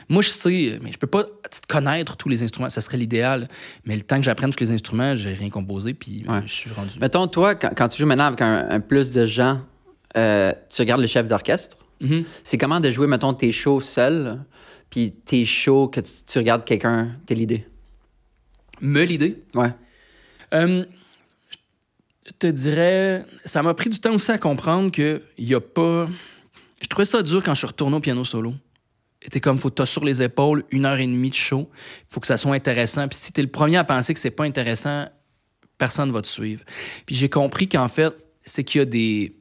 [0.08, 1.26] moi, je sais, mais je peux pas
[1.68, 2.70] connaître tous les instruments.
[2.70, 3.50] Ça serait l'idéal.
[3.86, 6.92] Mais le temps que j'apprenne tous les instruments, j'ai rien composé, puis je suis rendu.
[7.00, 9.62] Mettons, toi, quand, tu joues maintenant avec un, plus de gens,
[10.18, 11.78] euh, tu regardes le chef d'orchestre.
[12.02, 12.24] Mm-hmm.
[12.44, 14.40] C'est comment de jouer, mettons, tes shows seul
[14.90, 17.66] puis t'es chaud que tu, regardes quelqu'un, t'es l'idée.
[18.82, 19.44] Me l'idée?
[19.54, 19.72] Ouais.
[20.54, 20.86] Euh,
[22.26, 26.08] je te dirais, ça m'a pris du temps aussi à comprendre qu'il n'y a pas.
[26.82, 28.54] Je trouvais ça dur quand je suis retourné au piano solo.
[29.22, 31.70] C'était comme, faut que tu sur les épaules une heure et demie de show.
[31.74, 33.08] Il faut que ça soit intéressant.
[33.08, 35.08] Puis si tu es le premier à penser que c'est pas intéressant,
[35.78, 36.64] personne va te suivre.
[37.06, 38.14] Puis j'ai compris qu'en fait,
[38.46, 39.36] c'est qu'il y a des.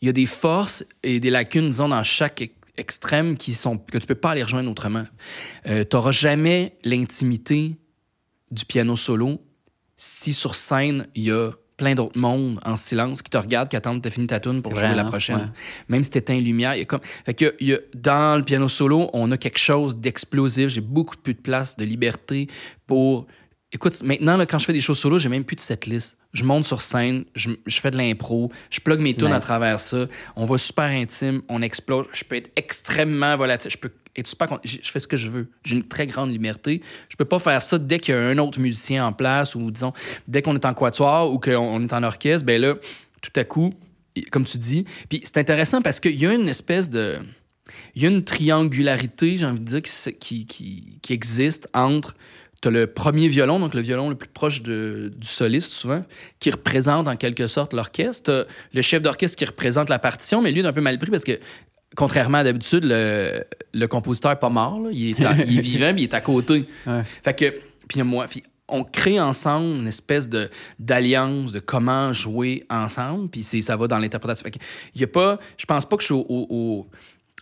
[0.00, 3.98] Il y a des forces et des lacunes, disons, dans chaque extrêmes qui sont, que
[3.98, 5.06] tu peux pas aller rejoindre autrement.
[5.66, 7.76] Euh, tu n'auras jamais l'intimité
[8.50, 9.40] du piano solo
[9.98, 13.76] si sur scène, il y a plein d'autres mondes en silence qui te regardent, qui
[13.76, 15.52] attendent que tu fini ta tune pour jouer la prochaine.
[15.88, 17.00] Même si tu éteins lumière, il y a comme...
[17.24, 20.68] Fait que, il y a, dans le piano solo, on a quelque chose d'explosif.
[20.68, 22.48] J'ai beaucoup plus de place, de liberté
[22.86, 23.26] pour...
[23.70, 26.16] Écoute, maintenant, quand je fais des choses solo, j'ai même plus de setlist.
[26.34, 29.80] Je monte sur scène, je, je fais de l'impro, je plug mes tunes à travers
[29.80, 30.06] ça.
[30.36, 32.06] On va super intime, on explose.
[32.12, 33.70] Je peux être extrêmement volatile.
[33.70, 34.58] Je peux être super.
[34.62, 35.48] Je fais ce que je veux.
[35.64, 36.82] J'ai une très grande liberté.
[37.08, 39.70] Je peux pas faire ça dès qu'il y a un autre musicien en place ou,
[39.70, 39.92] disons,
[40.26, 42.44] dès qu'on est en quatuor ou qu'on on est en orchestre.
[42.44, 42.74] Ben là,
[43.22, 43.72] tout à coup,
[44.30, 44.84] comme tu dis.
[45.08, 47.18] Puis c'est intéressant parce qu'il y a une espèce de.
[47.94, 52.14] Il y a une triangularité, j'ai envie de dire, qui, qui, qui, qui existe entre.
[52.60, 56.04] Tu as le premier violon, donc le violon le plus proche de- du soliste, souvent,
[56.40, 58.22] qui représente en quelque sorte l'orchestre.
[58.46, 61.10] T'as le chef d'orchestre qui représente la partition, mais lui, est un peu mal pris
[61.10, 61.38] parce que,
[61.96, 64.80] contrairement à d'habitude, le, le compositeur n'est pas mort.
[64.80, 64.90] là.
[64.92, 66.64] Il, est à- il est vivant, puis il est à côté.
[66.86, 67.02] Ouais.
[67.22, 67.54] Fait que,
[67.88, 73.42] puis moi, puis on crée ensemble une espèce de d'alliance de comment jouer ensemble, puis
[73.42, 74.46] ça va dans l'interprétation.
[74.94, 76.86] Il y a pas, je pense pas que je suis au, au- au-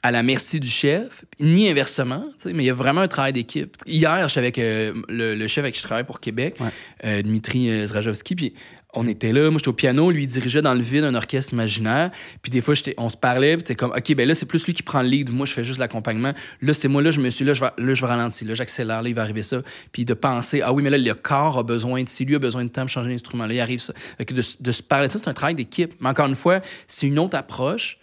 [0.06, 3.76] à la merci du chef, ni inversement, mais il y a vraiment un travail d'équipe.
[3.86, 6.68] Hier, je suis avec euh, le, le chef avec qui je travaille pour Québec, Ouais.
[7.04, 8.54] euh, Dmitri euh, Zrajovski, puis
[8.94, 11.52] on était là, moi j'étais au piano, lui il dirigeait dans le vide un orchestre
[11.54, 14.64] imaginaire, puis des fois on se parlait, puis t'es comme OK, ben là c'est plus
[14.64, 16.32] lui qui prend le lead, moi je fais juste l'accompagnement.
[16.62, 18.54] Là c'est moi là je me suis là je vais là je vais ralentir, là
[18.54, 21.58] j'accélère, là il va arriver ça, puis de penser ah oui mais là le corps
[21.58, 23.80] a besoin de si lui a besoin de temps pour changer l'instrument, là il arrive
[23.80, 23.92] ça.
[24.18, 26.60] Fait que de, de se parler ça c'est un travail d'équipe, mais encore une fois,
[26.86, 27.98] c'est une autre approche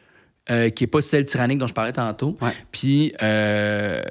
[0.50, 2.38] euh, qui est pas celle tyrannique dont je parlais tantôt.
[2.42, 2.52] Ouais.
[2.72, 4.02] Puis euh,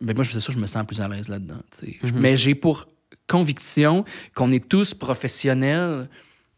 [0.00, 1.60] ben moi c'est sûr je me sens plus à l'aise là-dedans.
[1.82, 2.12] Mhm.
[2.14, 2.86] Mais j'ai pour
[3.28, 6.08] conviction qu'on est tous professionnels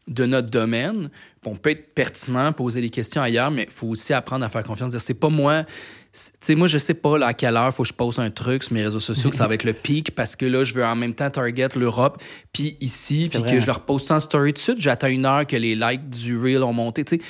[0.06, 1.10] de notre domaine.
[1.44, 4.62] On peut être pertinent, poser des questions ailleurs, mais il faut aussi apprendre à faire
[4.62, 4.90] confiance.
[4.90, 5.64] Dire, c'est pas moi.
[6.10, 8.30] Tu sais, moi, je sais pas là, à quelle heure faut que je poste un
[8.30, 10.72] truc sur mes réseaux sociaux, que ça va être le pic, parce que là, je
[10.74, 12.20] veux en même temps target l'Europe,
[12.52, 14.80] puis ici, puis que je leur poste en story de suite.
[14.80, 17.04] J'attends une heure que les likes du Reel ont monté.
[17.04, 17.22] Tu sais,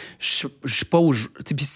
[0.64, 1.66] je suis pas au puis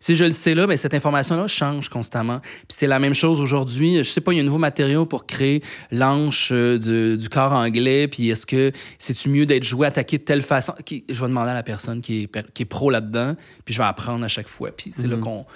[0.00, 2.40] si- je le sais là, ben, cette information-là change constamment.
[2.40, 3.96] Puis c'est la même chose aujourd'hui.
[3.98, 7.52] Je sais pas, il y a un nouveau matériau pour créer l'anche euh, du corps
[7.52, 10.74] anglais, puis est-ce que c'est-tu mieux d'être joué, attaqué de telle façon?
[10.88, 13.34] Je vais demander à la personne qui est, qui est pro là-dedans,
[13.64, 14.70] puis je vais apprendre à chaque fois.
[14.76, 15.46] Puis c'est là qu'on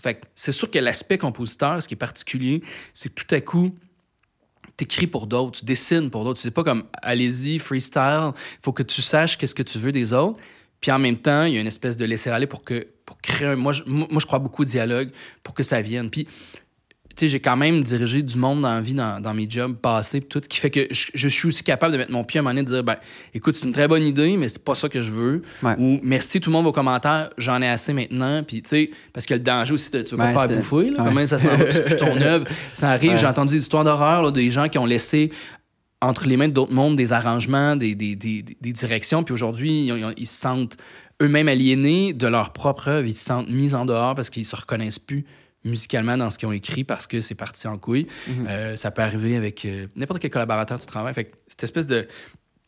[0.00, 0.22] fait.
[0.34, 2.62] C'est sûr que l'aspect compositeur, ce qui est particulier,
[2.92, 3.74] c'est que tout à coup,
[4.76, 6.40] t'écris pour d'autres, tu dessines pour d'autres.
[6.40, 10.12] Tu sais pas comme allez-y, freestyle, faut que tu saches qu'est-ce que tu veux des
[10.12, 10.38] autres.
[10.80, 12.62] Puis en même temps, il y a une espèce de laisser-aller pour
[13.06, 13.56] pour créer un.
[13.56, 15.10] Moi, je, moi, je crois beaucoup au dialogue
[15.42, 16.10] pour que ça vienne.
[16.10, 16.26] Puis,
[17.20, 20.20] sais, j'ai quand même dirigé du monde dans la vie, dans, dans mes jobs passés,
[20.20, 22.42] tout, qui fait que je, je suis aussi capable de mettre mon pied à un
[22.42, 22.96] moment donné et de dire, ben,
[23.34, 25.42] écoute, c'est une très bonne idée, mais c'est pas ça que je veux.
[25.62, 25.74] Ouais.
[25.78, 28.42] Ou merci tout le monde vos commentaires, j'en ai assez maintenant.
[28.42, 30.56] Puis, tu sais, parce que le danger aussi, de, tu vas Ouais, te faire t'es-
[30.56, 31.08] bouffer, là, ouais.
[31.08, 32.46] comment ça s'en va, plus ton œuvre?
[32.72, 35.30] Ça arrive, j'ai entendu des histoires d'horreur, des gens qui ont laissé
[36.02, 40.26] entre les mains d'autres mondes des arrangements, des, des, des, des directions, puis aujourd'hui, ils
[40.26, 40.76] se sentent
[41.22, 44.54] eux-mêmes aliénés de leur propre œuvre, ils se sentent mis en dehors parce qu'ils se
[44.56, 45.24] reconnaissent plus
[45.64, 48.06] musicalement dans ce qu'ils ont écrit parce que c'est parti en couille.
[48.48, 51.14] Euh, ça peut arriver avec euh, n'importe quel collaborateur du travail.
[51.14, 52.06] Fait que cette espèce de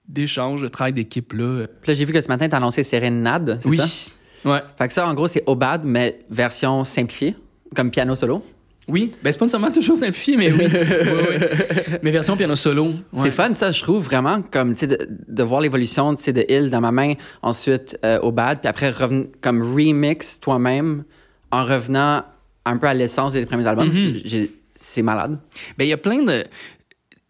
[0.08, 1.44] d'échange, de travail d'équipe-là.
[1.44, 3.76] euh, Puis là, j'ai vu que ce matin, t'as annoncé Sérénade, c'est Oui.
[3.78, 4.10] ça?
[4.48, 4.60] Ouais.
[4.78, 7.34] Fait que ça, en gros, c'est Obad, mais version simplifiée,
[7.74, 8.44] comme piano solo.
[8.86, 9.12] Oui.
[9.24, 10.60] Ben, c'est pas nécessairement toujours simplifié, mais oui.
[10.72, 11.46] oui, oui.
[12.04, 12.84] Mais version piano solo.
[12.84, 12.94] ouais.
[13.24, 16.32] C'est fun, ça, je trouve, vraiment, comme, tu sais, de, de voir l'évolution, tu sais,
[16.32, 18.92] de Hill dans ma main, ensuite euh, Obad, puis après,
[19.40, 21.02] comme remix toi-même,
[21.50, 22.22] en revenant
[22.66, 23.90] un peu à l'essence des premiers albums.
[24.24, 25.38] J'ai- C'est malade.
[25.78, 26.44] Ben, il y a plein de.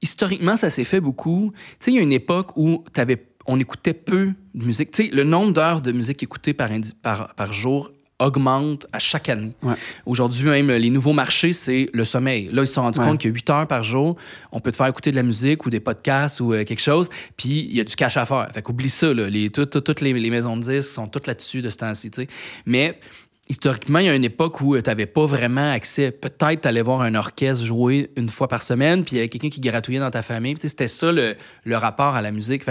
[0.02, 1.52] Historiquement, ça s'est fait beaucoup.
[1.54, 3.24] Tu sais, il y a une époque où t'avais...
[3.46, 4.90] on écoutait peu de musique.
[4.90, 8.98] Tu sais, le nombre d'heures de musique écoutées par, indi- par, par jour augmente à
[8.98, 9.52] chaque année.
[9.62, 9.74] Ouais.
[10.06, 12.48] Aujourd'hui, même, les nouveaux marchés, c'est le sommeil.
[12.52, 13.06] Là, ils se sont rendus Ouais.
[13.06, 14.16] compte que 8 heures par jour,
[14.52, 17.10] on peut te faire écouter de la musique ou des podcasts ou euh, quelque chose,
[17.36, 18.48] puis il y a du cash à faire.
[18.54, 19.28] Fait qu'oublie ça, là.
[19.28, 22.10] Les, tout- tout- toutes les, les maisons de disques sont toutes là-dessus de ce temps-ci.
[22.64, 22.98] Mais
[23.48, 26.10] historiquement, il y a une époque où tu n'avais pas vraiment accès.
[26.10, 29.28] Peut-être tu allais voir un orchestre jouer une fois par semaine, puis il y avait
[29.28, 30.56] quelqu'un qui gratouillait dans ta famille.
[30.60, 31.36] C'était ça le,
[31.76, 32.64] rapport à la musique.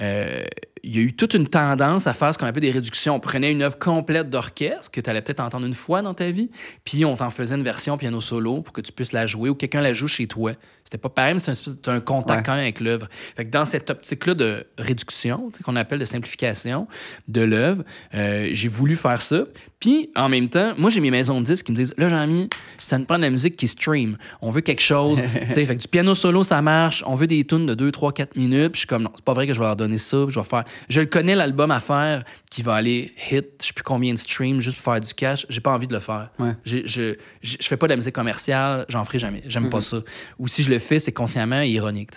[0.00, 0.44] Euh,
[0.82, 3.14] il y a eu toute une tendance à faire ce qu'on appelle des réductions.
[3.14, 6.30] On prenait une œuvre complète d'orchestre que tu allais peut-être entendre une fois dans ta
[6.30, 6.50] vie,
[6.84, 9.54] puis on t'en faisait une version piano solo pour que tu puisses la jouer ou
[9.54, 10.52] quelqu'un la joue chez toi.
[10.84, 12.42] C'était pas pareil, mais c'est un, un contact Ouais.
[12.44, 13.08] quand même avec l'œuvre.
[13.36, 16.86] Fait que dans cette optique-là de réduction, qu'on appelle de simplification
[17.26, 17.82] de l'œuvre,
[18.14, 19.44] euh, j'ai voulu faire ça.
[19.80, 22.48] Puis, en même temps, moi, j'ai mes maisons de disques qui me disent Là, Jean-Mi,
[22.82, 24.16] ça nous prend de la musique qui stream.
[24.40, 25.18] On veut quelque chose.
[25.48, 27.02] fait que du piano solo, ça marche.
[27.06, 28.72] On veut des tunes de 2, 3, 4 minutes.
[28.72, 30.18] Puis, je suis comme Non, c'est pas vrai que je vais leur donner ça.
[30.24, 30.64] Puis je vais faire.
[30.88, 34.18] Je le connais, l'album à faire qui va aller hit, je sais plus combien de
[34.18, 35.46] streams juste pour faire du cash.
[35.48, 36.30] J'ai pas envie de le faire.
[36.38, 36.52] Ouais.
[36.64, 39.42] Je, je, je fais pas de la musique commerciale, j'en ferai jamais.
[39.46, 39.98] J'aime pas ça.
[40.38, 42.10] Ou si je le fais, c'est consciemment et ironique.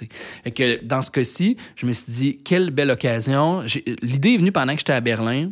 [0.44, 3.64] Fait que dans ce cas-ci, je me suis dit, quelle belle occasion.
[4.02, 5.52] L'idée est venue pendant que j'étais à Berlin.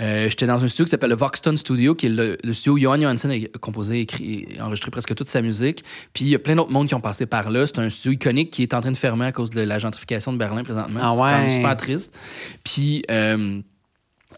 [0.00, 2.72] Euh, J'étais dans un studio qui s'appelle le Voxton Studio, qui est le, le studio
[2.74, 5.84] où Johan Johansson a composé, écrit et enregistré presque toute sa musique.
[6.12, 7.66] Puis il y a plein d'autres mondes qui ont passé par là.
[7.66, 10.32] C'est un studio iconique qui est en train de fermer à cause de la gentrification
[10.32, 11.00] de Berlin présentement.
[11.02, 11.54] Ah c'est quand même ouais.
[11.56, 12.18] super triste.
[12.64, 13.60] Puis euh,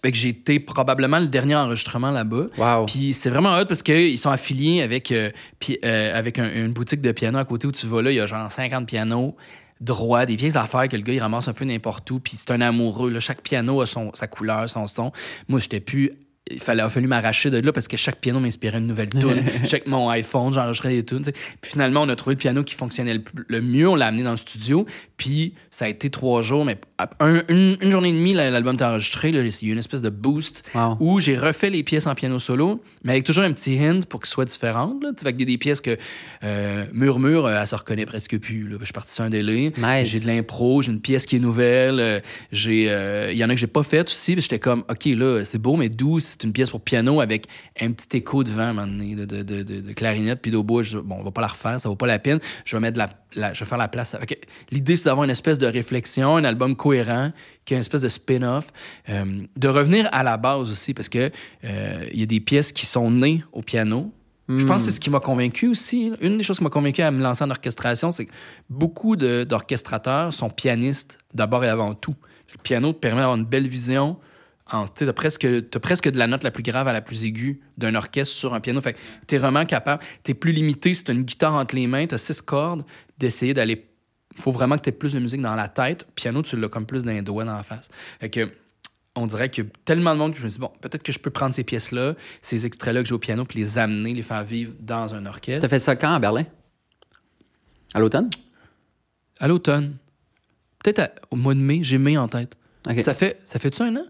[0.05, 2.47] fait que j'ai été probablement le dernier enregistrement là-bas.
[2.59, 2.87] Wow.
[2.87, 5.31] Puis c'est vraiment hot parce qu'ils sont affiliés avec, euh,
[5.85, 8.21] euh, avec un- une boutique de piano à côté où tu vas là, il y
[8.21, 9.35] a genre 50 pianos
[9.81, 12.51] droits, des vieilles affaires que le gars il ramasse un peu n'importe où, puis c'est
[12.51, 13.11] un amoureux.
[13.11, 13.21] Là.
[13.21, 15.13] Chaque piano a son, sa couleur, son son.
[15.49, 16.13] Moi, j'étais plus.
[16.49, 19.43] Il fallait, a fallu m'arracher de là parce que chaque piano m'inspirait une nouvelle tune.
[19.69, 21.23] chaque mon iPhone, j'enregistrais des tunes.
[21.61, 23.89] Puis finalement, on a trouvé le piano qui fonctionnait le, le mieux.
[23.89, 24.87] On l'a amené dans le studio.
[25.17, 26.79] Puis ça a été trois jours, mais
[27.19, 29.31] un- une, une journée et demie, l'album était enregistré.
[29.31, 30.97] Il y a eu une espèce de boost Wow.
[31.01, 34.21] où j'ai refait les pièces en piano solo, mais avec toujours un petit hint pour
[34.21, 35.03] qu'elles soient différentes.
[35.03, 35.11] Là.
[35.21, 35.97] Fait que des, des pièces que
[36.45, 38.69] euh, Murmure, euh, elle se reconnaît presque plus.
[38.69, 38.77] Là.
[38.79, 39.73] Je suis parti sur un délai.
[39.79, 40.09] Nice.
[40.09, 41.99] J'ai de l'impro, j'ai une pièce qui est nouvelle.
[41.99, 42.21] euh,
[42.69, 44.35] euh, Il y en a que j'ai pas faites aussi.
[44.39, 47.47] J'étais comme, OK, là, c'est beau, mais d'où c'est une pièce pour piano avec
[47.81, 50.83] un petit écho de vent, à un moment donné, de, de, de, clarinette, puis d'oboe.
[51.05, 52.41] Bon, on va pas la refaire, ça vaut pas la peine.
[52.65, 54.15] Je vais mettre de la, la- je vais faire la place.
[54.71, 57.33] L'idée, c'est d'avoir une espèce de réflexion, un album cohérent,
[57.65, 58.73] qui est une espèce de spin-off.
[59.09, 61.31] Euh, de revenir à la base aussi, parce que
[61.65, 64.13] euh, y a des pièces qui sont nées au piano.
[64.49, 66.13] Je pense que c'est ce qui m'a convaincu aussi.
[66.21, 68.33] Une des choses qui m'a convaincu à me lancer en orchestration, c'est que
[68.71, 72.15] beaucoup d'orchestrateurs sont pianistes d'abord et avant tout.
[72.53, 74.17] Le piano te permet d'avoir une belle vision.
[74.97, 77.61] Tu as presque, t'as presque de la note la plus grave à la plus aiguë
[77.79, 78.81] d'un orchestre sur un piano.
[78.81, 80.03] Fait que t'es vraiment capable.
[80.25, 82.85] T'es plus limité si t'as une guitare entre les mains, t'as six cordes,
[83.19, 83.87] d'essayer d'aller.
[84.39, 86.05] faut vraiment que t'aies plus de musique dans la tête.
[86.17, 87.89] Piano, tu l'as comme plus dans les doigts dans la face.
[88.21, 88.51] Fait que
[89.15, 91.13] on dirait qu'il y a tellement de monde que je me dis, bon, peut-être que
[91.13, 94.23] je peux prendre ces pièces-là, ces extraits-là que j'ai au piano, puis les amener, les
[94.23, 95.63] faire vivre dans un orchestre.
[95.63, 96.45] T'as fait ça quand à Berlin?
[97.95, 98.29] À l'automne?
[99.39, 99.97] À l'automne.
[100.85, 102.57] Peut-être au mois de mai, j'ai mai en tête.
[103.03, 104.07] Ça fait ça fait-tu un an?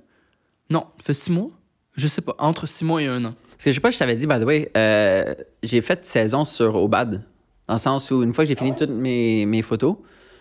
[0.70, 1.48] Non, ça fait six mois?
[1.94, 3.34] Je sais pas, entre six mois et un an.
[3.52, 6.44] Parce que je sais pas, je t'avais dit, by the way, euh, j'ai fait saison
[6.44, 7.22] sur Obad.
[7.68, 9.96] Dans le sens où, une fois que j'ai fini toutes mes, mes photos,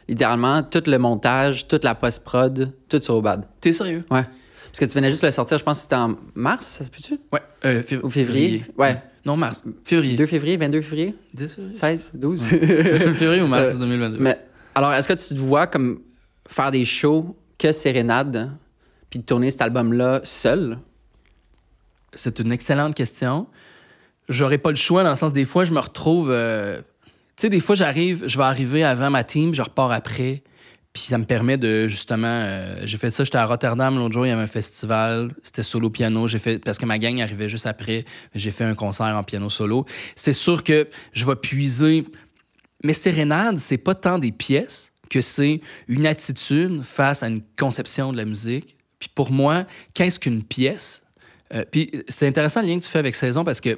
[0.07, 3.45] littéralement, tout le montage, toute la post-prod, tout sur Obad.
[3.61, 4.03] T'es sérieux?
[4.11, 4.23] Ouais.
[4.65, 6.91] Parce que tu venais juste le sortir, je pense que c'était en mars, ça se
[6.91, 7.15] peut-tu?
[7.31, 7.39] Ouais.
[7.63, 8.63] euh, fév- Ou février?
[8.77, 9.01] Ouais.
[9.25, 9.63] Non, mars.
[9.85, 10.17] Février.
[10.17, 11.15] 2 février, 22 février?
[11.33, 11.75] 10 février.
[11.75, 12.43] 16, 12?
[12.43, 14.17] février ou mars Euh, 2022?
[14.19, 14.37] Mais
[14.75, 16.01] alors, est-ce que tu te vois comme
[16.47, 18.51] faire des shows que Sérénade,
[19.19, 20.79] de tourner cet album-là seul?
[22.13, 23.47] C'est une excellente question.
[24.29, 26.29] J'aurais pas le choix dans le sens des fois, je me retrouve.
[26.31, 26.81] euh,
[27.35, 30.43] tu sais, des fois, j'arrive, je vais arriver avant ma team, je repars après.
[30.93, 32.27] Puis ça me permet de justement.
[32.27, 35.61] euh, j'ai fait ça, j'étais à Rotterdam l'autre jour, il y avait un festival, c'était
[35.61, 36.25] solo piano.
[36.25, 38.05] J'ai fait parce que ma gang arrivait juste après.
[38.33, 39.85] J'ai fait un concert en piano solo.
[40.15, 42.05] C'est sûr que je vais puiser.
[42.83, 45.59] Mais Sérénade, c'est pas tant des pièces que c'est
[45.89, 48.77] une attitude face à une conception de la musique.
[48.99, 51.03] Puis pour moi, qu'est-ce qu'une pièce?
[51.53, 53.77] Euh, puis c'est intéressant le lien que tu fais avec Saison parce que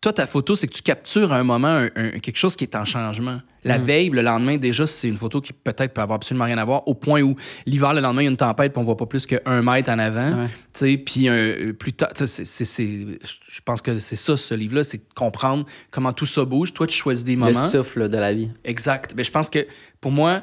[0.00, 2.64] toi, ta photo, c'est que tu captures à un moment un- un- quelque chose qui
[2.64, 3.40] est en changement.
[3.62, 6.64] La veille, le lendemain, déjà, c'est une photo qui peut-être peut avoir absolument rien à
[6.66, 8.98] voir, au point où l'hiver, le lendemain, il y a une tempête, puis on voit
[8.98, 10.46] pas plus qu'un mètre en avant.
[10.78, 16.26] Puis euh, plus tard, je pense que c'est ça, ce livre-là, c'est comprendre comment tout
[16.26, 16.74] ça bouge.
[16.74, 17.68] Toi, tu choisis des Le moments.
[17.68, 18.50] souffle de la vie.
[18.64, 19.14] Exact.
[19.16, 19.66] Mais je pense que
[20.02, 20.42] pour moi,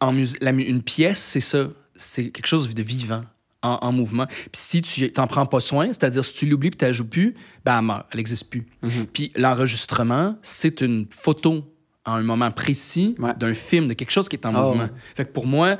[0.00, 1.68] en la une pièce, c'est ça.
[2.02, 3.22] C'est quelque chose de vivant,
[3.62, 4.26] en, en mouvement.
[4.26, 7.04] Puis si tu t'en prends pas soin, c'est-à-dire si tu l'oublies puis tu la joues
[7.08, 7.34] plus,
[7.64, 8.66] ben elle meurt, elle n'existe plus.
[9.12, 11.64] Puis l'enregistrement, c'est une photo
[12.04, 13.32] à un moment précis Ouais.
[13.38, 14.84] d'un film, de quelque chose qui est en Oh, mouvement.
[14.84, 14.90] ouais.
[15.14, 15.76] Fait que pour moi,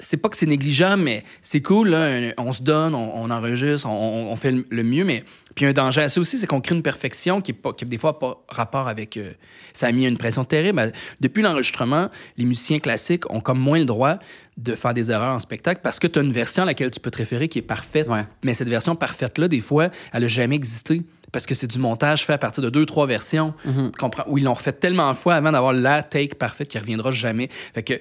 [0.00, 1.90] c'est pas que c'est négligeable, mais c'est cool.
[1.90, 5.04] Là, on se donne, on, on enregistre, on, fait le, mieux.
[5.04, 5.24] Mais
[5.54, 7.84] puis un danger à ça aussi, c'est qu'on crée une perfection qui est pas, qui
[7.84, 9.16] est des fois pas rapport avec.
[9.16, 9.32] euh,
[9.72, 10.92] ça a mis une pression terrible.
[11.20, 14.18] Depuis l'enregistrement, les musiciens classiques ont comme moins le droit
[14.56, 17.00] de faire des erreurs en spectacle parce que tu as une version à laquelle tu
[17.00, 18.08] peux te référer qui est parfaite.
[18.08, 18.24] Ouais.
[18.42, 21.02] Mais cette version parfaite-là, des fois, elle a jamais existé.
[21.32, 23.54] Parce que c'est du montage fait à partir de deux, trois versions.
[23.64, 23.92] Mm-hmm.
[23.92, 24.24] Tu comprends?
[24.26, 27.48] Où ils l'ont refait tellement de fois avant d'avoir la take parfaite qui reviendra jamais.
[27.72, 28.00] Fait que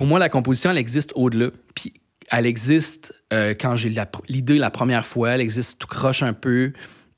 [0.00, 1.50] pour moi, la composition, elle existe au-delà.
[1.74, 1.92] Puis
[2.30, 3.92] elle existe euh, quand j'ai
[4.30, 6.72] l'idée la première fois, elle existe tout croche un peu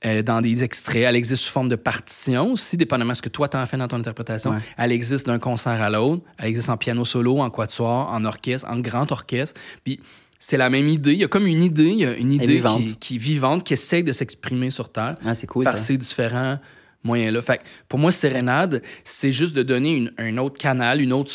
[0.05, 3.28] euh, dans des extraits, elle existe sous forme de partition aussi, dépendamment de ce que
[3.28, 4.51] toi t'en fais dans ton interprétation.
[4.51, 4.57] Ouais.
[4.76, 8.66] Elle existe d'un concert à l'autre, elle existe en piano solo, en quatuor, en orchestre,
[8.68, 9.61] en grand orchestre.
[9.85, 10.01] Puis
[10.41, 11.12] c'est la même idée.
[11.12, 12.83] Il y a comme une idée, il y a une idée vivante.
[12.83, 15.85] qui, qui est vivante, qui essaie de s'exprimer sur Terre Ah, c'est cool, par ça.
[15.85, 16.59] ces différents
[17.05, 17.43] moyens-là.
[17.43, 21.30] Fait que pour moi, Sérénade, c'est juste de donner une- un autre canal, une autre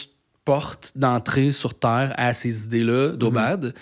[0.48, 3.74] porte d'entrée sur Terre à ces idées-là d'Obad.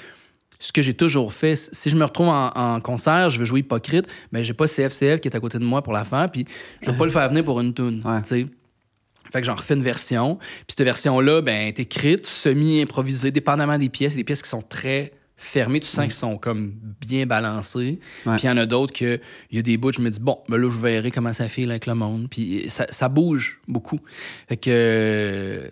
[0.60, 3.60] Ce que j'ai toujours fait, si je me retrouve en, en concert, je veux jouer
[3.60, 6.48] hypocrite, mais j'ai pas CFCF qui est à côté de moi pour la faire, puis
[6.82, 8.02] je vais pas le faire venir pour une tune.
[8.04, 8.48] Ouais.
[9.32, 10.38] Fait que j'en refais une version.
[10.38, 14.16] Puis cette version-là, ben, est écrite, semi-improvisée, dépendamment des pièces.
[14.16, 15.82] Des pièces qui sont très fermés.
[15.82, 18.00] Tu sens qu'ils sont comme bien balancés.
[18.26, 18.38] Ouais.
[18.38, 19.20] Puis il y en a d'autres que
[19.52, 21.48] il y a des bouts, je me dis, bon, ben là, je verrai comment ça
[21.48, 22.28] file avec le monde.
[22.28, 24.00] Puis ça, ça bouge beaucoup.
[24.48, 25.70] Fait que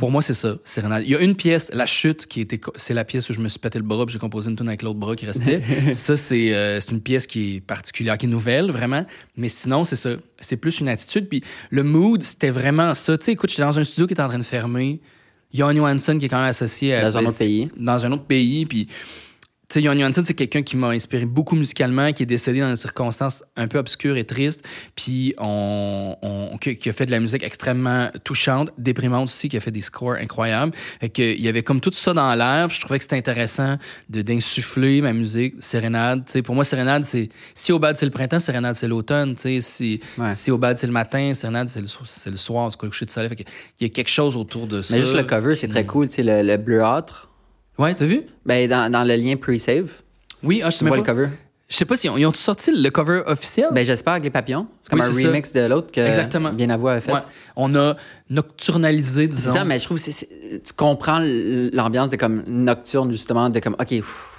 [0.00, 1.02] pour moi, c'est ça, Sérénade.
[1.04, 3.50] Il y a une pièce, La Chute, qui était, c'est la pièce où je me
[3.50, 5.60] suis pété le bras, puis j'ai composé une tune avec l'autre bras qui restait.
[5.92, 9.04] ça, c'est, euh, c'est une pièce qui est particulière, qui est nouvelle, vraiment.
[9.36, 10.12] Mais sinon, c'est ça.
[10.40, 11.28] C'est plus une attitude.
[11.28, 13.18] Puis le mood, c'était vraiment ça.
[13.18, 15.02] Tu sais, écoute, j'étais dans un studio qui est en train de fermer.
[15.52, 17.02] Johan Johansson, qui est quand même associé à.
[17.02, 17.70] Dans un autre pays.
[17.76, 18.64] Dans un autre pays.
[18.64, 18.88] Puis
[19.74, 22.76] sais, Johan Johansson, c'est quelqu'un qui m'a inspiré beaucoup musicalement, qui est décédé dans des
[22.76, 24.64] circonstances un peu obscures et tristes,
[24.96, 29.60] puis on, on- qui, a fait de la musique extrêmement touchante, déprimante aussi, qui a
[29.60, 30.72] fait des scores incroyables.
[31.14, 33.76] Que, il y avait comme tout ça dans l'air, puis je trouvais que c'était intéressant
[34.08, 36.24] de d'insuffler ma musique, Sérénade.
[36.26, 39.34] Tu sais, pour moi, Sérénade, c'est si au bad c'est le printemps, Sérénade c'est l'automne.
[39.34, 40.32] Tu sais, si, Ouais.
[40.34, 42.78] si au bad c'est le matin, Sérénade c'est le, so- c'est le soir, en tout
[42.78, 43.28] cas, le coucher de soleil.
[43.30, 43.44] Fait
[43.80, 44.94] il y a quelque chose autour de ça.
[44.94, 46.08] Mais juste le cover, c'est très cool.
[46.08, 47.29] Tu sais, le, le bleuâtre.
[47.80, 48.22] Ouais, t'as vu?
[48.44, 49.90] Ben, dans, dans le lien pre-save,
[50.42, 51.12] Oui, ah, je sais tu même vois le pas.
[51.12, 51.28] cover?
[51.68, 53.68] Je sais pas si ils ont sorti le cover officiel.
[53.72, 54.66] Ben, j'espère avec les papillons.
[54.82, 55.28] C'est comme Oui, un c'est ça.
[55.28, 56.52] remix de l'autre que Exactement.
[56.52, 57.12] Bien Avoué avait fait.
[57.12, 57.20] Ouais.
[57.56, 57.96] On a
[58.28, 59.54] nocturnalisé, C'est disons.
[59.54, 61.20] ça, mais je trouve que c'est- c'est- tu comprends
[61.72, 64.29] l'ambiance de comme nocturne, justement, de comme, OK, pff, sais,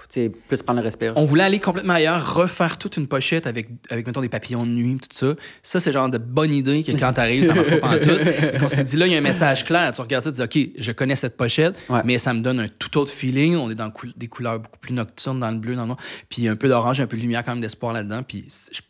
[0.47, 1.13] plus prendre le respire.
[1.15, 4.71] On voulait aller complètement ailleurs, refaire toute une pochette avec, avec mettons, des papillons de
[4.71, 5.33] nuit, tout ça.
[5.63, 8.19] Ça, c'est genre de bonne idée que quand t'arrives, ça marche pas pantoute.
[8.19, 9.91] Fait qu'on s'est dit, là, il y a un message clair.
[9.93, 12.01] Tu regardes ça, tu dis, OK, je connais cette pochette, Ouais.
[12.05, 13.55] mais ça me donne un tout autre feeling.
[13.55, 15.99] On est dans cou- des couleurs beaucoup plus nocturnes, dans le bleu, dans le noir.
[16.29, 18.21] Puis un peu d'orange, un peu de lumière, quand même d'espoir là-dedans.
[18.23, 18.83] Puis c'était-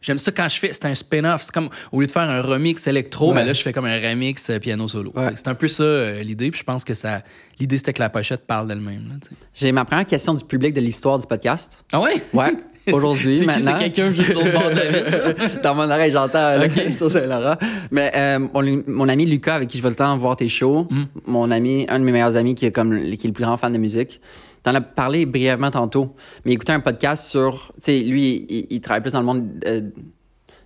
[0.00, 1.42] j'aime ça quand je fais, c'est un spin-off.
[1.42, 3.34] C'est comme, au lieu de faire un remix électro, Ouais.
[3.36, 5.12] mais là, je fais comme un remix euh, piano solo.
[5.14, 5.32] Ouais.
[5.36, 6.50] C'est un peu ça, euh, l'idée.
[6.50, 7.22] Puis je pense que ça,
[7.58, 9.18] l'idée, c'était que la pochette parle d'elle-même.
[9.54, 11.84] J'ai ma première question du public de l'histoire du podcast.
[11.92, 12.22] Ah ouais?
[12.32, 12.52] Ouais,
[12.92, 13.72] aujourd'hui, C'est maintenant.
[13.78, 15.60] c'est quelqu'un juste l'autre bord de la vitre?
[15.62, 17.56] Dans mon oreille, j'entends là, sur Saint-Laurent.
[17.90, 20.86] Mais euh, mon, mon ami Lucas, avec qui je vais le temps voir tes shows,
[20.90, 21.04] Mm.
[21.26, 23.56] mon ami, un de mes meilleurs amis qui est, comme, qui est le plus grand
[23.56, 24.20] fan de musique,
[24.62, 27.72] t'en as parlé brièvement tantôt, mais il écoutait un podcast sur.
[27.76, 29.48] Tu sais, lui, il, il travaille plus dans le monde.
[29.66, 29.80] euh,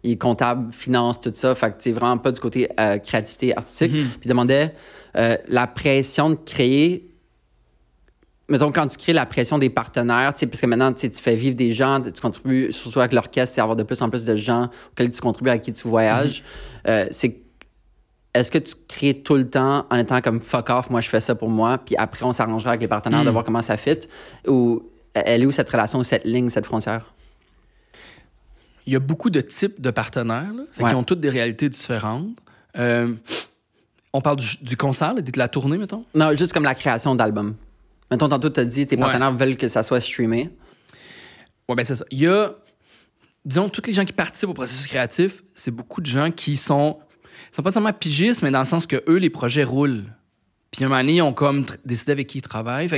[0.02, 1.54] il est comptable, finance, tout ça.
[1.56, 3.92] Fait que, tu sais, vraiment pas du côté euh, créativité artistique.
[3.92, 4.04] Mm-hmm.
[4.04, 4.72] Puis il demandait
[5.16, 7.10] euh, la pression de créer
[8.48, 11.36] mettons, quand tu crées la pression des partenaires, tu sais, parce que maintenant, tu fais
[11.36, 14.36] vivre des gens, tu contribues, surtout avec l'orchestre, c'est avoir de plus en plus de
[14.36, 16.44] gens auxquels tu contribues, à qui tu voyages.
[16.86, 17.40] Euh, c'est
[18.40, 21.20] est-ce que tu crées tout le temps en étant comme fuck off, moi je fais
[21.20, 23.98] ça pour moi, puis après on s'arrangera avec les partenaires de voir comment ça fit,
[24.46, 24.82] ou
[25.14, 27.12] elle est où cette relation, cette ligne, cette frontière?
[28.86, 30.84] Il y a beaucoup de types de partenaires, Ouais.
[30.88, 32.28] qu'ils ont toutes des réalités différentes.
[32.78, 33.14] Euh,
[34.12, 36.04] on parle du, du concert, là, de la tournée, mettons?
[36.14, 37.56] Non, juste comme la création d'albums.
[38.10, 39.02] Mettons, tantôt, tu as dit, tes Ouais.
[39.02, 40.50] partenaires veulent que ça soit streamé.
[41.68, 42.04] Ouais, ben c'est ça.
[42.12, 42.52] Il y a,
[43.44, 46.98] disons, tous les gens qui participent au processus créatif, c'est beaucoup de gens qui sont,
[47.52, 50.04] sont pas seulement pigistes, mais dans le sens que eux, les projets roulent.
[50.70, 52.90] Puis un moment donné, ils ont comme décidé avec qui ils travaillent.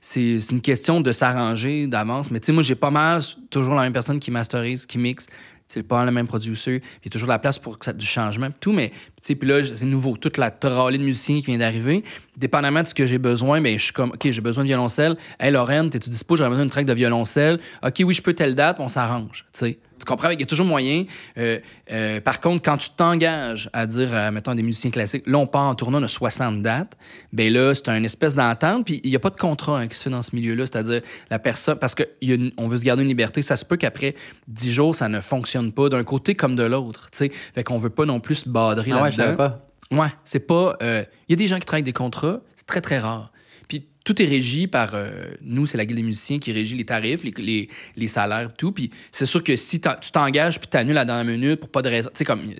[0.00, 2.30] C'est une question de s'arranger d'avance.
[2.30, 5.26] Mais tu sais, moi, j'ai pas mal toujours la même personne qui masterise, qui mixe.
[5.66, 6.82] C'est pas le même producer.
[7.02, 8.50] Il y a toujours la place pour que ça, du changement.
[8.60, 8.92] Tout, mais
[9.24, 10.16] sais, puis là, c'est nouveau.
[10.16, 12.04] Toute la trolley de musiciens qui vient d'arriver.
[12.36, 15.16] Dépendamment de ce que j'ai besoin, ben, je suis comme, OK, j'ai besoin de violoncelle.
[15.38, 16.36] Hey, Lorraine, t'es-tu dispo?
[16.36, 17.58] J'aurais besoin d'une track de violoncelle.
[17.84, 19.44] OK, oui, je peux telle date, on s'arrange.
[19.52, 19.78] Tu.
[19.96, 20.30] Tu comprends?
[20.30, 21.04] Il y a toujours moyen.
[21.38, 21.60] Euh,
[21.90, 25.62] euh, par contre, quand tu t'engages à dire, mettons, des musiciens classiques, là, on part
[25.62, 26.96] en tournoi, on a 60 dates,
[27.32, 29.96] ben là, c'est une espèce d'entente, puis il n'y a pas de contrat hein, qui
[29.96, 30.66] se dans ce milieu-là.
[30.66, 31.00] C'est-à-dire,
[31.30, 34.16] la personne, parce qu'on veut se garder une liberté, ça se peut qu'après
[34.48, 37.08] 10 jours, ça ne fonctionne pas d'un côté comme de l'autre.
[37.12, 39.68] Fait qu'on veut pas non plus se badrer Ah je savais pas.
[39.90, 40.76] Ouais, c'est pas.
[40.82, 43.30] euh, Il y a des gens qui travaillent des contrats, c'est très, très rare.
[43.68, 44.90] Puis tout est régi par.
[44.94, 45.10] euh,
[45.42, 48.72] nous, c'est la Guilde des musiciens qui régit les tarifs, les, les, les salaires, tout.
[48.72, 51.82] Puis c'est sûr que si tu t'engages puis t'annules à la dernière minute pour pas
[51.82, 52.10] de raison.
[52.12, 52.50] Tu sais, comme.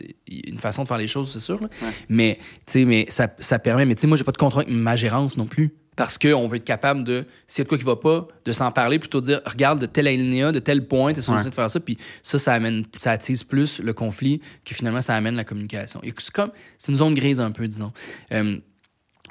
[0.47, 1.61] Une façon de faire les choses, c'est sûr.
[1.61, 1.69] là.
[2.09, 3.85] Mais, tu sais, mais ça, ça permet.
[3.85, 5.75] Mais tu sais, moi, j'ai pas de contrat avec ma gérance non plus.
[5.97, 8.53] Parce qu'on veut être capable de, s'il y a de quoi qui va pas, de
[8.53, 11.45] s'en parler, plutôt dire, regarde, de tel alinéa, de tel point, t'es Ouais.
[11.45, 15.14] de faire ça, puis ça, ça amène, ça attise plus le conflit que finalement, ça
[15.14, 16.01] amène la communication.
[16.03, 17.92] Et C'est comme, c'est une zone grise un peu, disons.
[18.32, 18.59] Euh,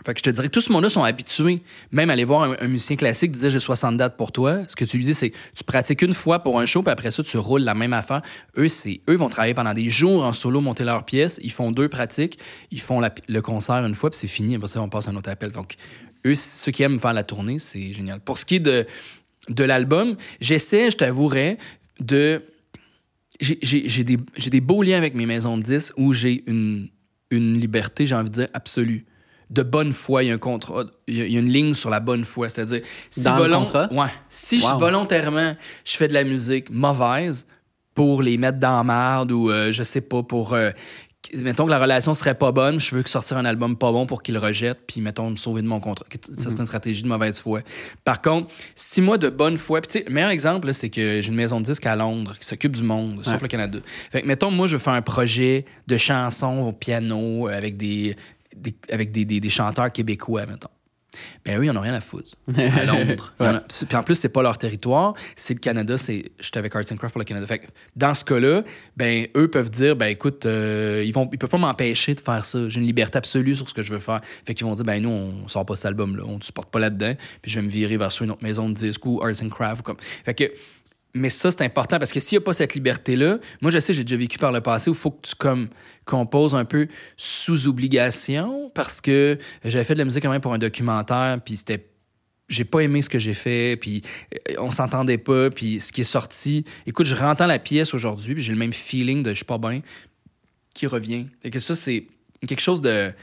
[0.05, 1.61] fait que je te dirais que tout ce monde-là sont habitués.
[1.91, 4.61] Même aller voir un, un musicien classique disait j'ai 60 dates pour toi.
[4.67, 7.11] Ce que tu lui dis, c'est tu pratiques une fois pour un show, puis après
[7.11, 8.21] ça, tu roules la même affaire.
[8.57, 11.39] Eux, c'est eux vont travailler pendant des jours en solo, monter leurs pièces.
[11.43, 12.37] Ils font deux pratiques,
[12.71, 14.55] ils font la- le concert une fois, puis c'est fini.
[14.55, 15.51] Après ça, on passe à un autre appel.
[15.51, 15.75] Donc,
[16.25, 18.19] eux, ceux qui aiment faire la tournée, c'est génial.
[18.19, 18.85] Pour ce qui est de,
[19.49, 21.57] de l'album, j'essaie, je t'avouerais,
[21.99, 22.41] de.
[23.41, 26.87] J'ai des, des beaux liens avec mes maisons de disques où j'ai une,
[27.29, 29.05] une liberté, j'ai envie de dire, absolue.
[29.49, 31.99] De bonne foi, il y a un contrat, il y a, une ligne sur la
[31.99, 32.49] bonne foi.
[32.49, 33.89] C'est-à-dire, si, Dans le contrat?
[33.91, 37.45] ouais, si je- volontairement je fais de la musique mauvaise
[37.93, 40.71] pour les mettre dans la marde ou euh, je sais pas, pour euh,
[41.35, 44.05] mettons que la relation serait pas bonne, je veux que sortir un album pas bon
[44.05, 46.05] pour qu'il le rejette, puis mettons me sauver de mon contrat.
[46.37, 47.61] Ça serait une stratégie de mauvaise foi.
[48.03, 50.89] Par contre, si moi de bonne foi, puis tu sais, le meilleur exemple, là, c'est
[50.89, 53.79] que j'ai une maison de disques à Londres qui s'occupe du monde, sauf le Canada.
[54.11, 58.15] Fait que, mettons, moi, je veux faire un projet de chansons au piano avec des,
[58.55, 60.69] des- avec des, des- des chanteurs québécois, mettons.
[61.45, 62.31] Ben oui, ils en ont rien à foutre.
[62.57, 63.33] À Londres.
[63.39, 65.13] En a- Puis en plus, c'est pas leur territoire.
[65.35, 65.97] C'est le Canada.
[65.97, 67.45] C'est, j'étais avec Arts and Craft pour le Canada.
[67.47, 68.63] Fait que dans ce cas-là,
[68.97, 72.45] ben, eux peuvent dire, ben écoute, euh, ils vont, ils peuvent pas m'empêcher de faire
[72.45, 72.67] ça.
[72.69, 74.21] J'ai une liberté absolue sur ce que je veux faire.
[74.45, 76.23] Fait qu'ils vont dire, ben nous, on sort pas cet album-là.
[76.25, 77.13] On ne supporte pas là-dedans.
[77.41, 79.49] Puis je vais me virer vers soit une autre maison de disques ou Arts and
[79.49, 79.97] Craft ou comme.
[80.25, 80.51] Fait que,
[81.13, 83.93] mais ça, c'est important parce que s'il n'y a pas cette liberté-là, moi, je sais,
[83.93, 85.69] j'ai déjà vécu par le passé où il faut que tu comme,
[86.05, 86.87] composes un peu
[87.17, 91.57] sous obligation parce que j'avais fait de la musique quand même pour un documentaire, puis
[91.57, 91.89] c'était.
[92.49, 94.01] J'ai pas aimé ce que j'ai fait, puis
[94.49, 96.65] euh, on s'entendait pas, puis ce qui est sorti.
[96.85, 99.57] Écoute, je rentends la pièce aujourd'hui, puis j'ai le même feeling de je suis pas
[99.57, 99.81] bien
[100.73, 101.27] qui revient.
[101.43, 102.07] Et que ça, c'est
[102.45, 103.13] quelque chose de.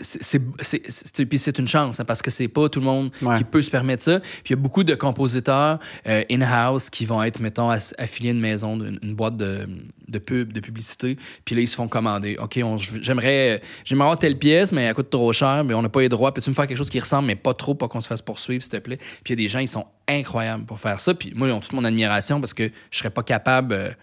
[0.00, 0.40] C'est-
[0.88, 3.36] c'est puis une chance hein, parce que c'est pas tout le monde Ouais.
[3.38, 4.20] qui peut se permettre ça.
[4.20, 8.32] Puis il y a beaucoup de compositeurs euh, in-house qui vont être, mettons, affiliés à
[8.32, 9.68] une maison, d'une une boîte de,
[10.08, 11.16] de pub, de publicité.
[11.44, 12.36] Puis là, ils se font commander.
[12.40, 12.54] OK,
[13.02, 16.08] j'aimerais j'aimerais avoir telle pièce, mais elle coûte trop cher, mais on n'a pas les
[16.08, 16.32] droits.
[16.32, 18.62] Peux-tu me faire quelque chose qui ressemble, mais pas trop, pas qu'on se fasse poursuivre,
[18.62, 18.96] s'il te plaît?
[18.96, 21.14] Puis il y a des gens, ils sont incroyables pour faire ça.
[21.14, 23.74] Puis moi, ils ont toute mon admiration parce que je serais pas capable.
[23.74, 23.94] euh, in-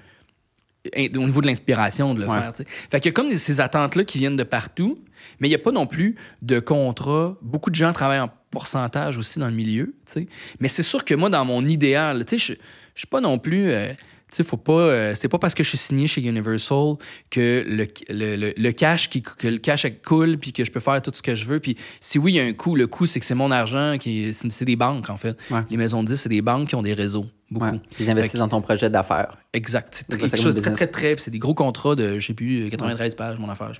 [0.95, 2.39] au niveau de l'inspiration de le Ouais.
[2.39, 2.53] faire.
[2.53, 2.69] tu sais.
[2.91, 4.99] Fait qu'il y a comme ces attentes-là qui viennent de partout,
[5.39, 7.38] mais il n'y a pas non plus de contrat.
[7.41, 9.93] Beaucoup de gens travaillent en pourcentage aussi dans le milieu.
[10.05, 10.27] tu sais.
[10.59, 12.53] Mais c'est sûr que moi, dans mon idéal, je je
[13.01, 13.69] suis pas non plus.
[13.69, 13.93] euh,
[14.35, 14.73] tu faut pas.
[14.73, 16.95] euh, c'est pas parce que je suis signé chez Universal
[17.29, 20.81] que le, le, le- le cash qui que le cash coule puis que je peux
[20.81, 21.59] faire tout ce que je veux.
[21.61, 22.75] Puis si oui, il y a un coût.
[22.75, 25.38] Le coût, c'est que c'est mon argent qui c'est c'est des banques en fait.
[25.49, 25.61] Ouais.
[25.69, 27.25] Les maisons de disques, c'est des banques qui ont des réseaux.
[27.49, 27.65] Beaucoup.
[27.65, 27.79] Ouais.
[27.99, 29.37] Ils investissent dans ton projet d'affaires.
[29.53, 29.95] Exact.
[29.95, 31.15] C'est très- quelque chose de très, très, très.
[31.17, 33.71] C'est des gros contrats de, je sais plus, 93 pages, mon affaire.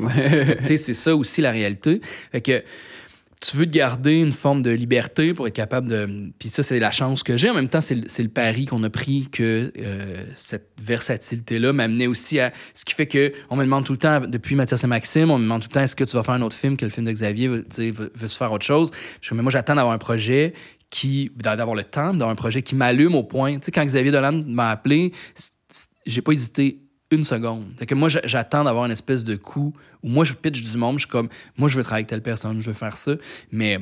[0.64, 2.00] sais, c'est ça aussi la réalité.
[2.32, 2.64] Fait que
[3.40, 6.32] tu veux te garder une forme de liberté pour être capable de.
[6.40, 7.50] Puis ça, c'est la chance que j'ai.
[7.52, 12.08] En même temps, c'est le, le pari qu'on a pris que euh, cette versatilité-là m'amenait
[12.08, 12.52] aussi à.
[12.74, 15.38] Ce qui fait que on me demande tout le temps, depuis Mathias et Maxime, on
[15.38, 16.90] me demande tout le temps est-ce que tu vas faire un autre film que le
[16.90, 18.92] film de Xavier tu sais, veut, veut faire autre chose?
[19.22, 20.54] Je dis, mais moi, j'attends d'avoir un projet
[20.90, 21.32] qui.
[21.36, 23.56] d'avoir le temps, d'avoir un projet qui m'allume au point.
[23.60, 25.12] Tu sais, quand Xavier Dolan m'a appelé,
[26.06, 26.82] j'ai pas hésité
[27.12, 27.76] une seconde.
[27.86, 29.74] Que moi, j'a- j'attends d'avoir une espèce de coup
[30.04, 32.22] où moi, je pitch du monde, je suis comme, moi, je veux travailler avec telle
[32.22, 33.14] personne, je veux faire ça.
[33.52, 33.80] Mais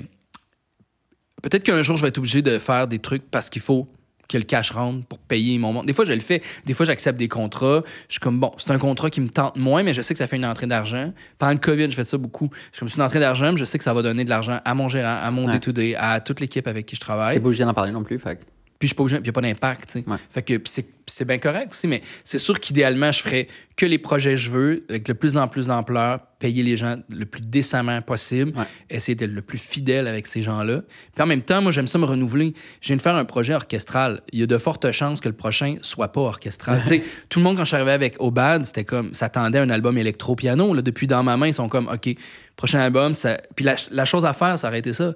[1.41, 3.88] peut-être qu'un jour, je vais être obligé de faire des trucs parce qu'il faut
[4.28, 5.86] que le cash rentre pour payer mon monde.
[5.86, 6.41] Des fois, je le fais.
[6.65, 7.84] Des fois, j'accepte des contrats.
[8.07, 10.17] Je suis comme, bon, c'est un contrat qui me tente moins, mais je sais que
[10.17, 11.11] ça fait une entrée d'argent.
[11.38, 12.49] Pendant le COVID, je fais ça beaucoup.
[12.71, 14.30] Je suis comme, c'est une entrée d'argent, mais je sais que ça va donner de
[14.30, 15.53] l'argent à mon gérant, à mon Ouais.
[15.53, 17.36] day-to-day, à toute l'équipe avec qui je travaille.
[17.36, 18.17] T'es pas obligé d'en parler non plus.
[18.19, 18.39] Fait.
[18.78, 19.99] Puis je suis pas obligé, puis il n'y a pas d'impact.
[20.05, 20.17] Ouais.
[20.30, 23.47] Fait que c'est, bien correct aussi, mais c'est sûr qu'idéalement, je ferais
[23.78, 26.97] que les projets que je veux, avec le plus en plus d'ampleur, payer les gens
[27.09, 28.65] le plus décemment possible, Ouais.
[28.89, 30.82] essayer d'être le plus fidèle avec ces gens-là.
[31.13, 32.53] Puis en même temps, moi, j'aime ça me renouveler.
[32.82, 34.21] Je viens de faire un projet orchestral.
[34.34, 36.84] Il y a de fortes chances que le prochain soit pas orchestral.
[37.30, 39.97] tout le monde, quand je suis arrivé avec Obad, c'était comme, s'attendait à un album
[39.97, 40.76] électro-piano.
[40.82, 42.09] Depuis dans ma main, ils sont comme, OK,
[42.57, 43.38] prochain album, ça...
[43.55, 45.13] Puis la, la chose à faire, ça aurait été ça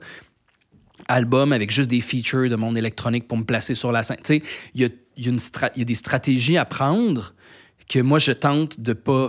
[1.09, 4.17] album avec juste des features de monde électronique pour me placer sur la scène.
[4.23, 4.41] Tu sais,
[4.73, 7.33] il y a, y a y des stratégies à prendre
[7.89, 9.27] que moi, je tente de pas...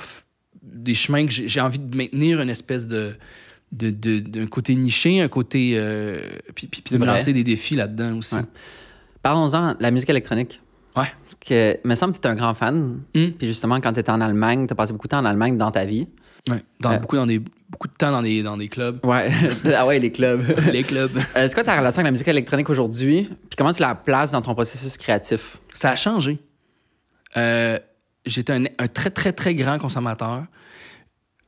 [0.63, 3.15] des chemins que j'ai envie de maintenir une espèce de...
[3.73, 5.73] de- de- d'un côté niché, un côté...
[5.75, 6.21] euh,
[6.55, 8.35] puis, puis- puis de me lancer des défis là-dedans aussi.
[8.37, 8.43] Ouais.
[9.23, 10.61] Parlons-en de la musique électronique.
[10.97, 11.07] Ouais.
[11.23, 13.01] Parce que, me semble que tu es un grand fan.
[13.15, 13.27] Mm.
[13.39, 15.57] Puis justement, quand tu étais en Allemagne, tu as passé beaucoup de temps en Allemagne
[15.57, 16.09] dans ta vie.
[16.49, 16.63] Ouais.
[16.81, 19.05] Dans Euh, beaucoup, dans des, beaucoup de temps dans des, dans des clubs.
[19.05, 19.31] Ouais.
[19.77, 20.43] ah ouais, les clubs.
[20.73, 21.17] Les clubs.
[21.37, 23.25] Euh, c'est quoi ta relation avec la musique électronique aujourd'hui?
[23.25, 25.59] Puis comment tu la places dans ton processus créatif?
[25.73, 26.39] Ça a changé.
[27.37, 27.79] Euh,
[28.27, 30.45] J'étais un, un très, très, très grand consommateur.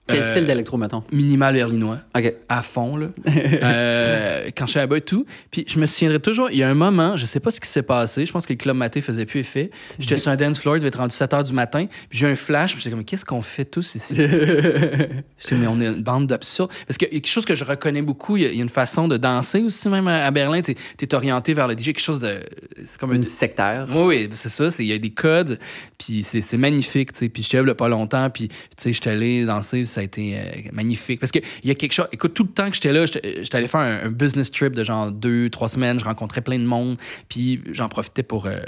[0.08, 1.04] Quel Euh, style d'électro, mettons?
[1.12, 1.98] Minimal berlinois.
[2.16, 2.34] OK.
[2.48, 3.06] à fond, là.
[3.62, 5.24] Euh, quand je suis là-bas et tout.
[5.50, 7.68] Puis je me souviendrai toujours, il y a un moment, je sais pas ce qui
[7.68, 9.70] s'est passé, je pense que le club maté faisait plus effet.
[9.98, 12.26] J'étais sur un dance floor, il devait être rendu 7 h du matin, puis j'ai
[12.26, 14.14] eu un flash, puis j'étais comme, qu'est-ce qu'on fait tous ici?
[14.16, 16.70] J'étais, mais on est une bande d'absurdes.
[16.86, 18.60] Parce qu'il y a quelque chose que je reconnais beaucoup, il y a, il y
[18.60, 20.60] a une façon de danser aussi, même à, à Berlin.
[20.62, 22.40] Tu es orienté vers le DJ, quelque chose de.
[22.84, 23.24] C'est comme Une une.
[23.24, 23.86] sectaire.
[23.90, 24.68] Oui, oui, c'est ça.
[24.78, 25.58] Il y a des codes,
[25.98, 27.12] puis c'est magnifique.
[27.12, 27.28] tu sais.
[27.28, 30.42] Puis je lève pas longtemps, puis tu sais, j'étais allé danser, ça a été euh,
[30.72, 31.20] magnifique.
[31.20, 32.08] Parce qu'il y a quelque chose.
[32.12, 34.82] Écoute, tout le temps que j'étais là, j'étais allé faire un, un business trip de
[34.84, 35.98] genre deux, trois semaines.
[36.00, 36.96] Je rencontrais plein de monde,
[37.28, 38.58] puis j'en profitais pour euh,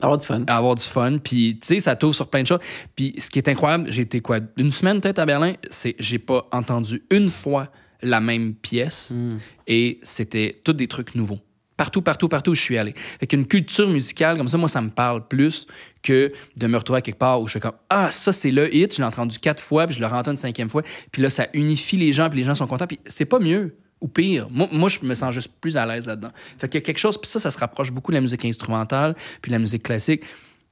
[0.00, 0.44] Avoir du fun.
[0.48, 1.18] avoir du fun.
[1.18, 2.58] Puis tu sais, ça t'ouvre sur plein de choses.
[2.96, 6.18] Puis ce qui est incroyable, j'ai été quoi, une semaine peut-être à Berlin, c'est j'ai
[6.18, 7.68] pas entendu une fois
[8.02, 9.38] la même pièce, Hmm.
[9.68, 11.38] et c'était tous des trucs nouveaux.
[11.76, 12.94] Partout, partout, partout où je suis allé.
[13.18, 15.66] Fait qu'une culture musicale, comme ça, moi, ça me parle plus
[16.02, 18.94] que de me retrouver quelque part où je fais comme Ah, ça, c'est le hit,
[18.94, 21.48] je l'ai entendu quatre fois, puis je le entends une cinquième fois, puis là, ça
[21.54, 24.48] unifie les gens, puis les gens sont contents, puis c'est pas mieux ou pire.
[24.50, 26.32] Moi, moi, je me sens juste plus à l'aise là-dedans.
[26.58, 28.44] Fait qu'il y a quelque chose, puis ça, ça se rapproche beaucoup de la musique
[28.44, 30.22] instrumentale, puis de la musique classique.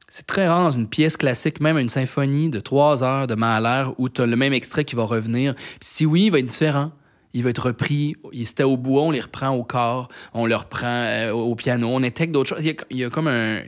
[0.08, 3.84] C'est très rare dans une pièce classique, même une symphonie de trois heures de Mahler,
[3.96, 5.54] où tu as le même extrait qui va revenir.
[5.54, 6.90] Puis si oui, il va être différent
[7.34, 8.16] il va être repris.
[8.44, 12.02] C'était au bois, on les reprend au corps, on le reprend euh, au piano, on
[12.02, 12.64] intègre d'autres choses.
[12.64, 13.62] Il y, a, comme un.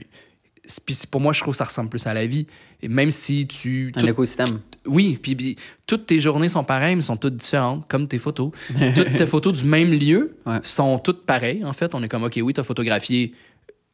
[0.85, 2.47] Puis pour moi, je trouve que ça ressemble plus à la vie.
[2.81, 3.91] Et même si tu.
[3.95, 4.59] Un écosystème.
[4.85, 5.55] Oui, puis,
[5.87, 8.51] toutes tes journées sont pareilles, mais sont toutes différentes, comme tes photos.
[8.95, 11.95] toutes tes photos du même lieu sont toutes pareilles, en fait.
[11.95, 13.33] On est comme, OK, oui, tu as photographié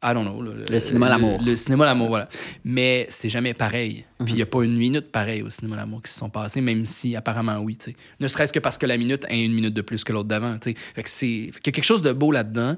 [0.02, 0.40] I don't know.
[0.40, 1.40] Le, cinéma l'amour.
[1.44, 2.28] Le, cinéma l'amour, voilà.
[2.64, 4.06] Mais c'est jamais pareil.
[4.24, 6.62] Puis il n'y a pas une minute pareille au cinéma l'amour qui se sont passées,
[6.62, 7.76] même si apparemment oui.
[7.78, 7.94] sais.
[8.18, 10.56] Ne serait-ce que parce que la minute a une minute de plus que l'autre d'avant.
[10.62, 11.26] Fait que c'est.
[11.26, 12.76] y a quelque chose de beau là-dedans.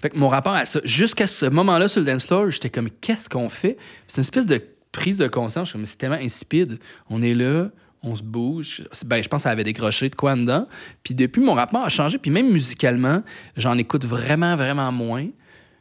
[0.00, 2.88] Fait que mon rapport à ça, jusqu'à ce moment-là sur le dance floor, j'étais comme
[3.00, 3.76] qu'est-ce qu'on fait?
[4.08, 5.72] C'est une espèce de prise de conscience.
[5.74, 6.78] Je c'est tellement insipide.
[7.10, 7.68] On est là,
[8.02, 8.82] on se bouge.
[9.04, 10.66] Ben, je pense que ça avait décroché de quoi dedans.
[11.02, 12.16] Puis depuis, mon rapport a changé.
[12.16, 13.22] Puis même musicalement,
[13.58, 15.26] j'en écoute vraiment, vraiment moins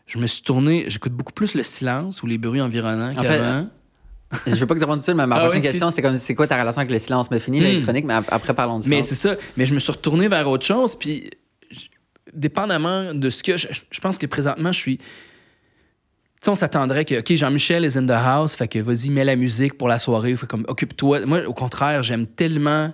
[0.06, 3.68] je me suis tourné, j'écoute beaucoup plus le silence ou les bruits environnants en qu'avant.
[4.48, 6.36] je veux pas que tu répondes dessus, mais ma ah prochaine question, c'est comme c'est
[6.36, 7.32] quoi ta relation avec le silence?
[7.32, 7.64] Mais fini hmm.
[7.64, 9.36] l'électronique, mais après parlons du Mais c'est ça.
[9.58, 11.30] Mais je me suis retourné vers autre chose, puis
[12.34, 13.58] dépendamment de ce que.
[13.58, 14.98] Je, pense que présentement, je suis.
[14.98, 15.04] Tu
[16.42, 19.36] sais, on s'attendrait que, OK, Jean-Michel is in the house, fait que vas-y, mets la
[19.36, 21.26] musique pour la soirée, fait comme, occupe-toi.
[21.26, 22.94] Moi, au contraire, j'aime tellement.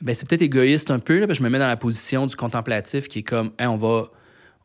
[0.00, 2.26] Ben, c'est peut-être égoïste un peu, là, parce que je me mets dans la position
[2.26, 4.10] du contemplatif qui est comme, on va,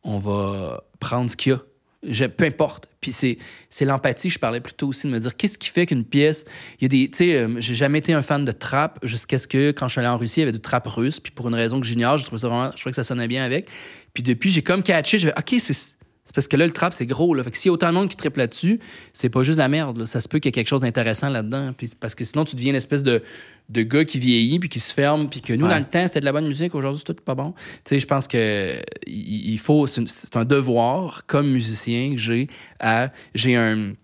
[0.04, 1.60] on va prendre ce qu'il y a
[2.02, 2.88] peu importe.
[3.00, 3.38] Puis c'est,
[3.68, 4.30] c'est l'empathie.
[4.30, 6.44] Je parlais plutôt aussi de me dire qu'est-ce qui fait qu'une pièce.
[6.80, 7.10] Il y a des.
[7.10, 9.92] Tu sais, euh, j'ai jamais été un fan de trap jusqu'à ce que, quand je
[9.92, 11.20] suis allé en Russie, il y avait du trap russe.
[11.20, 12.70] Puis pour une raison que j'ignore, je trouvais ça vraiment.
[12.74, 13.68] Je trouvais que ça sonnait bien avec.
[14.14, 15.18] Puis depuis, j'ai comme catché.
[15.18, 15.99] Je vais, OK, c'est
[16.30, 17.34] c'est parce que là, le trap, c'est gros.
[17.34, 17.42] Là.
[17.42, 18.78] Fait que s'il y a autant de monde qui triple là-dessus,
[19.12, 20.06] c'est pas juste la merde.
[20.06, 21.72] Ça se peut qu'il y ait quelque chose d'intéressant là-dedans.
[21.76, 23.20] Puis parce que sinon, tu deviens une espèce de,
[23.68, 25.28] de gars qui vieillit puis qui se ferme.
[25.28, 26.72] Puis que nous, dans le temps, c'était de la bonne musique.
[26.76, 27.52] Aujourd'hui, c'est tout pas bon.
[27.84, 28.76] Tu sais, je pense que
[29.08, 29.88] il faut.
[29.88, 32.46] C'est un devoir, comme musicien, que j'ai
[32.78, 33.10] à.
[33.34, 33.94] J'ai un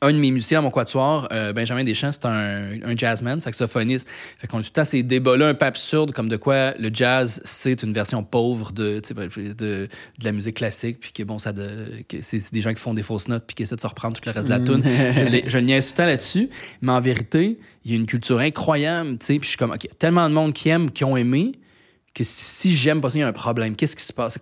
[0.00, 4.08] un de mes musiciens à mon quatuor, euh, Benjamin Deschamps, c'est un, un, jazzman, saxophoniste.
[4.38, 6.90] Fait qu'on a tout le temps ces débats-là un peu absurdes, comme de quoi le
[6.92, 9.88] jazz, c'est une version pauvre de, de, de,
[10.22, 13.02] la musique classique, puis que bon, ça de, que c'est, des gens qui font des
[13.02, 14.64] fausses notes, puis qui essaient de se reprendre tout le reste de la mm.
[14.64, 14.82] tune.
[14.84, 16.48] je, je le niaise tout le temps là-dessus,
[16.80, 19.72] mais en vérité, il y a une culture incroyable, tu sais, puis je suis comme,
[19.72, 21.52] OK, tellement de monde qui aime, qui ont aimé,
[22.14, 23.74] que si j'aime pas ça, il y a un problème.
[23.74, 24.38] Qu'est-ce qui se passe?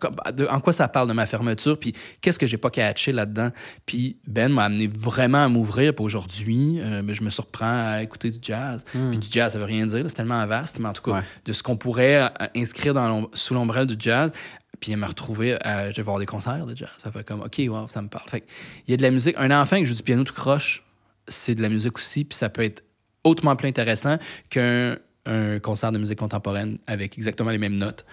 [0.50, 1.78] en quoi ça parle de ma fermeture?
[1.78, 3.50] Puis qu'est-ce que j'ai pas catché là-dedans?
[3.86, 5.94] Puis Ben m'a amené vraiment à m'ouvrir.
[5.94, 8.84] Puis aujourd'hui, euh, je me surprends à écouter du jazz.
[8.94, 9.10] Hmm.
[9.10, 10.04] Puis du jazz, ça veut rien dire.
[10.06, 10.78] C'est tellement vaste.
[10.80, 14.30] Mais en tout cas, de ce qu'on pourrait euh, inscrire dans sous l'ombrelle du jazz,
[14.78, 16.90] puis me retrouver à je vais voir des concerts de jazz.
[17.02, 18.28] Ça fait comme, OK, wow, ça me parle.
[18.28, 18.44] Fait
[18.86, 19.34] il y a de la musique.
[19.38, 20.84] Un enfant qui joue du piano tout croche,
[21.26, 22.24] c'est de la musique aussi.
[22.24, 22.84] Puis ça peut être
[23.24, 24.18] hautement plus intéressant
[24.50, 28.04] qu'un un concert de musique contemporaine avec exactement les mêmes notes.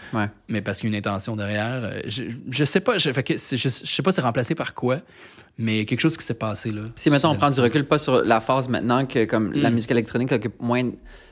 [0.48, 1.84] Mais parce qu'il y a une intention derrière.
[1.84, 5.00] Euh, je, je sais pas, je, je, sais pas c'est remplacé par quoi,
[5.58, 6.84] mais quelque chose qui s'est passé là.
[6.96, 9.74] Si maintenant on prend du recul, pas sur la phase maintenant que comme la mm.
[9.74, 10.92] musique électronique occupe moins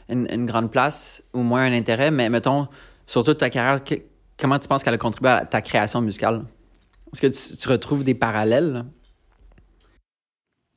[0.09, 2.67] une, grande place ou moins un intérêt, mais mettons,
[3.05, 3.84] sur toute ta carrière,
[4.38, 6.43] comment tu penses qu'elle a contribué à ta création musicale?
[7.13, 8.84] Est-ce que tu, retrouves des parallèles?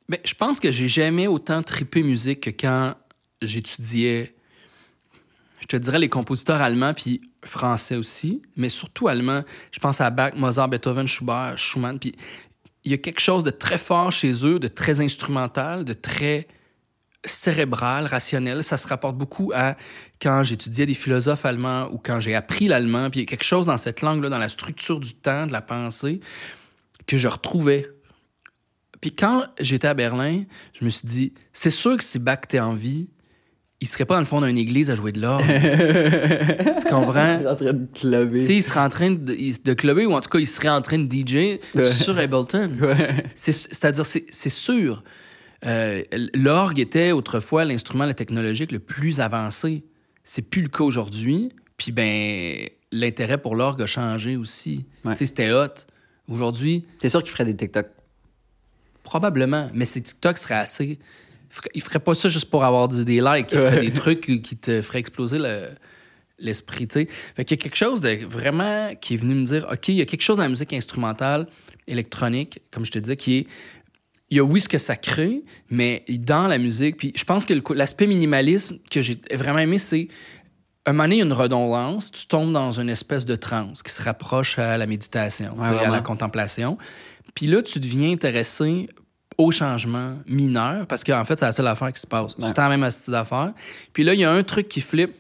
[0.09, 2.94] Mais je pense que j'ai jamais autant trippé musique que quand
[3.42, 4.34] j'étudiais
[5.70, 9.44] je te dirais les compositeurs allemands puis français aussi, mais surtout allemands.
[9.70, 12.00] Je pense à Bach, Mozart, Beethoven, Schubert, Schumann.
[12.00, 12.16] Puis
[12.82, 16.48] il y a quelque chose de très fort chez eux, de très instrumental, de très
[17.24, 18.64] cérébral, rationnel.
[18.64, 19.76] Ça se rapporte beaucoup à
[20.20, 23.08] quand j'étudiais des philosophes allemands ou quand j'ai appris l'allemand.
[23.08, 25.52] Puis il y a quelque chose dans cette langue-là, dans la structure du temps, de
[25.52, 26.18] la pensée,
[27.06, 27.88] que je retrouvais.
[29.00, 30.42] Puis quand j'étais à Berlin,
[30.72, 33.08] je me suis dit, c'est sûr que si Bach était en vie,
[33.80, 35.40] il serait pas dans le fond d'une église à jouer de l'or.
[35.46, 37.38] tu comprends?
[37.38, 38.38] Il serait en train de clubber.
[38.40, 40.68] Tu sais, il serait en train de, de clubber, ou en tout cas, il serait
[40.68, 42.72] en train de DJ sur Ableton.
[43.34, 45.02] C'est-à-dire, c'est sûr.
[45.64, 46.02] Euh,
[46.34, 49.84] l'orgue était autrefois l'instrument technologique le plus avancé.
[50.24, 51.50] C'est plus le cas aujourd'hui.
[51.78, 54.84] Puis, ben, l'intérêt pour l'orgue a changé aussi.
[55.04, 55.86] Tu sais, c'était hot.
[56.28, 56.84] Aujourd'hui.
[56.98, 57.86] C'est sûr qu'il ferait des TikTok.
[59.02, 59.70] Probablement.
[59.72, 60.98] Mais ces TikTok seraient assez
[61.74, 63.48] il ferait pas ça juste pour avoir des likes.
[63.53, 65.38] Il ferait des trucs qui te feraient exploser
[66.38, 67.09] l'esprit, tu sais.
[67.36, 69.96] Fait qu'il y a quelque chose de vraiment qui est venu me dire, OK, il
[69.96, 71.46] y a quelque chose dans la musique instrumentale,
[71.86, 73.46] électronique, comme je te disais, qui est
[74.30, 77.44] il y a oui ce que ça crée, mais dans la musique, puis je pense
[77.44, 80.07] que l'aspect minimalisme que j'ai vraiment aimé, c'est
[80.86, 83.82] un moment donné, il y a une redondance, tu tombes dans une espèce de transe
[83.82, 86.78] qui se rapproche à la méditation, Ouais, à la contemplation.
[87.34, 88.88] Puis là, tu deviens intéressé
[89.41, 92.36] aux changements mineurs parce qu'en fait, c'est la seule affaire qui se passe.
[92.36, 92.47] Ouais.
[92.49, 93.53] C'est la même astuce d'affaires.
[93.93, 95.14] Puis là, il y a un truc qui flippe,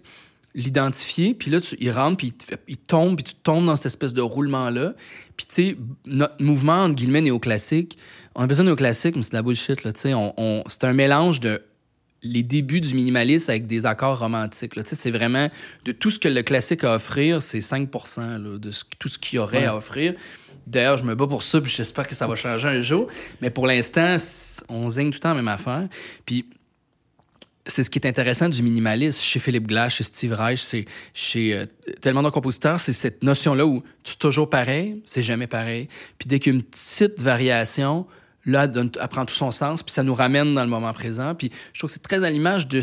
[0.54, 2.32] l'identifier, puis là, tu, il rentre, puis
[2.68, 4.94] il, tombe, puis tu tombes dans cette espèce de roulement-là.
[5.36, 7.96] Puis tu sais, notre mouvement, entre guillemets, néoclassique,
[8.34, 10.14] on a besoin de néoclassique, mais c'est de la bullshit, là, tu sais.
[10.14, 11.62] On, on- c'est un mélange de
[12.22, 14.76] les débuts du minimalisme avec des accords romantiques.
[14.76, 14.82] Là.
[14.82, 15.48] Tu sais, C'est vraiment
[15.86, 19.08] de tout ce que le classique a à offrir, c'est 5 là, de ce- tout
[19.08, 19.64] ce qu'il y aurait Ouais.
[19.66, 20.14] à offrir.
[20.70, 23.08] D'ailleurs, je me bats pour ça, puis j'espère que ça va changer un jour.
[23.40, 24.16] Mais pour l'instant,
[24.68, 25.88] on zigne tout le temps la même affaire.
[26.24, 26.46] Puis
[27.66, 31.54] c'est ce qui est intéressant du minimalisme chez Philippe Glass, chez Steve Reich, c'est chez
[31.56, 31.66] euh,
[32.00, 35.86] tellement de compositeurs, c'est cette notion-là où tu es toujours pareil, c'est jamais pareil.
[36.18, 38.06] Puis dès qu'il y a une petite variation,
[38.46, 40.92] là, elle, donne- elle prend tout son sens, puis ça nous ramène dans le moment
[40.92, 41.34] présent.
[41.34, 42.80] Puis je trouve que c'est très à l'image de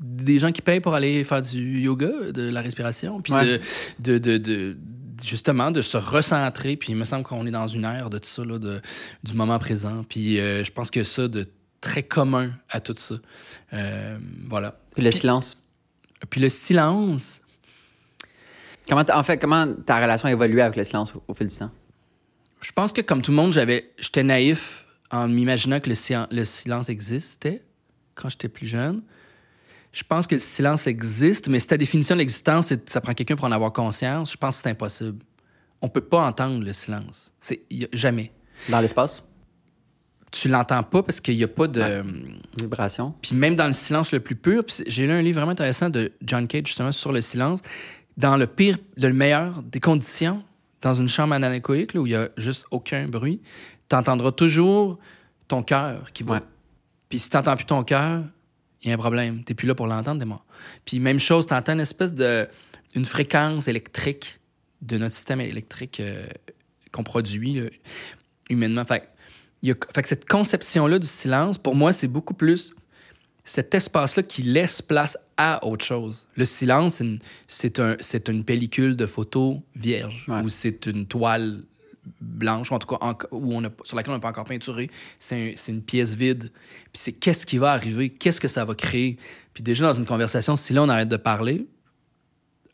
[0.00, 3.60] des gens qui payent pour aller faire du yoga, de la respiration, puis Ouais.
[4.00, 4.76] de, de, de-
[5.24, 6.76] justement de se recentrer.
[6.76, 8.80] Puis il me semble qu'on est dans une ère de tout ça, là, de,
[9.22, 10.04] du moment présent.
[10.08, 11.48] Puis euh, je pense que ça de
[11.80, 13.16] très commun à tout ça.
[13.72, 14.18] Euh,
[14.48, 14.78] voilà.
[14.94, 15.58] Puis le silence.
[16.30, 17.40] Puis le silence,
[18.88, 21.54] Comment en fait, comment ta relation a évolué avec le silence au, au fil du
[21.54, 21.70] temps?
[22.62, 25.96] je pense que comme tout le monde, j'avais, j'étais naïf en m'imaginant que le,
[26.30, 27.62] le silence existait
[28.14, 29.02] quand j'étais plus jeune.
[29.92, 33.36] Je pense que le silence existe, mais si ta définition de l'existence, ça prend quelqu'un
[33.36, 35.22] pour en avoir conscience, je pense que c'est impossible.
[35.82, 37.32] On peut pas entendre le silence.
[37.38, 37.62] C'est
[37.92, 38.32] jamais.
[38.70, 39.22] Dans l'espace?
[40.30, 42.02] Tu l'entends pas parce qu'il y a pas de.
[42.58, 43.14] Vibration?
[43.20, 46.12] Puis même dans le silence le plus pur, j'ai lu un livre vraiment intéressant de
[46.22, 47.60] John Cage justement sur le silence.
[48.16, 50.42] Dans le pire, le meilleur des conditions,
[50.80, 53.42] dans une chambre anéchoïque là, où il y a juste aucun bruit,
[53.90, 54.98] tu entendras toujours
[55.48, 56.34] ton cœur qui bat.
[56.34, 56.40] Ouais.
[57.10, 58.24] Puis si tu n'entends plus ton cœur,
[58.82, 59.44] il y a un problème.
[59.44, 60.44] Tu plus là pour l'entendre, t'es mort.
[60.84, 62.48] Puis même chose, tu entends une espèce de.
[62.94, 64.38] une fréquence électrique
[64.82, 66.26] de notre système électrique euh,
[66.90, 67.70] qu'on produit là,
[68.50, 68.84] humainement.
[68.84, 69.08] Fait,
[69.62, 72.72] y a- fait que cette conception-là du silence, pour moi, c'est beaucoup plus
[73.44, 76.26] cet espace-là qui laisse place à autre chose.
[76.36, 77.02] Le silence,
[77.48, 80.42] c'est une, un, c'est une pellicule de photo vierge Ouais.
[80.42, 81.62] ou c'est une toile
[82.20, 84.44] blanche, ou en tout cas en- où on a, sur laquelle on n'a pas encore
[84.44, 84.90] peinturé.
[85.18, 86.50] C'est un- c'est une pièce vide.
[86.92, 89.18] Puis c'est qu'est-ce qui va arriver, qu'est-ce que ça va créer?
[89.54, 91.66] Puis déjà, dans une conversation, si là, on arrête de parler,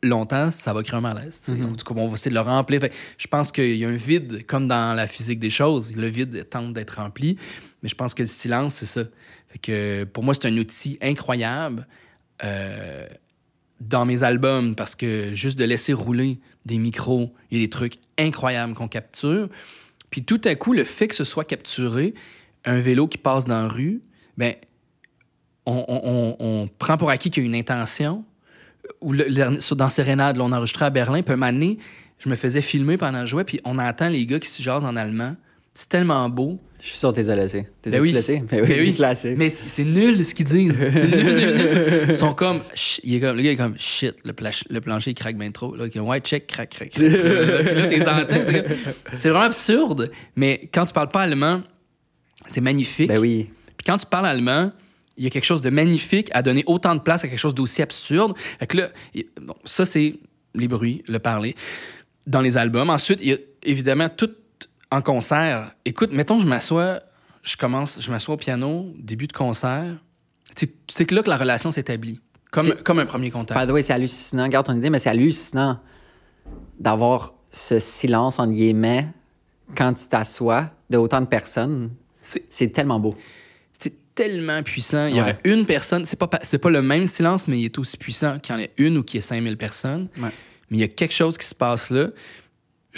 [0.03, 1.35] longtemps, ça va créer un malaise.
[1.41, 1.53] sais.
[1.63, 2.81] En tout cas, on va essayer de le remplir.
[2.81, 5.97] Fait je pense qu'il y a un vide, comme dans la physique des choses.
[5.97, 7.37] Le vide tente d'être rempli.
[7.83, 9.03] Mais je pense que le silence, c'est ça.
[9.49, 11.87] Fait que pour moi, c'est un outil incroyable
[12.45, 13.07] euh,
[13.81, 17.71] dans mes albums parce que juste de laisser rouler des micros, il y a des
[17.71, 19.49] trucs incroyables qu'on capture.
[20.11, 22.15] Puis tout à coup, le fait que ce soit capturé,
[22.65, 24.03] un vélo qui passe dans la rue,
[24.37, 24.55] ben,
[25.67, 28.25] on, prend pour acquis qu'il y a une intention.
[29.01, 31.79] Ou dans Sérénade, on enregistrait à Berlin, puis un moment donné,
[32.19, 34.85] je me faisais filmer pendant le jouet, puis on entend les gars qui se jasent
[34.85, 35.37] en allemand.
[35.79, 36.59] C'est tellement beau.
[36.81, 37.69] Je suis sûr que t'es laissé.
[37.81, 38.11] T'es Ben oui.
[38.11, 38.43] laissé?
[38.51, 39.35] Ben oui, Ben oui.
[39.37, 40.75] Mais c'est nul ce qu'ils disent.
[40.77, 42.07] C'est nul, nul, nul.
[42.09, 42.59] Ils sont comme,
[43.05, 45.77] il est comme, le gars est comme shit, le, plancher craque bien trop.
[45.77, 46.91] Là, comme, ouais, check, craque, craque.
[46.95, 48.65] Puis là, t'es
[49.15, 50.11] C'est vraiment absurde.
[50.35, 51.63] Mais quand tu parles pas allemand,
[52.49, 53.07] c'est magnifique.
[53.07, 53.49] Ben oui.
[53.77, 54.73] Puis quand tu parles allemand,
[55.17, 57.55] il y a quelque chose de magnifique à donner autant de place à quelque chose
[57.55, 58.37] d'aussi absurde.
[58.59, 58.91] Fait que là,
[59.41, 60.17] bon, ça, c'est
[60.57, 61.55] les bruits, le parler.
[62.27, 62.91] Dans les albums.
[62.91, 64.31] Ensuite, il y a évidemment tout
[64.91, 65.73] en concert.
[65.85, 67.01] Écoute, mettons, je m'assois,
[67.43, 69.97] je commence, je m'assois au piano, début de concert.
[70.57, 72.21] C'est c'est que là que la relation s'établit.
[72.51, 73.61] Comme, un premier contact.
[73.61, 74.49] By the way, c'est hallucinant.
[74.49, 75.79] Garde ton idée, mais c'est hallucinant
[76.81, 79.09] d'avoir ce silence, en guillemets,
[79.77, 81.91] quand tu t'assois de autant de personnes.
[82.23, 83.15] C'est- tellement beau.
[83.79, 85.07] C'est tellement puissant.
[85.07, 85.21] Il y Ouais.
[85.21, 88.39] aurait une personne, c'est pas, c'est pas le même silence, mais il est aussi puissant
[88.39, 90.09] qu'il y en ait une ou qu'il y ait 5000 personnes.
[90.19, 90.31] Ouais.
[90.71, 92.09] Mais il y a quelque chose qui se passe là.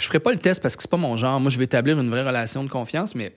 [0.01, 1.39] Je ferai pas le test parce que c'est pas mon genre.
[1.39, 3.33] Moi, je vais établir une vraie relation de confiance, mais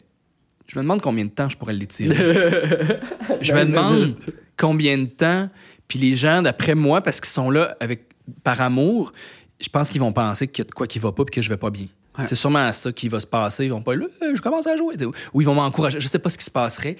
[0.66, 2.14] je me demande combien de temps je pourrais l'étirer.
[3.40, 4.14] je me demande
[4.56, 5.48] combien de temps.
[5.88, 8.06] Puis les gens, d'après moi, parce qu'ils sont là avec
[8.42, 9.12] par amour,
[9.60, 11.42] je pense qu'ils vont penser qu'il y a de quoi qui va pas puis que
[11.42, 11.86] je vais pas bien.
[12.18, 12.24] Ouais.
[12.26, 13.66] C'est sûrement ça qui va se passer.
[13.66, 14.94] Ils vont pas là, je commence à jouer.
[15.34, 16.00] Ou ils vont m'encourager.
[16.00, 16.96] Je sais pas ce qui se passerait,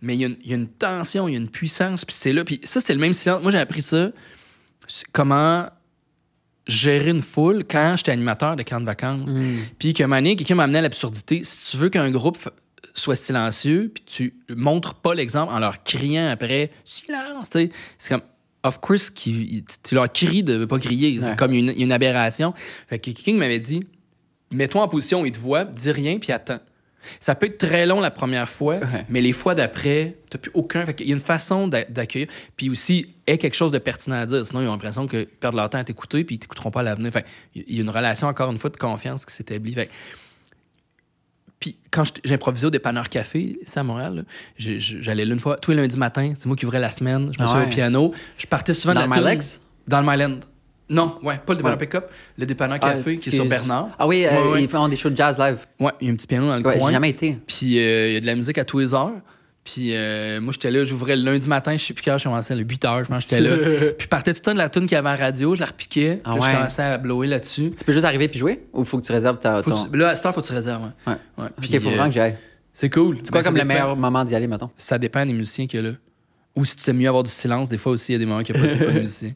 [0.00, 2.04] mais il y, a une- il y a une tension, il y a une puissance,
[2.04, 2.44] puis c'est là.
[2.44, 3.42] Puis ça, c'est le même silence.
[3.42, 4.10] Moi, j'ai appris ça.
[5.12, 5.66] Comment
[6.68, 9.30] gérer une foule quand j'étais animateur de camp de vacances.
[9.78, 11.40] Puis qu'à un moment donné, quelqu'un m'a amené à l'absurdité.
[11.42, 12.38] Si tu veux qu'un groupe
[12.94, 18.20] soit silencieux, puis tu montres pas l'exemple en leur criant après «silence», c'est comme
[18.64, 21.18] «of course», qui- tu leur cries de pas crier.
[21.20, 21.36] C'est Ouais.
[21.36, 22.52] comme une, une aberration.
[22.88, 23.84] Fait que quelqu'un m'avait dit
[24.52, 26.58] «mets-toi en position il te voit, dis rien, puis attends».
[27.20, 29.04] Ça peut être très long la première fois, Ouais.
[29.08, 30.84] mais les fois d'après, t'as plus aucun.
[30.86, 32.28] Fait qu'il y a une façon d'a- d'accueillir.
[32.56, 34.46] Puis aussi, est quelque chose de pertinent à dire.
[34.46, 36.84] Sinon, ils ont l'impression que perdent leur temps à t'écouter, puis ils t'écouteront pas à
[36.84, 37.10] l'avenir.
[37.12, 39.74] Fait il y a une relation, encore une fois, de confiance qui s'établit.
[39.74, 39.90] Fait
[41.60, 44.24] puis quand j'improvisais au dépanneur café, c'est à Montréal,
[44.56, 47.42] j'allais là une fois, tous les lundis matin, c'est moi qui ouvrais la semaine, je
[47.42, 49.34] me Ah suis au piano, je partais souvent Dans de la?
[49.88, 50.38] Dans le Myland.
[50.90, 51.86] Non, ouais, pas le dépanneur Ouais.
[51.86, 53.88] pick-up, le dépanneur café qui est sur Bernard.
[53.98, 55.58] Ah oui, euh, Ouais, ils font des shows de jazz live.
[55.80, 56.90] Ouais, il y a un petit piano dans le Ouais, j'ai coin.
[56.92, 57.38] jamais été.
[57.46, 59.12] Puis euh, il y a de la musique à tous les heures.
[59.64, 62.54] Puis euh, moi, j'étais là, j'ouvrais le lundi matin, je sais plus quand, je commençais
[62.54, 63.50] à 8 heures, je pense j'étais là.
[63.98, 65.54] Puis je partais tout le temps de la tune qu'il y avait à la radio,
[65.54, 66.20] je la repiquais.
[66.24, 66.50] Ah puis ouais.
[66.52, 67.70] je commençais à blower là-dessus.
[67.76, 68.64] Tu peux juste arriver puis jouer?
[68.72, 69.84] Ou faut que tu réserves ta, Faut ton...
[69.90, 70.90] tu- Là, à cette heure, faut que tu réserves.
[71.06, 71.12] Ouais.
[71.36, 71.48] Ouais.
[71.60, 72.38] Puis, faut euh, vraiment que j'y aille.
[72.72, 73.18] C'est cool.
[73.22, 74.70] C'est quoi Ben, comme le meilleur moment d'y aller, mettons?
[74.78, 75.96] Ça dépend des musiciens qu'il y a là.
[76.56, 78.26] Ou si tu t'aimes mieux avoir du silence, des fois aussi, il y a des
[78.26, 79.32] moments qu'il n'y a pas, de musicien.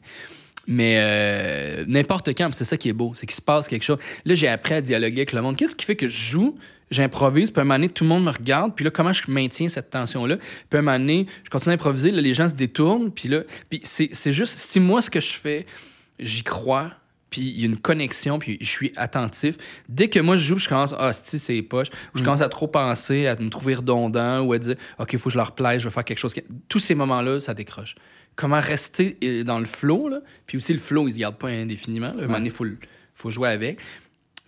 [0.67, 3.97] Mais euh, n'importe quand, c'est ça qui est beau, c'est qu'il se passe quelque chose.
[4.25, 5.57] Là, j'ai appris à dialoguer avec le monde.
[5.57, 6.57] Qu'est-ce qui fait que je joue,
[6.89, 9.23] j'improvise, puis à un moment donné, tout le monde me regarde, puis là, comment je
[9.27, 10.37] maintiens cette tension-là?
[10.37, 13.27] Puis à un moment donné, je continue à improviser, là, les gens se détournent, puis
[13.27, 15.65] là, puis c'est juste, si moi, ce que je fais,
[16.19, 16.91] j'y crois,
[17.29, 19.57] puis il y a une connexion, puis je suis attentif.
[19.89, 22.47] Dès que moi je joue, je commence, ah, si c'est poche, ou je commence à
[22.47, 25.53] trop penser, à me trouver redondant, ou à dire, OK, il faut que je leur
[25.53, 26.35] plaise, je vais faire quelque chose.
[26.69, 27.95] Tous ces moments-là, ça décroche.
[28.35, 30.19] Comment rester euh, dans le flow, là?
[30.47, 32.07] Puis aussi, le flow, il se garde pas indéfiniment.
[32.07, 32.21] Là.
[32.21, 32.77] À un moment donné, il
[33.15, 33.77] faut, jouer avec.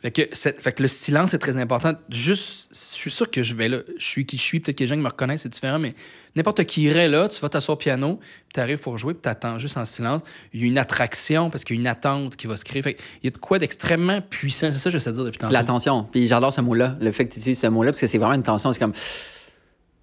[0.02, 1.94] Fait que, c'est- fait que le silence est très important.
[2.10, 3.80] Juste, je suis sûr que je vais là.
[3.98, 4.60] Je suis qui je suis.
[4.60, 5.94] Peut-être que les gens qui me reconnaissent, c'est différent, mais
[6.36, 8.20] n'importe qui irait là, tu vas t'asseoir au piano,
[8.54, 10.22] tu arrives pour jouer, puis tu attends juste en silence.
[10.54, 12.82] Il y a une attraction parce qu'il y a une attente qui va se créer.
[12.82, 14.72] Fait il y a de quoi d'extrêmement puissant.
[14.72, 15.54] C'est ça que j'essaie de dire depuis C'est tantôt.
[15.54, 16.04] l'attention.
[16.12, 18.34] Puis j'adore ce mot-là, le fait que tu utilises ce mot-là, parce que c'est vraiment
[18.36, 18.72] une tension.
[18.74, 18.94] C'est comme,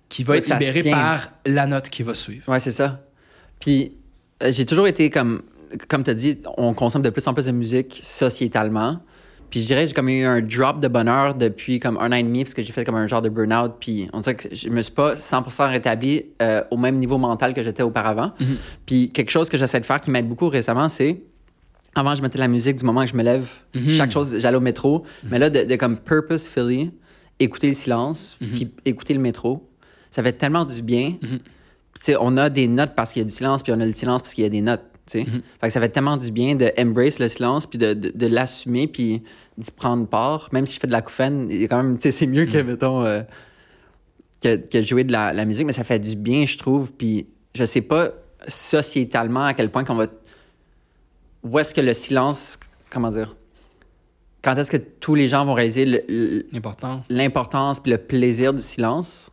[0.09, 0.93] Qui va être Ça se libéré tient.
[0.97, 2.49] par la note qui va suivre.
[2.49, 3.01] ouais, c'est ça.
[3.63, 3.93] Puis
[4.43, 5.43] euh, j'ai toujours été comme,
[5.89, 8.99] comme tu as dit, on consomme de plus en plus de musique sociétalement.
[9.51, 12.23] Puis je dirais, j'ai comme eu un drop de bonheur depuis comme un an et
[12.23, 13.75] demi, parce que j'ai fait comme un genre de burn-out.
[13.79, 17.55] Puis on dirait que je me suis pas 100% rétabli euh, au même niveau mental
[17.55, 18.33] que j'étais auparavant.
[18.87, 21.23] Puis quelque chose que j'essaie de faire qui m'aide beaucoup récemment, c'est
[21.95, 23.49] avant, je mettais de la musique du moment que je me lève.
[23.91, 25.05] Chaque chose, j'allais au métro.
[25.31, 26.91] Mais là, de, de comme purposefully,
[27.39, 29.69] écouter le silence, puis écouter le métro,
[30.11, 31.15] ça fait tellement du bien.
[32.03, 33.93] Sais, on a des notes parce qu'il y a du silence, puis on a le
[33.95, 34.83] silence parce qu'il y a des notes.
[35.07, 35.25] sais.
[35.25, 38.27] Fait que ça fait tellement du bien de embrace le silence, puis de, de, de
[38.27, 39.23] l'assumer, puis
[39.57, 40.49] d'y prendre part.
[40.53, 43.23] Même si je fais de la couffaine, quand même, c'est mieux que, mettons, euh,
[44.43, 46.93] que, que jouer de la, la musique, mais ça fait du bien, je trouve.
[46.93, 48.11] Puis je sais pas
[48.49, 50.07] sociétalement à quel point qu'on va.
[51.45, 52.59] Où est-ce que le silence.
[52.91, 53.37] Comment dire?
[54.43, 55.85] Quand est-ce que tous les gens vont réaliser
[56.53, 57.05] L'importance.
[57.09, 59.31] l'importance puis le plaisir du silence?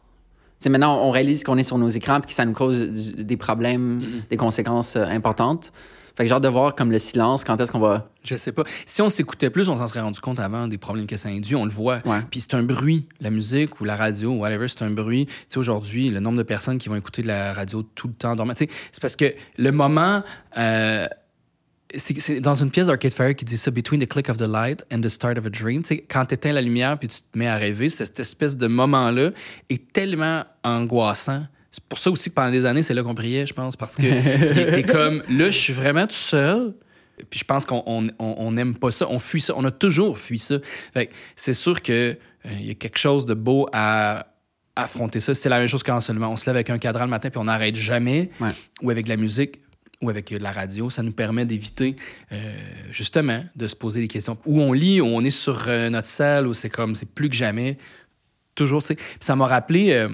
[0.59, 2.81] Tu sais, maintenant, on réalise qu'on est sur nos écrans puis que ça nous cause
[3.15, 5.71] du- des problèmes, des conséquences euh, importantes.
[6.17, 8.09] Fait que j'ai hâte de voir comme le silence, quand est-ce qu'on va.
[8.25, 8.63] Je sais pas.
[8.85, 11.55] Si on s'écoutait plus, on s'en serait rendu compte avant des problèmes que ça induit.
[11.55, 12.01] On le voit.
[12.05, 12.17] Ouais.
[12.29, 13.07] Puis c'est un bruit.
[13.21, 15.27] La musique ou la radio, whatever, c'est un bruit.
[15.27, 18.13] Tu sais, aujourd'hui, le nombre de personnes qui vont écouter de la radio tout le
[18.15, 20.21] temps dormant, tu sais, c'est parce que le moment.
[20.57, 21.07] euh,
[21.95, 24.85] c'est dans une pièce d'Arcade Fire qui dit ça, Between the click of the light
[24.91, 25.81] and the start of a dream.
[25.81, 28.57] Tu sais, quand tu éteins la lumière puis tu te mets à rêver, cette espèce
[28.57, 29.31] de moment-là
[29.69, 31.43] est tellement angoissant.
[31.71, 33.95] C'est pour ça aussi que pendant des années, c'est là qu'on priait, je pense, parce
[33.95, 34.03] que
[34.69, 36.73] était comme là, je suis vraiment tout seul.
[37.29, 39.71] Puis je pense qu'on on, on- on aime pas ça, on fuit ça, on a
[39.71, 40.55] toujours fui ça.
[41.35, 41.91] C'est sûr que
[42.45, 44.27] euh, y a quelque chose de beau à
[44.75, 45.33] affronter ça.
[45.35, 46.29] C'est la même chose qu'en seulement.
[46.31, 48.29] On se lève avec un cadran le matin puis on n'arrête jamais.
[48.39, 48.51] Ouais.
[48.81, 49.59] Ou avec de la musique
[50.01, 51.95] ou avec la radio, ça nous permet d'éviter
[52.31, 52.37] euh,
[52.91, 54.37] justement de se poser des questions.
[54.45, 57.29] Où on lit, où on est sur euh, notre salle, où c'est comme c'est plus
[57.29, 57.77] que jamais.
[58.55, 58.95] Toujours, tu sais.
[58.95, 60.09] Puis ça m'a rappelé, euh,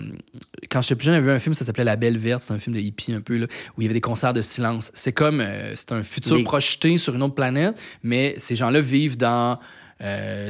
[0.70, 2.60] quand j'étais plus jeune, j'avais vu un film, ça s'appelait La Belle Verte, c'est un
[2.60, 4.92] film de hippie un peu, là, où il y avait des concerts de silence.
[4.94, 5.44] C'est comme,
[5.76, 9.60] c'est un futur Des- projeté sur une autre planète, mais ces gens-là vivent dans,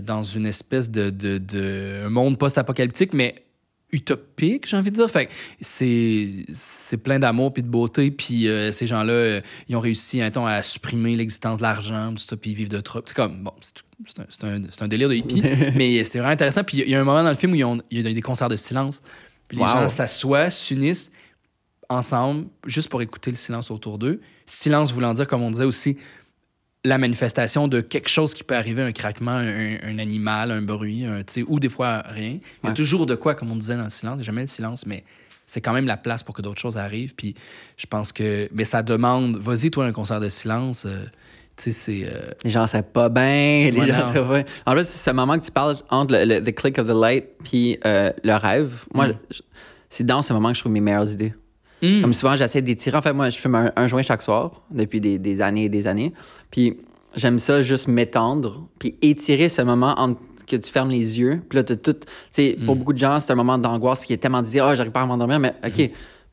[0.03, 3.44] dans une espèce de, de, de monde post-apocalyptique, mais
[3.91, 5.09] utopique, j'ai envie de dire.
[5.09, 5.29] Fait
[5.61, 10.45] c'est plein d'amour puis de beauté, puis euh, ces gens-là, euh, ils ont réussi, mettons,
[10.45, 13.01] à supprimer l'existence de l'argent, tout ça, puis ils vivent de trop.
[13.05, 13.51] C'est comme, bon,
[14.05, 15.41] c'est un, un, un délire de hippie,
[15.75, 16.63] mais c'est vraiment intéressant.
[16.63, 17.61] Puis il y a- il y a un moment dans le film où il
[17.91, 19.01] y a des concerts de silence,
[19.47, 19.69] puis les Wow.
[19.69, 21.11] gens s'assoient, s'unissent
[21.89, 24.19] ensemble, juste pour écouter le silence autour d'eux.
[24.47, 25.97] Silence voulant dire, comme on disait aussi,
[26.85, 31.05] la manifestation de quelque chose qui peut arriver, un craquement, un, un animal, un bruit,
[31.05, 32.37] un, ou des fois rien.
[32.39, 32.73] Il y a Ouais.
[32.73, 34.21] toujours de quoi, comme on disait dans le silence.
[34.21, 35.03] Jamais le silence, mais
[35.45, 37.13] c'est quand même la place pour que d'autres choses arrivent.
[37.15, 37.35] Puis
[37.77, 38.47] je pense que.
[38.53, 39.37] Mais ça demande.
[39.37, 40.85] Vas-y, toi, un concert de silence.
[40.85, 41.05] euh,
[41.67, 43.71] euh, Les gens seraient pas bien.
[43.71, 44.43] Les gens pas...
[44.65, 46.93] En plus, c'est ce moment que tu parles entre le, le- the click of the
[46.93, 48.85] light puis euh, le rêve.
[48.93, 49.13] Moi, Mm.
[49.89, 51.33] c'est dans ce moment que je trouve mes meilleures idées.
[51.81, 52.97] Hmm, Comme souvent, j'essaie d'étirer.
[52.97, 55.69] En fait, moi, je fume un, un joint chaque soir depuis des, des années et
[55.69, 56.13] des années.
[56.51, 56.77] Puis
[57.15, 61.41] j'aime ça juste m'étendre, puis étirer ce moment entre que tu fermes les yeux.
[61.49, 61.93] Puis là, t'as tout.
[61.93, 64.75] Tu sais, pour beaucoup de gens, c'est un moment d'angoisse qui est tellement dit, ah,
[64.75, 65.39] j'arrive pas à m'endormir.
[65.39, 65.89] Mais OK,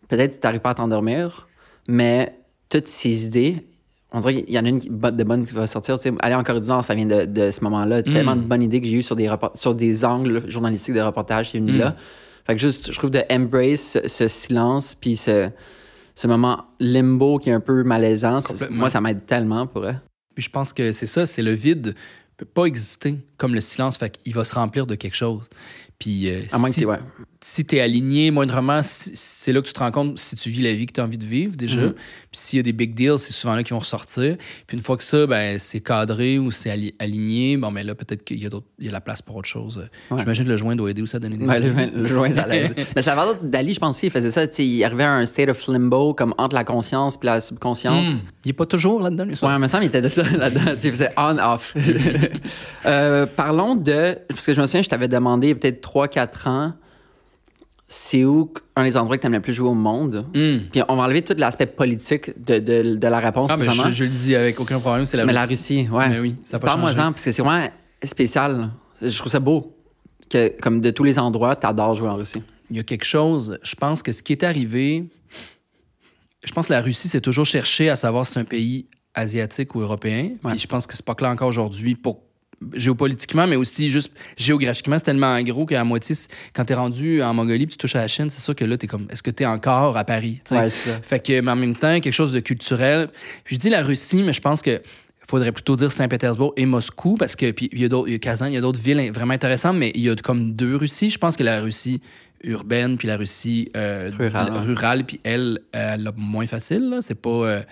[0.08, 1.48] peut-être que t'arrives pas à t'endormir,
[1.88, 2.36] mais
[2.68, 3.66] toutes ces idées,
[4.12, 5.98] on dirait qu'il y en a une de bonne qui va sortir.
[5.98, 8.02] Tu sais, aller en corridor, ça vient de, de ce moment-là.
[8.02, 11.50] Tellement de bonnes idées que j'ai eues sur des, sur des angles journalistiques de reportage
[11.50, 11.96] qui est venu là.
[12.46, 15.50] Fait que juste, je trouve de embrace ce, ce silence, puis ce,
[16.14, 18.40] ce moment limbo qui est un peu malaisant.
[18.70, 19.94] Moi, ça m'aide tellement pour eux.
[20.34, 21.94] Puis je pense que c'est ça, c'est le vide
[22.38, 25.42] peut pas exister comme le silence, fait qu'il va se remplir de quelque chose.
[25.98, 26.98] Puis euh, À moins que si, t'aies- ouais.
[27.44, 30.72] Si t'es aligné moindrement, c'est là que tu te rends compte si tu vis la
[30.72, 31.80] vie que tu as envie de vivre déjà.
[31.80, 31.92] Mhm.
[31.92, 34.36] Puis s'il y a des big deals, c'est souvent là qu'ils vont ressortir.
[34.66, 37.94] Puis une fois que ça, ben, c'est cadré ou c'est ali- aligné, bon, ben là,
[37.94, 38.48] peut-être qu'il y
[38.78, 39.88] il y a la place pour autre chose.
[40.10, 40.18] Ouais.
[40.20, 41.74] J'imagine que le joint doit aider aussi à donner des Ouais, le, idées.
[41.82, 42.74] joint- le joint, ça l'aide.
[42.96, 44.46] Mais ça va Dali, je pense aussi, il faisait ça.
[44.48, 48.08] tu Il arrivait à un state of limbo, comme entre la conscience et la subconscience.
[48.08, 48.18] Hmm.
[48.44, 49.46] Il est pas toujours là-dedans, lui, ça.
[49.46, 50.76] Ouais, il me semble qu'il était de ça là-dedans.
[50.78, 51.74] Tu Il faisait on-off.
[52.86, 54.16] Euh, parlons de.
[54.28, 56.72] Parce que je me souviens, je t'avais demandé il peut-être 3-4 ans,
[57.94, 60.24] c'est où un des endroits que tu aimes le plus jouer au monde?
[60.34, 60.60] Hmm.
[60.72, 63.92] Puis on va enlever tout l'aspect politique de, de, de la réponse, Ah, mais je,
[63.92, 65.40] je le dis avec aucun problème, c'est la Mais Russie.
[65.42, 66.08] la Russie, ouais.
[66.08, 67.68] Mais oui, ça Parle-moi-en, parce que c'est vraiment
[68.02, 68.70] spécial.
[69.02, 69.76] Je trouve ça beau.
[70.30, 72.42] Que, comme de tous les endroits, t'adores jouer en Russie.
[72.70, 73.58] il y a quelque chose.
[73.62, 75.04] Je pense que ce qui est arrivé,
[76.44, 79.74] je pense que la Russie s'est toujours cherché à savoir si c'est un pays asiatique
[79.74, 80.30] ou européen.
[80.42, 80.52] Ouais.
[80.52, 82.20] Puis je pense que c'est pas clair encore aujourd'hui pour
[82.74, 86.14] géopolitiquement, mais aussi juste géographiquement, c'est tellement gros qu'à moitié,
[86.54, 88.76] quand t'es rendu en Mongolie puis tu touches à la Chine, c'est sûr que là,
[88.76, 90.40] t'es comme, est-ce que t'es encore à Paris?
[90.50, 90.98] Ouais, ça.
[91.02, 93.08] Fait que, mais en même temps, quelque chose de culturel.
[93.44, 94.80] Puis je dis la Russie, mais je pense que
[95.28, 98.16] faudrait plutôt dire Saint-Pétersbourg et Moscou parce que puis il y a d'autres, il y
[98.16, 100.76] a Kazan, il y a d'autres villes vraiment intéressantes, mais il y a comme deux
[100.76, 101.10] Russies.
[101.10, 102.02] Je pense que la Russie
[102.44, 106.90] urbaine puis la Russie euh, Rurale, rurale, puis elle, elle a moins facile.
[106.90, 106.98] Là.
[107.00, 107.30] C'est pas.
[107.30, 107.62] euh,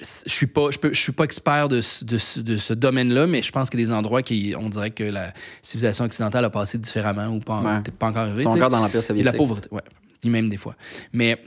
[0.00, 2.72] je suis pas je, peux, je suis pas expert de, ce- de, ce- de ce
[2.72, 6.04] domaine-là, mais je pense qu'il y a des endroits qui on dirait que la civilisation
[6.04, 7.82] occidentale a passé différemment ou pas, Ouais.
[7.98, 8.46] pas encore arrivé.
[8.46, 9.32] Encore dans l'Empire Et soviétique.
[9.32, 9.82] la pauvreté, ouais.
[10.24, 10.74] Et même des fois.
[11.12, 11.40] Mais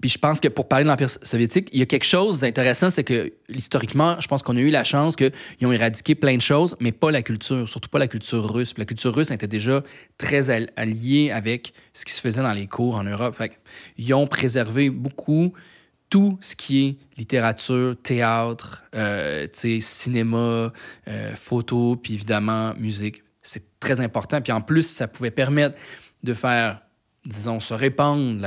[0.00, 2.88] puis je pense que pour parler de l'Empire soviétique, il y a quelque chose d'intéressant,
[2.88, 5.32] c'est que historiquement, je pense qu'on a eu la chance qu'ils
[5.64, 8.72] ont éradiqué plein de choses, mais pas la culture, surtout pas la culture russe.
[8.74, 9.82] Puis la culture russe était déjà
[10.16, 13.34] très al- alliée avec ce qui se faisait dans les cours en Europe.
[13.36, 13.50] Fait
[13.96, 15.52] ils ont préservé beaucoup
[16.10, 19.46] tout ce qui est littérature, théâtre, euh,
[19.80, 20.72] cinéma,
[21.08, 23.22] euh, photo, puis évidemment musique.
[23.42, 24.40] C'est très important.
[24.40, 25.76] Puis en plus, ça pouvait permettre
[26.22, 26.80] de faire,
[27.26, 28.46] disons, se répandre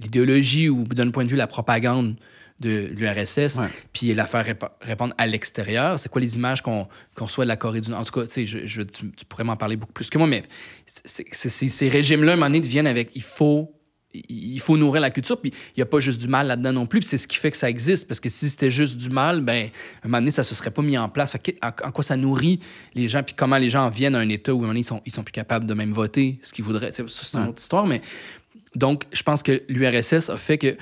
[0.00, 2.16] l'idéologie ou d'un point de vue la propagande
[2.60, 3.68] de l'URSS, Ouais.
[3.92, 5.98] puis la faire répa- répandre à l'extérieur.
[5.98, 8.00] C'est quoi les images qu'on qu'on reçoit de la Corée du Nord?
[8.00, 10.42] En tout cas, je, je- tu, tu pourrais m'en parler beaucoup plus que moi, mais
[11.04, 13.14] ces régimes-là, à un moment donné, deviennent avec...
[13.14, 13.72] Il faut
[14.28, 16.86] il faut nourrir la culture, puis il n'y a pas juste du mal là-dedans non
[16.86, 19.10] plus, puis c'est ce qui fait que ça existe, parce que si c'était juste du
[19.10, 19.66] mal, ben,
[20.02, 21.32] à un moment donné, ça se serait pas mis en place.
[21.32, 22.60] Fait que, en, en quoi ça nourrit
[22.94, 24.68] les gens, puis comment les gens en viennent à un état où à un moment
[24.70, 26.90] donné, ils sont, ils sont plus capables de même voter ce qu'ils voudraient?
[26.92, 27.48] C'est une Ouais.
[27.48, 28.00] autre histoire, mais
[28.74, 30.76] donc, je pense que l'URSS a fait que.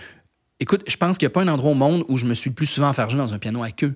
[0.61, 2.51] Écoute, je pense qu'il n'y a pas un endroit au monde où je me suis
[2.51, 3.95] le plus souvent enfergé dans un piano à queue.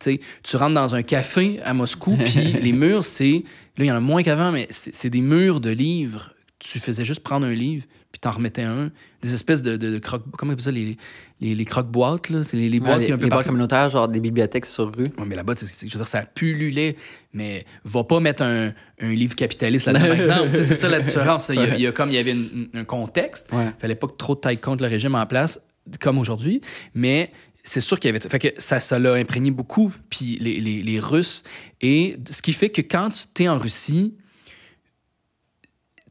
[0.00, 3.44] Tu rentres dans un café à Moscou, puis les murs, c'est.
[3.76, 6.32] Là, il y en a moins qu'avant, mais c'est des murs de livres.
[6.58, 8.90] Tu faisais juste prendre un livre, puis t'en remettais un.
[9.22, 10.22] Des espèces de, de, de croque.
[10.36, 10.96] Comment on appelle ça Les,
[11.40, 12.42] les, les croque-boîtes, là.
[12.42, 15.04] C'est les, les boîtes qui un peu les boîtes communautaires, genre des bibliothèques sur rue.
[15.18, 16.96] Ouais, mais là-bas, je veux dire, ça pullulait.
[17.32, 20.48] Mais va pas mettre un, un livre capitaliste là-dedans, par exemple.
[20.52, 21.48] C'est ça la différence.
[21.50, 23.52] Il y a, il y a comme il y avait une- un contexte.
[23.52, 23.70] Ouais.
[23.78, 25.60] fallait pas que trop de taille contre le régime en place,
[26.00, 26.60] comme aujourd'hui.
[26.94, 27.30] Mais
[27.64, 28.26] c'est sûr qu'il y avait.
[28.26, 29.92] Fait que ça, ça l'a imprégné beaucoup.
[30.08, 31.42] Puis les, les, les Russes.
[31.82, 34.14] Et ce qui fait que quand tu es en Russie,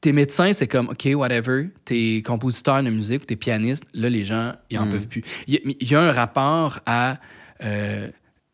[0.01, 1.69] tes médecins, c'est comme, OK, whatever.
[1.85, 3.83] T'es compositeur de musique ou t'es pianiste.
[3.93, 4.91] Là, les gens, ils en Mm.
[4.91, 5.23] peuvent plus.
[5.47, 7.17] Il y, a- il y a un rapport à.
[7.63, 8.07] euh,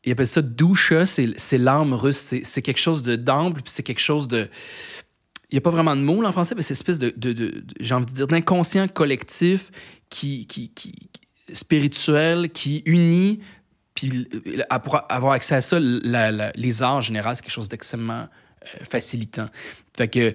[0.05, 2.17] ils appellent ça doucha, c'est l'âme russe.
[2.43, 4.49] C'est- quelque chose de d'ample, puis c'est quelque chose de.
[5.49, 7.31] Il n'y a pas vraiment de mot là, en français, mais c'est espèce de, de-
[7.33, 9.69] de- de- j'ai envie de dire, d'inconscient collectif
[10.09, 11.09] qui, qui, qui-
[11.53, 13.39] spirituel, qui unit.
[13.95, 17.51] Puis euh, pour avoir accès à ça, la- la- les arts en général, c'est quelque
[17.51, 18.27] chose d'extrêmement
[18.89, 19.47] facilitant.
[19.95, 20.33] Fait que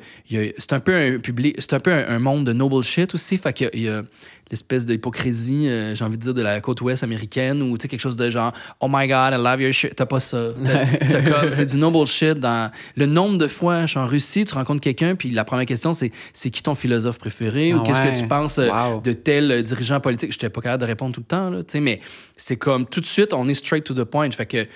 [0.58, 3.36] c'est un peu un public, c'est un peu un, un monde de noble shit aussi.
[3.38, 4.02] Fait que il y a
[4.50, 7.88] l'espèce d'hypocrisie, euh, j'ai envie de dire, de la côte ouest américaine ou tu sais
[7.88, 9.94] quelque chose de genre Oh my God, I love your shit.
[9.94, 10.52] T'as pas ça.
[11.50, 12.38] C'est du noble shit.
[12.38, 15.66] Dans le nombre de fois, je suis en Russie, tu rencontres quelqu'un, puis la première
[15.66, 18.14] question c'est c'est qui ton philosophe préféré ou Ah qu'est-ce ouais.
[18.14, 19.00] que tu penses euh, Wow.
[19.00, 20.30] de tel euh, dirigeant politique.
[20.32, 22.00] Je n'étais pas capable de répondre tout le temps, là, tu sais, mais
[22.36, 24.30] c'est comme tout de suite, on est straight to the point.
[24.30, 24.66] Fait que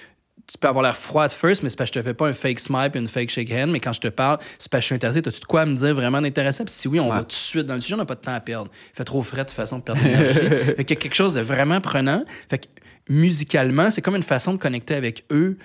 [0.52, 2.28] tu peux avoir l'air froid at first, mais c'est parce que je te fais pas
[2.28, 3.70] un fake smile et une fake shake hand.
[3.70, 5.20] Mais quand je te parle, c'est parce que je suis intéressé.
[5.20, 6.64] As-tu de quoi à me dire vraiment d'intéressant?
[6.66, 7.16] Puis si oui, on Ouais.
[7.16, 7.94] va tout de suite dans le sujet.
[7.94, 8.70] On n'a pas de temps à perdre.
[8.92, 10.34] Il fait trop frais de toute façon de perdre l'énergie.
[10.76, 12.24] fait qu'il y a quelque chose de vraiment prenant.
[12.50, 12.66] Fait que
[13.08, 15.56] musicalement, c'est comme une façon de connecter avec eux.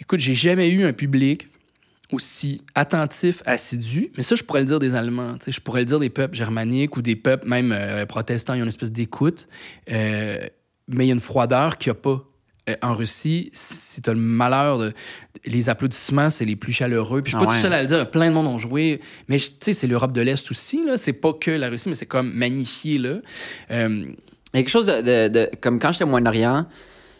[0.00, 1.46] Écoute, j'ai jamais eu un public
[2.12, 4.10] aussi attentifs, assidus.
[4.16, 5.36] Mais ça, je pourrais le dire des Allemands.
[5.46, 8.54] Je pourrais le dire des peuples germaniques ou des peuples même euh, protestants.
[8.54, 9.46] Ils ont une espèce d'écoute.
[9.90, 10.38] Euh,
[10.88, 12.24] mais il y a une froideur qu'il n'y a pas.
[12.70, 14.92] Euh, en Russie, si tu as le malheur de.
[15.44, 17.20] Les applaudissements, c'est les plus chaleureux.
[17.20, 18.10] Puis je suis pas Ah tout seul à le dire.
[18.10, 19.00] Plein de monde ont joué.
[19.28, 20.82] Mais tu sais, c'est l'Europe de l'Est aussi.
[20.82, 20.96] là.
[20.96, 22.96] C'est pas que la Russie, mais c'est comme magnifié.
[22.98, 23.16] là.
[23.70, 24.06] Euh,
[24.54, 26.64] Il y a quelque chose de, de- de- comme quand j'étais au Moyen-Orient,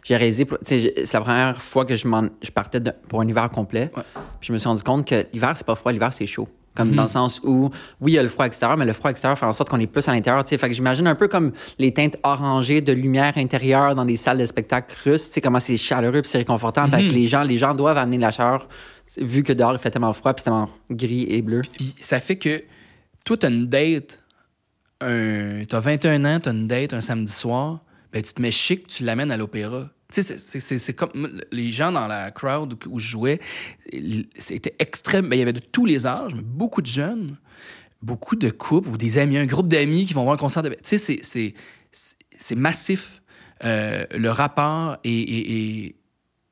[0.05, 2.07] j'ai réalisé, tu sais, j'ai- c'est la première fois que je,
[2.43, 3.91] je partais de- pour un hiver complet.
[3.97, 4.03] Ouais.
[4.41, 6.49] Puis je me suis rendu compte que l'hiver, c'est pas froid, l'hiver, c'est chaud.
[6.76, 6.96] Comme Mhm.
[6.96, 7.70] dans le sens où,
[8.01, 9.78] oui, il y a le froid extérieur, mais le froid extérieur fait en sorte qu'on
[9.78, 10.44] est plus à l'intérieur.
[10.46, 14.38] Fait que j'imagine un peu comme les teintes orangées de lumière intérieure dans les salles
[14.38, 15.28] de spectacle russes.
[15.28, 16.88] Tu sais, comment c'est chaleureux puis c'est réconfortant.
[16.90, 17.09] Fait que Mhm.
[17.10, 18.68] les gens, les gens doivent amener de la chaleur,
[19.18, 21.62] vu que dehors, il fait tellement froid puis c'est tellement gris et bleu.
[21.72, 22.64] Puis ça fait que
[23.24, 24.22] toi, t'as une date,
[25.01, 27.80] un, t'as 21 ans, t'as une date un samedi soir,
[28.12, 29.90] ben tu te mets chic, tu l'amènes à l'opéra.
[30.23, 33.41] C'est- comme les gens dans la crowd où je jouais,
[34.39, 35.28] c'était extrême.
[35.28, 37.36] Ben, il y avait de tous les âges, mais beaucoup de jeunes,
[38.03, 40.70] beaucoup de couples ou des amis, un groupe d'amis qui vont voir un concert de.
[40.70, 43.20] Tu sais, c'est- massif.
[43.65, 45.97] Euh, le rapport et, et- et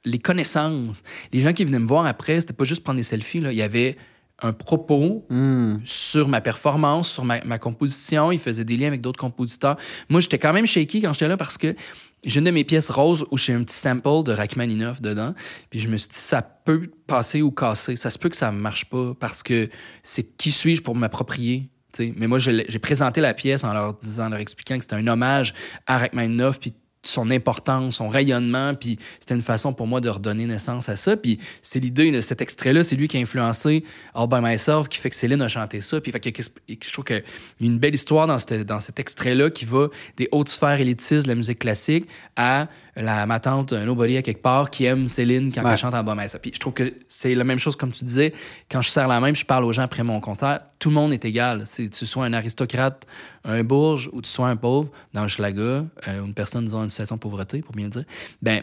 [0.05, 1.03] les connaissances.
[1.33, 3.41] Les gens qui venaient me voir après, c'était pas juste prendre des selfies.
[3.41, 3.53] Là.
[3.53, 3.97] Il y avait
[4.41, 5.77] un propos Hmm.
[5.85, 8.33] sur ma performance, sur ma, ma composition.
[8.33, 9.77] Il faisait des liens avec d'autres compositeurs.
[10.09, 11.75] Moi, j'étais quand même shaky quand j'étais là parce que
[12.25, 15.35] j'ai une de mes pièces roses où j'ai un petit sample de Rachmaninoff dedans.
[15.71, 17.97] Puis je me suis dit, ça peut passer ou casser.
[17.97, 19.69] Ça se peut que ça ne marche pas parce que
[20.03, 21.69] c'est qui suis-je pour m'approprier?
[21.99, 25.07] Mais moi, j'ai présenté la pièce en leur disant, en leur expliquant que c'était un
[25.09, 25.53] hommage
[25.87, 26.73] à Rachmaninoff, puis
[27.05, 31.17] son importance, son rayonnement, puis c'était une façon pour moi de redonner naissance à ça.
[31.17, 33.85] Puis c'est l'idée de cet extrait-là, c'est lui qui a influencé
[34.15, 36.01] All By Myself, qui fait que Céline a chanté ça.
[36.01, 37.23] Puis fait que, je trouve qu'il
[37.61, 40.81] y a une belle histoire dans, cette- dans cet extrait-là qui va des hautes sphères
[40.81, 42.07] élitistes de la musique classique
[42.37, 45.73] à la, ma tante Nobody à quelque part qui aime Céline quand Ouais.
[45.73, 46.43] elle chante By Myself.
[46.43, 48.33] Puis je trouve que c'est la même chose, comme tu disais,
[48.71, 50.95] quand je serre la main, puis je parle aux gens après mon concert, tout le
[50.95, 51.63] monde est égal.
[51.67, 53.07] C'est tu sois un aristocrate,
[53.45, 56.83] un bourge ou tu sois un pauvre, dans le Schlaga, euh, ou une personne disons,
[56.85, 58.05] en situation de pauvreté, pour bien le dire,
[58.43, 58.63] ben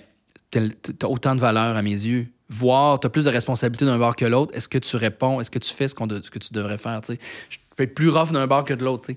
[0.52, 2.28] t'as autant de valeur à mes yeux.
[2.52, 4.56] Voir, t'as plus de responsabilité d'un bar que l'autre.
[4.56, 5.40] Est-ce que tu réponds?
[5.40, 7.00] Est-ce que tu fais ce, qu'on de- ce que tu devrais faire?
[7.02, 7.14] tu?
[7.50, 9.12] Je peux être plus rough d'un bar que de l'autre.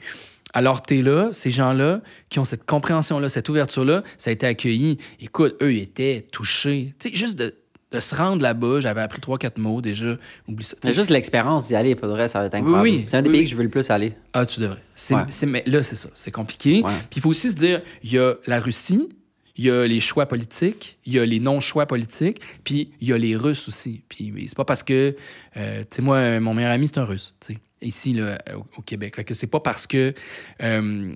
[0.52, 4.98] Alors, t'es là, ces gens-là qui ont cette compréhension-là, cette ouverture-là, ça a été accueilli.
[5.20, 6.94] Écoute, eux, ils étaient touchés.
[6.98, 7.54] Tu sais, juste de,
[7.92, 10.16] de se rendre là-bas, j'avais appris trois, quatre mots déjà.
[10.48, 10.76] Oublie ça.
[10.82, 12.82] C'est juste l'expérience d'y aller, le vrai, ça va être incroyable.
[12.82, 13.36] oui, c'est un des oui.
[13.36, 14.12] pays que je veux le plus aller.
[14.32, 14.82] Ah, tu devrais.
[15.10, 15.46] Ouais.
[15.46, 16.08] mais là, c'est ça.
[16.14, 16.82] C'est compliqué.
[16.82, 16.92] Ouais.
[17.10, 19.08] Puis il faut aussi se dire, il y a la Russie,
[19.56, 23.12] il y a les choix politiques, il y a les non-choix politiques, puis il y
[23.12, 24.02] a les Russes aussi.
[24.08, 25.14] Puis c'est pas parce que,
[25.56, 28.82] euh, tu sais, moi, mon meilleur ami, c'est un Russe, tu sais, ici, là, au,
[28.82, 29.16] Québec.
[29.16, 30.14] Fait que c'est pas parce que,
[30.62, 31.14] euh,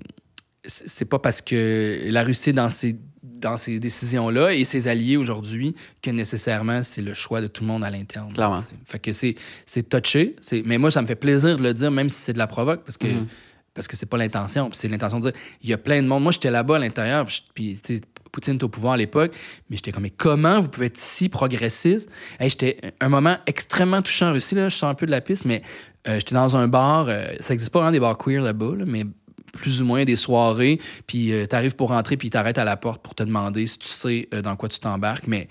[0.65, 5.75] c'est pas parce que la Russie, dans ses, dans ces décisions-là, et ses alliés aujourd'hui,
[6.01, 8.33] que nécessairement, c'est le choix de tout le monde à l'interne.
[8.33, 8.57] Clairement.
[8.85, 9.35] Fait que c'est,
[9.65, 10.35] c'est touché.
[10.41, 12.47] C'est, mais moi, ça me fait plaisir de le dire, même si c'est de la
[12.47, 13.27] provoque, parce que Mhm.
[13.73, 14.69] parce que c'est pas l'intention.
[14.69, 16.23] Puis c'est l'intention de dire, il y a plein de monde.
[16.23, 18.01] Moi, j'étais là-bas à l'intérieur, puis, puis,
[18.37, 19.31] Poutine était au pouvoir à l'époque,
[19.67, 22.07] mais j'étais comme, mais comment vous pouvez être si progressiste?
[22.39, 25.21] Hey, j'étais un moment extrêmement touchant en Russie, là, je sors un peu de la
[25.21, 25.63] piste, mais
[26.07, 28.83] euh, j'étais dans un bar, euh, ça existe pas vraiment des bars queer là-bas, là,
[28.85, 29.05] mais
[29.53, 32.77] plus ou moins des soirées, puis tu t'arrives pour rentrer, puis ils t'arrêtent à la
[32.77, 35.47] porte pour te demander si tu sais euh, dans quoi tu t'embarques, mais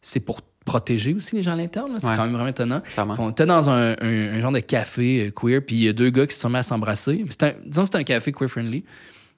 [0.00, 2.14] c'est pour protéger aussi les gens à l'interne, c'est Ouais.
[2.14, 2.82] quand même vraiment étonnant.
[3.18, 5.92] On était dans un, un- un genre de café euh, queer, puis il y a
[5.92, 7.24] deux gars qui se sont mis à s'embrasser.
[7.66, 8.84] Disons que c'était un café queer-friendly.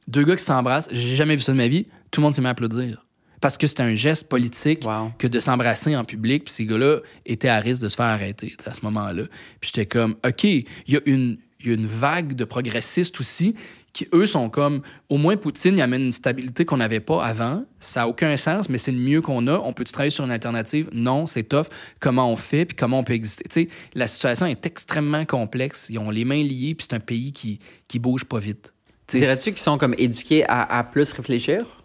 [0.09, 1.87] Deux gars qui s'embrassent, j'ai jamais vu ça de ma vie.
[2.11, 3.05] Tout le monde s'est mis à applaudir.
[3.41, 5.13] Parce que c'était un geste politique Wow.
[5.19, 8.55] que de s'embrasser en public, puis ces gars-là étaient à risque de se faire arrêter
[8.67, 9.25] à ce moment-là.
[9.61, 13.55] Puis j'étais comme, OK, il y, a une- y a une vague de progressistes aussi
[13.95, 17.65] qui, eux, sont comme, au moins Poutine, il amène une stabilité qu'on n'avait pas avant.
[17.81, 19.59] Ça n'a aucun sens, mais c'est le mieux qu'on a.
[19.59, 20.89] On peut travailler sur une alternative?
[20.93, 21.67] Non, c'est tough.
[21.99, 23.45] Comment on fait, puis comment on peut exister?
[23.49, 25.87] Tu sais, la situation est extrêmement complexe.
[25.91, 27.59] Ils ont les mains liées, puis c'est un pays qui,
[27.89, 28.75] qui bouge pas vite.
[29.09, 31.80] Dirais-tu qu'ils sont comme éduqués à, à plus réfléchir?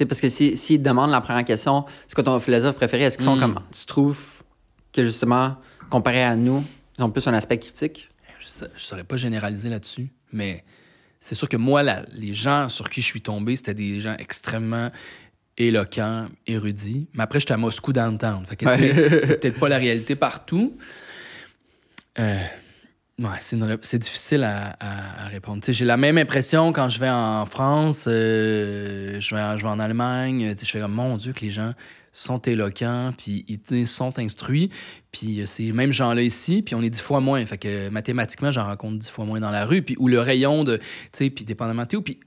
[0.00, 3.02] Sais, parce que s'ils si, te demandent la première question, c'est quoi ton philosophe préféré?
[3.04, 3.40] Est-ce qu'ils sont Mm.
[3.40, 3.60] comme.
[3.70, 4.18] Tu trouves
[4.94, 5.56] que justement,
[5.90, 6.64] comparé à nous,
[6.98, 8.08] ils ont plus un aspect critique?
[8.38, 10.64] je sa- je saurais pas généraliser là-dessus, mais
[11.20, 14.14] c'est sûr que moi, la- les gens sur qui je suis tombé, c'était des gens
[14.18, 14.88] extrêmement
[15.58, 17.06] éloquents, érudits.
[17.12, 18.46] Mais après, j'étais à Moscou downtown.
[18.46, 19.20] Fait que, tu sais, Ouais.
[19.20, 20.78] c'est peut-être pas la réalité partout.
[22.18, 22.38] Euh,
[23.20, 25.62] ouais, c'est, c'est difficile à, à- répondre.
[25.66, 29.68] J'ai la même impression quand je vais en France, euh, je, vais en, je vais
[29.68, 30.54] en Allemagne.
[30.60, 31.72] Je fais comme, mon Dieu, que les gens
[32.12, 34.70] sont éloquents, puis ils sont instruits.
[35.12, 37.44] Puis euh, ces mêmes gens-là ici, puis on est dix fois moins.
[37.46, 39.82] Fait que mathématiquement, j'en rencontre dix fois moins dans la rue.
[39.82, 42.02] Puis où le rayon de, tu sais, puis dépendamment de où.
[42.02, 42.18] Puis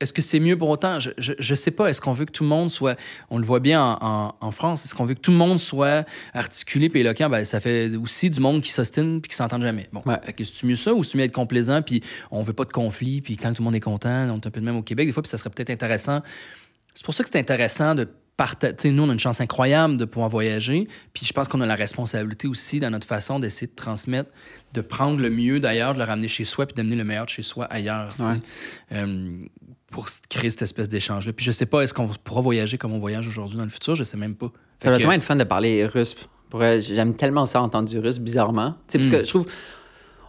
[0.00, 1.00] est-ce que c'est mieux pour autant?
[1.00, 1.88] Je, je, je sais pas.
[1.88, 2.98] Est-ce qu'on veut que tout le monde soit.
[3.30, 4.84] On le voit bien en, en, en France.
[4.84, 7.30] Est-ce qu'on veut que tout le monde soit articulé puis éloquent?
[7.30, 9.88] Ben, ça fait aussi du monde qui s'ostine puis qui s'entend jamais.
[9.92, 10.02] Bon.
[10.04, 10.18] Ouais.
[10.24, 12.72] Fait que c'est mieux ça ou c'est mieux être complaisant puis on veut pas de
[12.72, 14.82] conflit puis quand tout le monde est content, on est un peu de même au
[14.82, 16.20] Québec des fois puis ça serait peut-être intéressant.
[16.94, 18.90] C'est pour ça que c'est intéressant de partager.
[18.90, 20.88] Nous, on a une chance incroyable de pouvoir voyager.
[21.14, 24.30] Puis je pense qu'on a la responsabilité aussi dans notre façon d'essayer de transmettre,
[24.74, 27.30] de prendre le mieux d'ailleurs, de le ramener chez soi puis d'amener le meilleur de
[27.30, 28.14] chez soi ailleurs.
[28.18, 28.40] Ouais.
[28.92, 29.38] Euh,
[29.96, 31.32] pour créer cette espèce d'échange-là.
[31.32, 33.94] Puis je sais pas, est-ce qu'on pourra voyager comme on voyage aujourd'hui dans le futur?
[33.94, 34.52] Je sais même pas.
[34.82, 36.14] Ça doit que- tellement être fun de parler russe.
[36.80, 38.72] J'aime tellement ça entendre du russe, bizarrement.
[38.88, 39.12] Tu sais, Parce Mm.
[39.12, 39.46] que je trouve,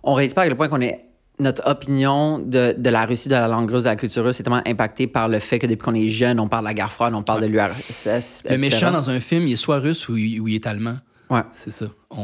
[0.04, 1.04] on réalise pas à quel point qu'on est.
[1.40, 4.44] Notre opinion de, de la Russie, de la langue russe, de la culture russe est
[4.44, 6.92] tellement impactée par le fait que depuis qu'on est jeune, on parle de la guerre
[6.94, 8.44] froide, on parle de l'URSS.
[8.50, 10.98] Le méchant dans un film, il est soit russe ou il, ou il est allemand.
[11.30, 11.42] Ouais.
[11.54, 11.88] C'est ça.
[12.10, 12.18] On,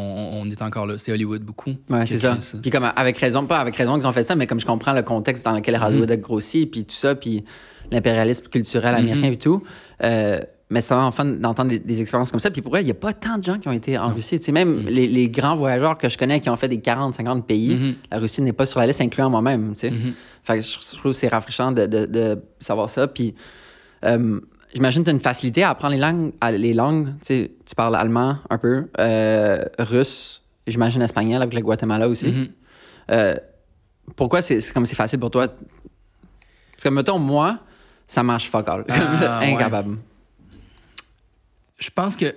[0.44, 0.98] on est encore là.
[0.98, 1.72] C'est Hollywood beaucoup.
[1.90, 2.38] Ouais, c'est ça.
[2.62, 4.94] Puis comme avec raison, pas avec raison qu'ils ont fait ça, mais comme je comprends
[4.94, 7.44] le contexte dans lequel Hollywood a grossi, puis tout ça, puis
[7.92, 9.62] l'impérialisme culturel américain et tout.
[10.04, 10.40] euh,
[10.70, 12.50] mais c'est vraiment fun d'entendre des, des expériences comme ça.
[12.50, 14.40] Puis pour vrai, il n'y a pas tant de gens qui ont été en Russie.
[14.40, 17.14] Tu sais, même les, les grands voyageurs que je connais qui ont fait des 40,
[17.14, 17.94] 50 pays, Mhm.
[18.10, 19.74] la Russie n'est pas sur la liste, incluant moi-même.
[19.76, 19.92] Tu sais.
[19.92, 20.14] Mhm.
[20.44, 23.08] Fait que je, je trouve que c'est rafraîchissant de, de- de savoir ça.
[23.08, 23.36] Puis
[24.06, 24.40] euh,
[24.74, 26.34] j'imagine que tu as une facilité à apprendre les langues.
[26.42, 27.08] à- les langues.
[27.20, 32.28] Tu, sais, tu parles allemand un peu, euh, russe, j'imagine espagnol avec le Guatemala aussi.
[32.28, 32.48] Mhm.
[33.12, 33.36] Euh,
[34.16, 35.48] pourquoi c'est comme c'est facile pour toi?
[35.48, 37.60] Parce que, mettons, moi,
[38.08, 38.86] ça marche fuck all.
[38.90, 39.54] Ah, ouais.
[39.54, 39.98] Incapable.
[41.80, 42.34] Je pense que.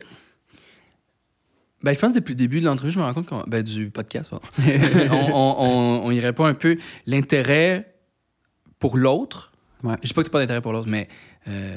[1.82, 3.44] Ben, je pense que depuis le début de l'entrevue, je me rends compte qu'on.
[3.46, 4.46] Ben, du podcast, pardon.
[5.10, 6.78] on, on, on- on y répond un peu.
[7.06, 7.94] L'intérêt
[8.78, 9.52] pour l'autre.
[9.82, 9.94] Ouais.
[10.02, 11.06] Je dis pas que t'as pas d'intérêt pour l'autre, mais.
[11.48, 11.76] euh,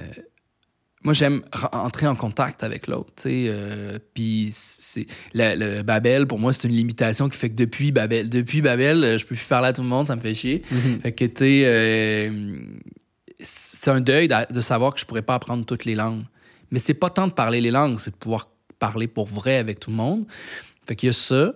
[1.04, 5.06] moi, j'aime re- entrer en contact avec l'autre, euh, Puis, c'est.
[5.34, 9.18] Le, Babel, pour moi, c'est une limitation qui fait que depuis Babel, depuis Babel, euh,
[9.18, 10.62] je peux plus parler à tout le monde, ça me fait chier.
[11.02, 12.60] Fait que, tu euh,
[13.40, 16.24] c'est un deuil de, de savoir que je pourrais pas apprendre toutes les langues.
[16.72, 19.80] Mais c'est pas tant de parler les langues, c'est de pouvoir parler pour vrai avec
[19.80, 20.26] tout le monde.
[20.86, 21.54] Fait qu'il y a ça.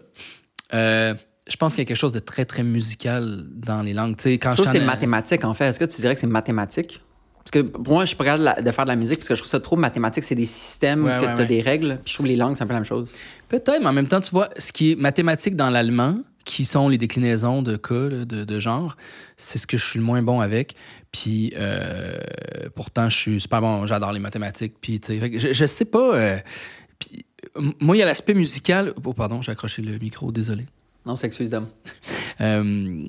[0.73, 1.13] Euh,
[1.49, 4.15] je pense qu'il y a quelque chose de très, très musical dans les langues.
[4.15, 5.65] Tu sais, quand Je trouve que c'est mathématique, en fait.
[5.65, 7.01] Est-ce que tu dirais que c'est mathématique?
[7.43, 9.35] Parce que pour moi, je suis pas capable de faire de la musique parce que
[9.35, 10.23] je trouve ça trop mathématique.
[10.23, 11.45] C'est des systèmes, Ouais, que ouais, tu as ouais.
[11.47, 11.99] des règles.
[12.03, 13.11] Puis je trouve les langues, c'est un peu la même chose.
[13.49, 16.89] Peut-être, mais en même temps, tu vois, ce qui est mathématique dans l'allemand, qui sont
[16.89, 18.97] les déclinaisons de cas, de, de genre,
[19.37, 20.75] c'est ce que je suis le moins bon avec.
[21.11, 22.17] Puis euh,
[22.75, 24.73] pourtant, je suis super bon, j'adore les mathématiques.
[24.81, 26.15] Puis, je, je sais pas.
[26.15, 26.37] euh,
[26.99, 27.25] puis,
[27.79, 28.93] moi, il y a l'aspect musical.
[29.03, 30.65] Oh, pardon, j'ai accroché le micro, désolé.
[31.05, 31.67] Non, c'est excuse d'homme.
[32.41, 33.05] Euh,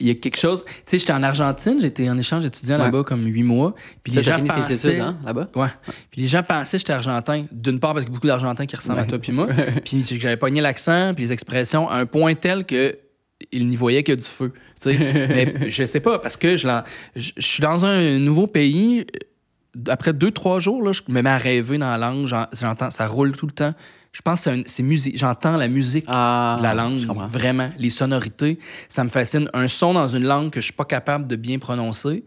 [0.00, 0.64] il y a quelque chose.
[0.64, 2.84] Tu sais, j'étais en Argentine, j'étais en échange étudiant Ouais.
[2.84, 3.74] là-bas comme huit mois.
[4.02, 4.88] Puis les gens fini tes pensaient.
[4.90, 5.48] études, hein, là-bas?
[5.54, 5.68] Ouais.
[6.10, 7.46] Puis les gens pensaient que j'étais argentin.
[7.52, 9.46] D'une part, parce qu'il y a beaucoup d'Argentins qui ressemblent à toi puis moi.
[9.84, 12.96] puis que j'avais pogné l'accent puis les expressions à un point tel que
[13.52, 14.52] ils n'y voyaient que du feu.
[14.80, 14.96] Tu sais.
[15.28, 16.66] Mais je sais pas, parce que je,
[17.16, 19.06] je, je suis dans un nouveau pays.
[19.88, 22.26] Après deux, trois jours, là, je me mets à rêver dans la langue.
[22.26, 23.72] J'en- J'entends, ça roule tout le temps.
[24.12, 25.16] Je pense que c'est musique.
[25.16, 26.98] J'entends la musique Ah, de la langue,
[27.30, 27.70] vraiment.
[27.78, 28.58] Les sonorités,
[28.88, 29.48] ça me fascine.
[29.54, 32.24] Un son dans une langue que je suis pas capable de bien prononcer,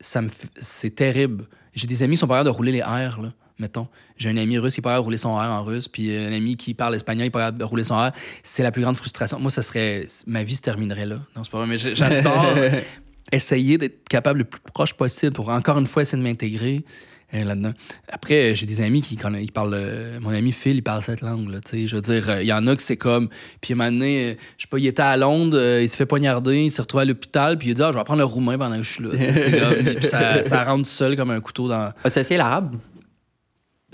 [0.00, 1.46] ça me c'est terrible.
[1.74, 3.88] J'ai des amis qui sont pas capables de rouler les R, là, mettons.
[4.16, 6.56] J'ai un ami russe qui capable de rouler son R en russe, puis un ami
[6.56, 8.10] qui parle espagnol, il capable de rouler son R.
[8.42, 9.38] C'est la plus grande frustration.
[9.38, 10.06] Moi, ça serait...
[10.26, 11.20] Ma vie se terminerait là.
[11.36, 12.54] Non, c'est pas vrai, mais j'adore
[13.32, 16.84] essayer d'être capable le plus proche possible pour, encore une fois, essayer de m'intégrer
[17.32, 17.72] là-dedans.
[18.10, 19.74] Après, j'ai des amis qui, quand ils parlent...
[19.74, 21.86] euh, mon ami Phil, il parle cette langue, là, tu sais.
[21.86, 23.28] Je veux dire, euh, il y en a que c'est comme...
[23.60, 25.96] Puis à un moment donné, euh, je sais pas, il était à Londres, il s'est
[25.96, 28.20] fait poignarder, il s'est retrouvé à l'hôpital, puis il a dit, ah, je vais apprendre
[28.20, 29.10] le roumain pendant que je suis là.
[29.10, 31.92] Comme- puis ça, ça rentre tout seul comme un couteau dans...
[32.04, 32.76] Essayé l'arabe?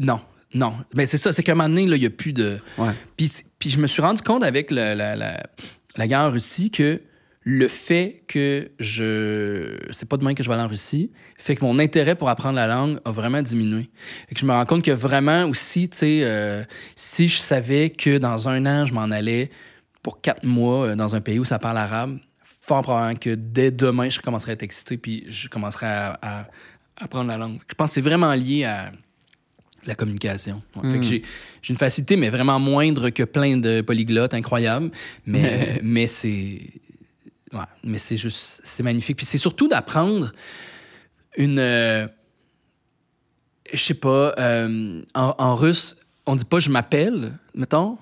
[0.01, 0.21] Non,
[0.55, 0.75] non.
[0.95, 2.59] Mais c'est ça, c'est qu'à un moment donné, là, il n'y a plus de...
[2.79, 2.91] Ouais.
[3.17, 5.43] Puis, puis je me suis rendu compte avec le- la, la,
[5.97, 7.01] la guerre en Russie que
[7.45, 9.77] le fait que je.
[9.91, 12.57] C'est pas demain que je vais aller en Russie, fait que mon intérêt pour apprendre
[12.57, 13.91] la langue a vraiment diminué.
[14.31, 16.65] Et que je me rends compte que vraiment aussi, tu sais, euh,
[16.97, 19.51] si je savais que dans un an, je m'en allais
[20.03, 23.71] pour quatre mois euh, dans un pays où ça parle arabe, fort probablement que dès
[23.71, 26.47] demain, je commencerais à être excité puis je commencerais à, à
[26.97, 27.59] apprendre la langue.
[27.69, 28.91] Je pense que c'est vraiment lié à
[29.87, 30.63] la communication.
[30.77, 30.93] Ouais.
[30.93, 31.23] Fait que j'ai,
[31.63, 34.91] j'ai une facilité, mais vraiment moindre que plein de polyglottes incroyables.
[35.27, 36.61] Mais, mais c'est.
[37.55, 38.61] Ouais, mais c'est juste.
[38.65, 39.17] C'est magnifique.
[39.17, 40.33] Puis c'est surtout d'apprendre
[41.37, 41.59] une.
[41.59, 42.07] euh,
[43.73, 44.35] je sais pas.
[44.39, 47.99] euh, en, en russe, on dit pas je m'appelle, mettons.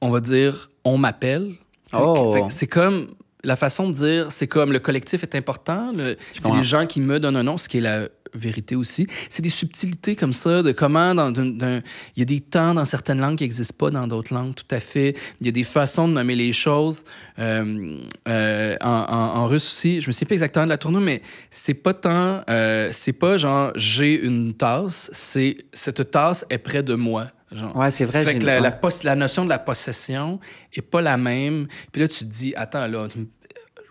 [0.00, 1.52] On va dire on m'appelle.
[1.92, 2.46] Oh.
[2.50, 3.14] c'est comme.
[3.44, 5.92] La façon de dire, c'est comme le collectif est important.
[5.92, 9.06] le- c'est les gens qui me donnent un nom, ce qui est la vérité aussi.
[9.28, 11.82] C'est des subtilités comme ça, de comment dans il
[12.16, 14.80] y a des temps dans certaines langues qui n'existent pas dans d'autres langues, tout à
[14.80, 15.16] fait.
[15.40, 17.04] Il y a des façons de nommer les choses.
[17.38, 17.98] Euh,
[18.28, 21.22] euh, en, en- en russe aussi, je me souviens pas exactement de la tournure, mais
[21.50, 26.82] c'est pas tant, euh, c'est pas genre j'ai une tasse, c'est cette tasse est près
[26.82, 27.28] de moi.
[27.52, 27.76] Genre.
[27.76, 28.24] Ouais, c'est vrai.
[28.24, 28.58] Fait que la,
[29.04, 30.40] la notion de la possession
[30.74, 31.68] est pas la même.
[31.92, 33.06] Puis là, tu te dis, attends, là,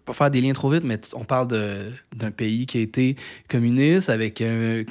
[0.06, 1.48] pas faire des liens trop vite, mais on parle
[2.16, 3.16] d'un pays qui a été
[3.50, 4.84] communiste avec un.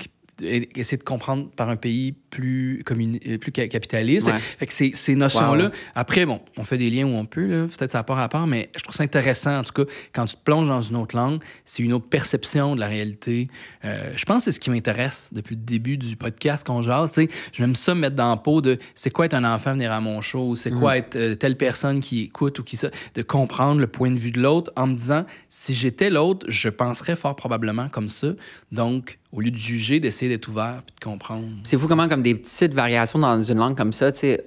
[0.43, 4.27] Essayer de comprendre par un pays plus, communi- euh, plus ca- capitaliste.
[4.27, 4.39] Ouais.
[4.39, 5.71] Fait que ces, ces notions-là, Wow.
[5.95, 7.67] après, bon, on fait des liens où on peut, là.
[7.67, 10.35] peut-être ça n'a pas rapport, mais je trouve ça intéressant, en tout cas, quand tu
[10.37, 13.47] te plonges dans une autre langue, c'est une autre perception de la réalité.
[13.85, 17.13] Euh, je pense que c'est ce qui m'intéresse depuis le début du podcast qu'on jase.
[17.13, 17.29] tu sais.
[17.53, 20.01] J'aime ça me mettre dans la peau de c'est quoi être un enfant venir à
[20.01, 23.81] mon show, c'est quoi être euh, telle personne qui écoute ou qui ça, de comprendre
[23.81, 27.37] le point de vue de l'autre en me disant si j'étais l'autre, je penserais fort
[27.37, 28.29] probablement comme ça.
[28.73, 31.45] Donc, au lieu de juger, d'essayer d'être ouvert puis de comprendre.
[31.65, 34.47] C'est fou comment, comme des petites variations dans une langue comme ça, tu sais,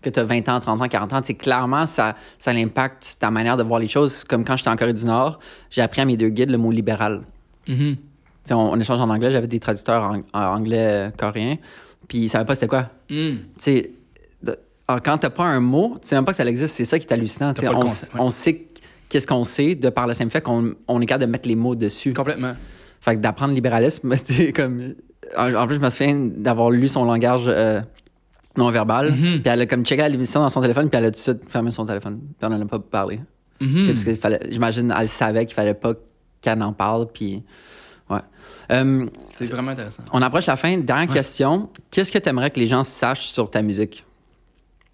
[0.00, 3.56] que tu as 20 ans, 30 ans, 40 ans, clairement, ça, ça impacte ta manière
[3.56, 4.24] de voir les choses.
[4.24, 5.38] Comme quand j'étais en Corée du Nord,
[5.70, 7.22] j'ai appris à mes deux guides le mot libéral.
[7.66, 7.96] Tu
[8.44, 11.56] sais, on, on échange en anglais, j'avais des traducteurs en, en anglais euh, coréen,
[12.06, 12.88] puis ils savaient pas c'était quoi.
[13.10, 13.32] Mm.
[13.32, 13.90] Tu sais,
[14.42, 16.86] de- alors, quand t'as pas un mot, tu sais même pas que ça existe, c'est
[16.86, 17.52] ça qui est hallucinant.
[17.62, 17.90] On, ouais.
[18.14, 18.64] on sait
[19.10, 21.56] qu'est-ce qu'on sait de par le simple fait qu'on on est capable de mettre les
[21.56, 22.14] mots dessus.
[22.14, 22.54] Complètement.
[23.00, 24.94] Fait que d'apprendre le libéralisme, sais, comme.
[25.36, 27.80] En, plus, je me souviens d'avoir lu son langage euh,
[28.56, 29.12] non verbal.
[29.12, 29.18] Mhm.
[29.18, 31.42] Puis elle a comme checké l'émission dans son téléphone, puis elle a tout de suite
[31.48, 32.18] fermé son téléphone.
[32.38, 33.20] Puis on en a pas parlé.
[33.60, 35.92] Tu sais, Parce que fallait, j'imagine, elle savait qu'il fallait pas
[36.40, 37.42] qu'elle en parle, puis.
[38.08, 38.20] Ouais.
[38.70, 40.02] Euh, C'est vraiment intéressant.
[40.12, 40.78] on approche la fin.
[40.78, 41.14] Dernière Ouais.
[41.14, 41.68] question.
[41.90, 44.04] Qu'est-ce que tu aimerais que les gens sachent sur ta musique?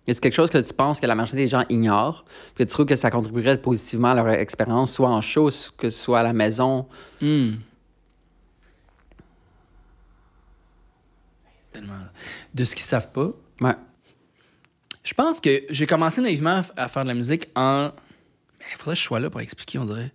[0.06, 2.24] Est-ce quelque chose que tu penses que la majorité des gens ignorent,
[2.56, 5.48] que tu trouves que ça contribuerait positivement à leur expérience, soit en show,
[5.78, 6.86] que ce soit à la maison?
[7.22, 7.52] Hmm.
[11.74, 12.01] Tellement.
[12.55, 13.30] De ce qu'ils savent pas.
[13.60, 13.74] Ouais.
[15.02, 17.90] Je pense que j'ai commencé naïvement à faire de la musique en.
[18.60, 20.12] Il faudrait que je sois là pour expliquer, on dirait.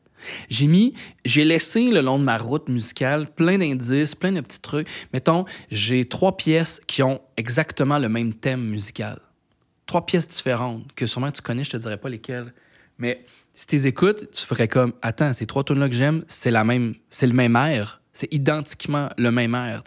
[0.50, 0.94] J'ai mis,
[1.26, 4.88] j'ai laissé le long de ma route musicale plein d'indices, plein de petits trucs.
[5.14, 9.20] Mettons, j'ai trois pièces qui ont exactement le même thème musical.
[9.86, 12.54] Trois pièces différentes que sûrement tu connais, je te dirais pas lesquelles.
[12.98, 16.24] Mais si tu les écoutes, tu ferais comme Attends, ces trois tunes là que j'aime,
[16.28, 17.99] c'est la même, c'est le même air.
[18.12, 19.84] C'est identiquement le même air.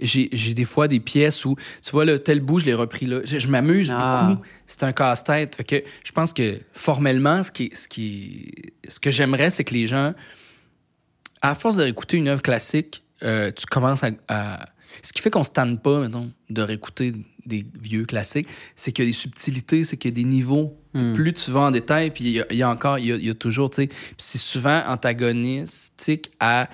[0.00, 3.06] J'ai j'ai des fois des pièces où, tu vois, le tel bout, je l'ai repris
[3.06, 3.20] là.
[3.24, 4.28] Je, je m'amuse Ah.
[4.30, 4.42] beaucoup.
[4.66, 5.56] C'est un casse-tête.
[5.56, 8.50] Fait que je pense que formellement, ce, qui, ce, qui,
[8.88, 10.14] ce que j'aimerais, c'est que les gens,
[11.42, 14.66] à force de réécouter une œuvre classique, euh, tu commences à, à-
[15.02, 17.12] Ce qui fait qu'on se tanne pas, mettons, de réécouter
[17.46, 20.76] des vieux classiques, c'est qu'il y a des subtilités, c'est qu'il y a des niveaux.
[21.14, 23.12] Plus tu vas en détail, puis il y a, il y a encore, il y
[23.12, 23.88] a, il y a toujours, tu sais,
[24.18, 26.68] c'est souvent antagonistique à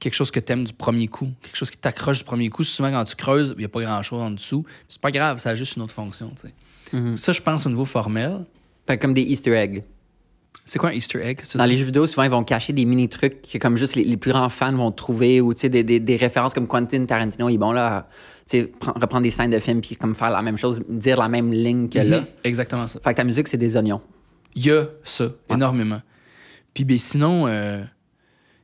[0.00, 2.64] quelque chose que t'aimes du premier coup, quelque chose qui t'accroche du premier coup.
[2.64, 4.64] Souvent, quand tu creuses, il n'y a pas grand-chose en dessous.
[4.88, 7.16] C'est pas grave, ça a juste une autre fonction, tu sais.
[7.16, 8.44] Ça, je pense au niveau formel.
[8.86, 9.84] Fait comme des Easter eggs.
[10.64, 11.42] C'est quoi un Easter egg?
[11.54, 14.16] Dans les jeux vidéo, souvent, ils vont cacher des mini-trucs que comme juste les, les
[14.16, 17.48] plus grands fans vont trouver ou tu sais, des, des, des références comme Quentin Tarantino,
[17.48, 18.08] il est bon là,
[18.48, 21.52] tu reprendre des scènes de films puis comme faire la même chose, dire la même
[21.52, 22.20] ligne que là.
[22.20, 22.26] Mhm.
[22.44, 22.98] Exactement ça.
[23.00, 24.00] Fait que ta musique, c'est des oignons.
[24.54, 26.02] Il y a ça, énormément.
[26.74, 27.82] Puis ben, sinon, euh,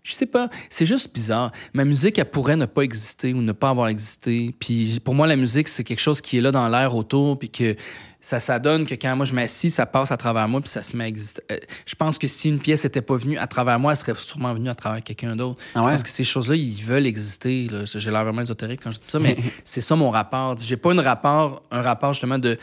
[0.07, 1.51] je sais pas, c'est juste bizarre.
[1.75, 4.55] Ma musique, elle pourrait ne pas exister ou ne pas avoir existé.
[4.61, 7.51] Puis pour moi, la musique, c'est quelque chose qui est là dans l'air autour, puis
[7.51, 7.75] que
[8.21, 10.85] ça, ça donne que quand moi je m'assis, ça passe à travers moi, puis ça
[10.85, 11.43] se met à exister.
[11.51, 14.15] Euh, je pense que si une pièce n'était pas venue à travers moi, elle serait
[14.17, 15.61] sûrement venue à travers quelqu'un d'autre.
[15.75, 15.87] Ah ouais?
[15.87, 17.69] Je pense que ces choses-là, ils veulent exister.
[17.85, 20.57] J'ai l'air vraiment ésotérique quand je dis ça, mais c'est ça mon rapport.
[20.59, 22.59] J'ai pas une rapport, un rapport justement de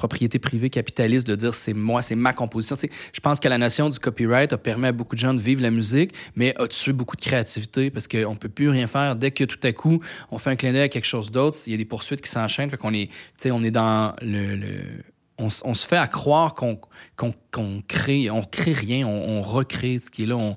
[0.00, 2.74] propriété privée capitaliste de dire c'est moi, c'est ma composition.
[3.12, 5.60] Je pense que la notion du copyright a permis à beaucoup de gens de vivre
[5.60, 9.14] la musique, mais a tué beaucoup de créativité parce qu'on peut plus rien faire.
[9.14, 10.00] Dès que tout à coup,
[10.30, 12.30] on fait un clin d'œil à quelque chose d'autre, il y a des poursuites qui
[12.30, 12.70] s'enchaînent.
[12.70, 13.10] Fait qu'on est,
[13.50, 15.02] on est dans le.
[15.36, 16.80] on, se fait à croire qu'on
[17.16, 20.56] qu'on qu'on crée, on crée rien, on, recrée ce qui est là.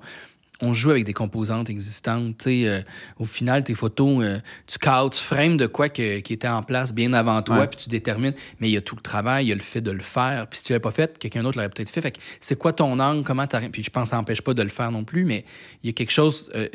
[0.64, 2.38] On joue avec des composantes existantes.
[2.38, 2.81] Tu euh,
[3.19, 6.64] au final, tes photos, euh, tu cadres, tu frames de quoi que- qui était en
[6.64, 8.34] place bien avant toi, puis tu détermines.
[8.60, 10.48] Mais il y a tout le travail, il y a le fait de le faire.
[10.48, 12.02] Puis si tu l'avais pas fait, quelqu'un d'autre l'aurait peut-être fait.
[12.02, 13.68] Fait que c'est quoi ton angle, comment t'as...
[13.69, 15.45] Puis je pense que ça n'empêche pas de le faire non plus, mais
[15.84, 16.49] il y a quelque chose...
[16.56, 16.68] euh,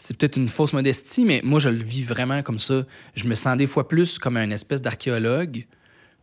[0.00, 2.84] c'est peut-être une fausse modestie, mais moi, je le vis vraiment comme ça.
[3.16, 5.66] Je me sens des fois plus comme un espèce d'archéologue,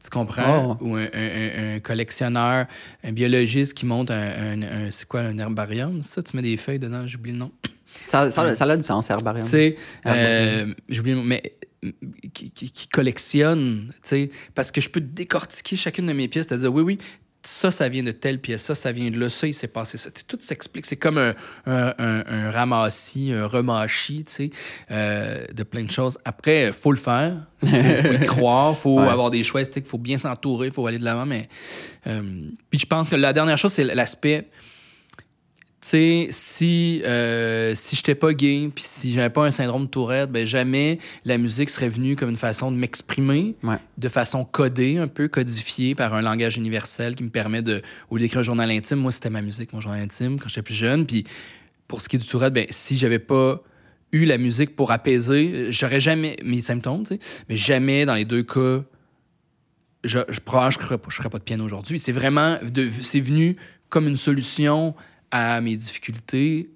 [0.03, 0.77] tu comprends?
[0.80, 0.84] Oh.
[0.85, 2.65] Ou un, un- collectionneur,
[3.03, 6.22] un biologiste qui monte un, un- c'est quoi, un herbarium, ça?
[6.22, 7.51] Tu mets des feuilles dedans, j'oublie le nom.
[8.09, 9.43] Ça, ça, ça a du sens, herbarium.
[9.45, 11.55] Tu sais, euh, j'oublie le nom, mais
[12.34, 16.47] qui, qui- qui collectionne, tu sais, parce que je peux décortiquer chacune de mes pièces,
[16.47, 16.97] c'est-à-dire, oui, oui,
[17.47, 19.97] ça, ça vient de telle pièce, ça, ça vient de là, ça, il s'est passé
[19.97, 20.09] ça.
[20.27, 20.85] Tout s'explique.
[20.85, 21.35] C'est comme un,
[21.65, 24.49] un, un, ramassis, un remâchis, tu sais,
[24.91, 26.17] euh, de plein de choses.
[26.26, 30.17] Après, faut le faire, faut, faut y croire, faut avoir des choix, il faut bien
[30.17, 31.26] s'entourer, faut aller de l'avant.
[31.26, 31.49] Mais
[32.07, 32.22] euh,
[32.69, 34.47] puis je pense que la dernière chose, c'est l'aspect
[35.81, 40.31] sais, si, euh, si j'étais pas gay, puis si j'avais pas un syndrome de Tourette,
[40.31, 43.56] ben jamais la musique serait venue comme une façon de m'exprimer,
[43.97, 47.81] de façon codée, un peu codifiée par un langage universel qui me permet de,
[48.11, 50.73] lieu d'écrire un journal intime, moi c'était ma musique, mon journal intime quand j'étais plus
[50.73, 51.06] jeune.
[51.06, 51.26] Puis
[51.88, 53.61] pour ce qui est du Tourette, ben si j'avais pas
[54.11, 57.19] eu la musique pour apaiser, j'aurais jamais mes symptômes, tu sais,
[57.49, 58.84] mais jamais dans les deux cas
[60.06, 61.99] je, je, probablement, je ne ferais, pas de piano aujourd'hui.
[61.99, 62.57] C'est vraiment,
[63.02, 63.56] c'est venu
[63.89, 64.95] comme une solution
[65.36, 66.70] à mes difficultés.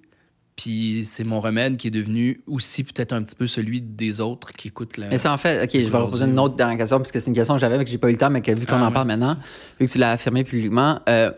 [0.54, 4.52] Puis c'est mon remède qui est devenu aussi peut-être un petit peu celui des autres
[4.52, 5.08] qui écoutent la.
[5.08, 7.30] Mais c'est en fait, OK, je vais reposer une autre dernière question parce que c'est
[7.30, 8.74] une question que j'avais mais que j'ai pas eu le temps, mais que vu qu'on
[8.74, 9.36] ah, en parle maintenant,
[9.78, 11.32] vu que tu l'as affirmé publiquement, euh,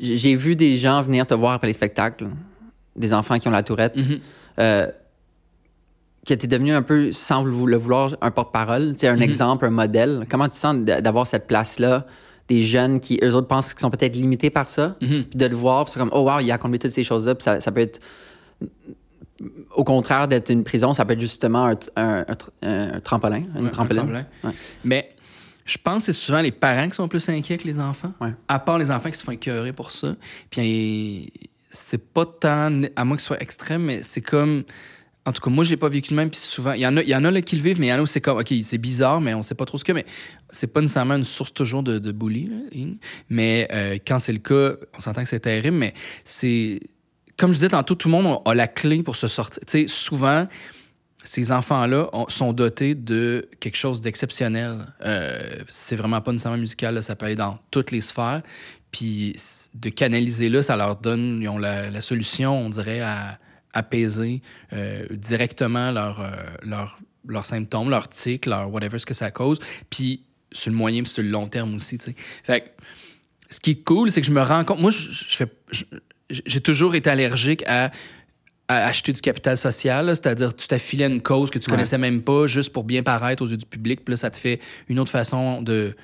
[0.00, 2.28] j'ai vu des gens venir te voir après les spectacles,
[2.94, 4.20] des enfants qui ont la tourette, mm-hmm.
[4.60, 4.86] euh,
[6.24, 9.22] qui étaient devenus un peu, sans le vouloir, un porte-parole, un mm-hmm.
[9.22, 10.22] exemple, un modèle.
[10.30, 12.06] Comment tu sens d'avoir cette place-là?
[12.48, 14.96] Des jeunes qui, eux autres, pensent qu'ils sont peut-être limités par ça.
[15.00, 15.24] Mhm.
[15.24, 17.34] Puis de le voir, puis c'est comme, oh wow, il a accompli toutes ces choses-là.
[17.34, 18.00] Puis ça, ça, peut être,
[19.74, 22.24] au contraire d'être une prison, ça peut être justement un, un,
[22.62, 24.26] un, trampolin, une trampoline.
[24.84, 25.14] Mais
[25.64, 28.12] je pense que c'est souvent les parents qui sont plus inquiets que les enfants.
[28.48, 30.14] À part les enfants qui se font écœurer pour ça.
[30.50, 31.32] Puis
[31.70, 34.64] c'est pas tant, à moins que ce soit extrême, mais c'est comme
[35.24, 36.30] en tout cas, moi, je l'ai pas vécu de même.
[36.30, 37.86] Puis souvent, il y en a, il y en a là, qui le vivent, mais
[37.86, 39.78] il y en a où c'est comme, OK, c'est bizarre, mais on sait pas trop
[39.78, 39.92] ce que.
[39.92, 40.04] Mais
[40.50, 42.50] c'est pas nécessairement une source toujours de, de bully.
[43.28, 45.94] mais euh, quand c'est le cas, on s'entend que c'est terrible, mais
[46.24, 46.80] c'est.
[47.38, 49.62] Comme je disais tantôt, tout le monde a la clé pour se sortir.
[49.66, 50.46] Tu sais, souvent,
[51.24, 54.78] ces enfants-là sont dotés de quelque chose d'exceptionnel.
[55.04, 58.42] Euh, c'est vraiment pas nécessairement musical, là, ça peut aller dans toutes les sphères.
[58.90, 59.36] Puis
[59.74, 63.38] de canaliser là, ça leur donne, la, la solution, on dirait, à
[63.72, 64.42] apaiser
[64.72, 66.20] euh, directement leurs
[66.62, 69.58] leur, euh, leur symptômes, leurs tics, leur whatever ce que ça cause.
[69.90, 70.22] Puis
[70.52, 71.98] sur le moyen, puis sur le long terme aussi.
[72.44, 72.74] Fait
[73.52, 74.80] ce qui est cool, c'est que je me rends compte.
[74.80, 75.46] Moi, je, fais,
[76.30, 77.90] j'ai toujours été allergique à,
[78.68, 82.46] acheter du capital social, c'est-à-dire tu t'affilais à une cause que tu connaissais même pas
[82.46, 85.10] juste pour bien paraître aux yeux du public, puis là, ça te fait une autre
[85.10, 85.94] façon de.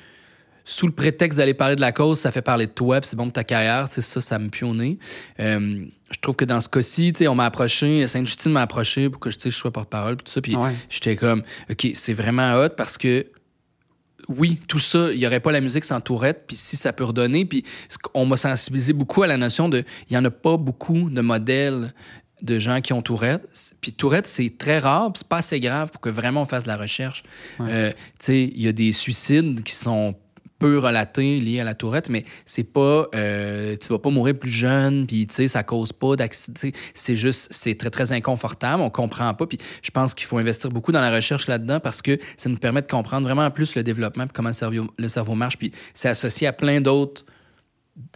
[0.66, 3.16] Sous le prétexte d'aller parler de la cause, ça fait parler de toi, puis c'est
[3.16, 4.98] bon pour ta carrière, ça, ça me pionne.
[5.40, 9.30] Euh, je trouve que dans ce cas-ci, on m'a approché, Sainte-Justine m'a approché pour que
[9.30, 10.40] je sois porte-parole, tout ça.
[10.40, 10.56] Puis
[10.88, 13.26] j'étais comme, OK, c'est vraiment hot parce que,
[14.28, 17.04] oui, tout ça, il n'y aurait pas la musique sans Tourette, puis si ça peut
[17.04, 17.44] redonner.
[17.44, 17.64] Puis
[18.14, 21.20] on m'a sensibilisé beaucoup à la notion de, il n'y en a pas beaucoup de
[21.20, 21.94] modèles
[22.42, 23.48] de gens qui ont Tourette.
[23.80, 26.68] Puis Tourette, c'est très rare, c'est pas assez grave pour que vraiment on fasse de
[26.68, 27.22] la recherche.
[27.60, 30.14] Euh, tu sais, il y a des suicides qui sont
[30.58, 34.50] peu relaté lié à la tourette, mais c'est pas, euh, tu vas pas mourir plus
[34.50, 36.70] jeune, puis tu sais, ça cause pas d'accident.
[36.94, 40.70] C'est juste, c'est très, très inconfortable, on comprend pas, puis je pense qu'il faut investir
[40.70, 43.82] beaucoup dans la recherche là-dedans parce que ça nous permet de comprendre vraiment plus le
[43.82, 47.24] développement, puis comment le cerveau, le cerveau marche, puis c'est associé à plein d'autres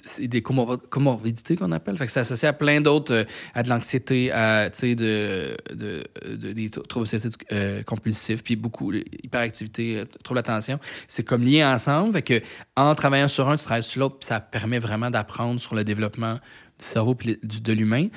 [0.05, 1.97] c'est des comorbidités qu'on appelle.
[1.97, 6.05] Fait que c'est associé à plein d'autres, euh, à de l'anxiété, à de, de,
[6.35, 7.07] de, des troubles
[7.53, 10.79] euh, compulsifs, puis beaucoup, hyperactivité, euh, troubles d'attention.
[11.09, 12.13] C'est comme lié ensemble.
[12.13, 12.43] Fait que
[12.77, 16.35] en travaillant sur un, tu travailles sur l'autre, ça permet vraiment d'apprendre sur le développement
[16.35, 18.09] du cerveau puis de l'humain.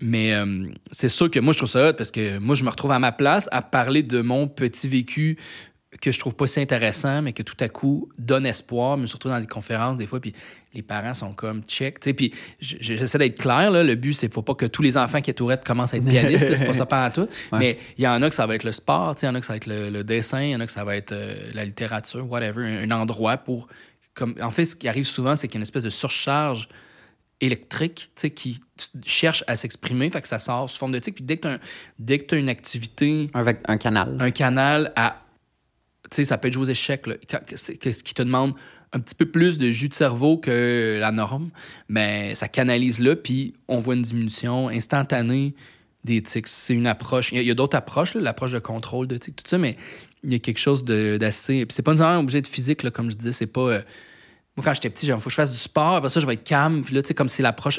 [0.00, 0.34] mais
[0.92, 2.98] c'est sûr que moi, je trouve ça hot parce que moi, je me retrouve à
[2.98, 5.38] ma place à parler de mon petit vécu
[6.00, 9.28] que je trouve pas si intéressant, mais que tout à coup donne espoir, mais surtout
[9.28, 10.34] dans des conférences, des fois, puis
[10.74, 12.00] les parents sont comme check.
[12.00, 15.32] Puis j'essaie d'être clair, là, le but, c'est faut pas que tous les enfants qui
[15.32, 17.28] Tourette commencent à être pianistes, c'est pas ça pas à tout.
[17.52, 19.40] Mais il y en a que ça va être le sport, il y en a
[19.40, 21.50] que ça va être le, dessin, il y en a que ça va être euh,
[21.54, 23.68] la littérature, whatever, un, endroit pour.
[24.14, 26.68] Comme, en fait, ce qui arrive souvent, c'est qu'il y a une espèce de surcharge
[27.40, 28.60] électrique qui
[29.04, 31.14] cherche à s'exprimer, fait que ça sort sous forme de tic.
[31.16, 33.30] Puis dès que tu as, une activité.
[33.34, 34.16] Avec un canal.
[34.20, 35.22] Un canal à
[36.10, 37.04] tu sais, ça peut être jouer aux échecs,
[37.56, 38.54] ce qui te demande
[38.92, 41.50] un petit peu plus de jus de cerveau que la norme,
[41.88, 45.54] mais ça canalise là, puis on voit une diminution instantanée
[46.04, 46.46] des tics.
[46.46, 47.32] C'est une approche.
[47.32, 49.76] Il y a, d'autres approches, l'approche de contrôle de tics, tout ça, mais
[50.22, 51.66] il y a quelque chose d'assez.
[51.66, 53.60] Puis c'est pas nécessairement obligé de physique, là, comme je disais, c'est pas.
[53.60, 53.80] Euh,
[54.56, 56.32] moi, quand j'étais petit, il faut que je fasse du sport, après ça, je vais
[56.32, 56.82] être calme.
[56.82, 57.78] Puis là, tu sais, comme c'est l'approche,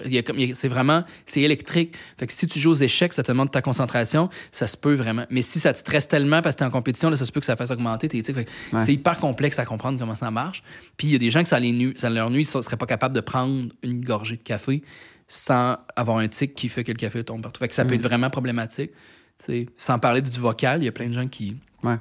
[0.53, 1.95] c'est vraiment, c'est électrique.
[2.19, 4.93] Fait que si tu joues aux échecs, ça te demande ta concentration, ça se peut
[4.93, 5.25] vraiment.
[5.31, 7.39] Mais si ça te stresse tellement parce que t'es en compétition, là, ça se peut
[7.39, 8.47] que ça fasse augmenter tes tics.
[8.77, 10.61] C'est hyper complexe à comprendre comment ça marche.
[10.97, 12.77] Puis il y a des gens que ça, les nuit, ça leur nuit, ils seraient
[12.77, 14.83] pas capables de prendre une gorgée de café
[15.27, 17.59] sans avoir un tic qui fait que le café tombe partout.
[17.59, 17.95] Fait que ça peut mm.
[17.95, 18.91] être vraiment problématique.
[19.39, 21.57] sais, sans parler du vocal, il y a plein de gens qui.
[21.81, 21.97] Ouais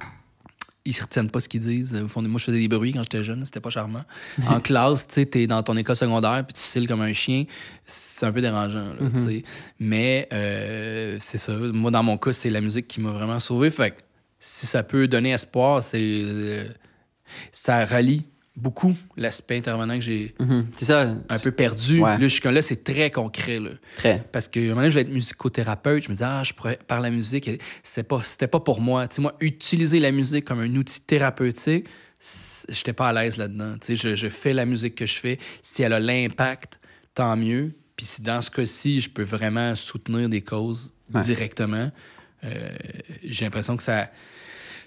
[0.87, 1.95] ils retiennent pas ce qu'ils disent.
[1.95, 4.03] Au fond, moi, je faisais des bruits quand j'étais jeune, c'était pas charmant.
[4.47, 7.45] en classe, tu sais, t'es dans ton école secondaire puis tu cils comme un chien,
[7.85, 9.43] c'est un peu dérangeant, là, sais.
[9.79, 11.53] Mais euh, c'est ça.
[11.53, 13.69] Moi, dans mon cas, c'est la musique qui m'a vraiment sauvé.
[13.69, 13.97] Fait que
[14.39, 15.99] si ça peut donner espoir, c'est.
[16.01, 16.67] euh,
[17.51, 18.25] ça rallie
[18.57, 20.67] beaucoup l'aspect intervenant que j'ai Mhm.
[20.75, 21.15] C'est ça.
[21.29, 21.99] un peu perdu.
[22.01, 22.17] Ouais.
[22.17, 23.69] Là, jusqu'à là, c'est très concret, là.
[23.95, 24.27] Très.
[24.31, 26.03] Parce que un moment donné, je voulais être musicothérapeute.
[26.03, 27.49] Je me disais, ah, je pourrais par la musique.
[27.83, 29.07] C'était pas, c'était pas pour moi.
[29.07, 31.85] Tu sais, moi, utiliser la musique comme un outil thérapeutique,
[32.19, 33.73] c'est- j'étais pas à l'aise là-dedans.
[33.79, 35.37] Tu sais, je, je fais la musique que je fais.
[35.61, 36.79] Si elle a l'impact,
[37.13, 37.73] tant mieux.
[37.95, 41.21] Puis si dans ce cas-ci, je peux vraiment soutenir des causes Ouais.
[41.23, 41.91] directement,
[42.43, 42.69] euh,
[43.23, 44.09] j'ai l'impression que ça,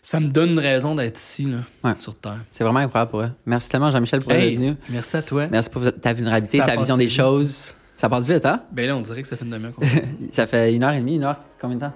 [0.03, 1.95] ça me donne une raison d'être ici, là, Ouais.
[1.99, 2.39] sur Terre.
[2.51, 3.31] C'est vraiment incroyable pour eux.
[3.47, 4.77] Merci tellement, Jean-Michel, pour Hey, être venu.
[4.89, 5.47] merci à toi.
[5.51, 7.17] Merci pour ta vulnérabilité, Ça ta vision des vite.
[7.17, 7.75] choses.
[7.97, 8.63] Ça passe vite, hein?
[8.73, 9.83] Ben là, on dirait que ça fait une demi-heure qu'on
[10.33, 11.37] Ça fait une heure et demie, une heure.
[11.61, 11.93] Combien de temps?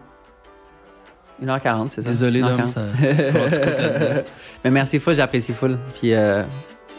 [1.43, 2.11] Une heure quarante, c'est ça?
[2.11, 2.83] Désolé, Dom, ça.
[4.65, 5.79] Mais merci full, j'apprécie full.
[5.99, 6.45] Puis euh,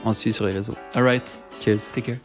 [0.04, 0.76] on se suit sur les réseaux.
[0.94, 1.36] All right.
[1.62, 1.92] Cheers.
[1.94, 2.18] Take care.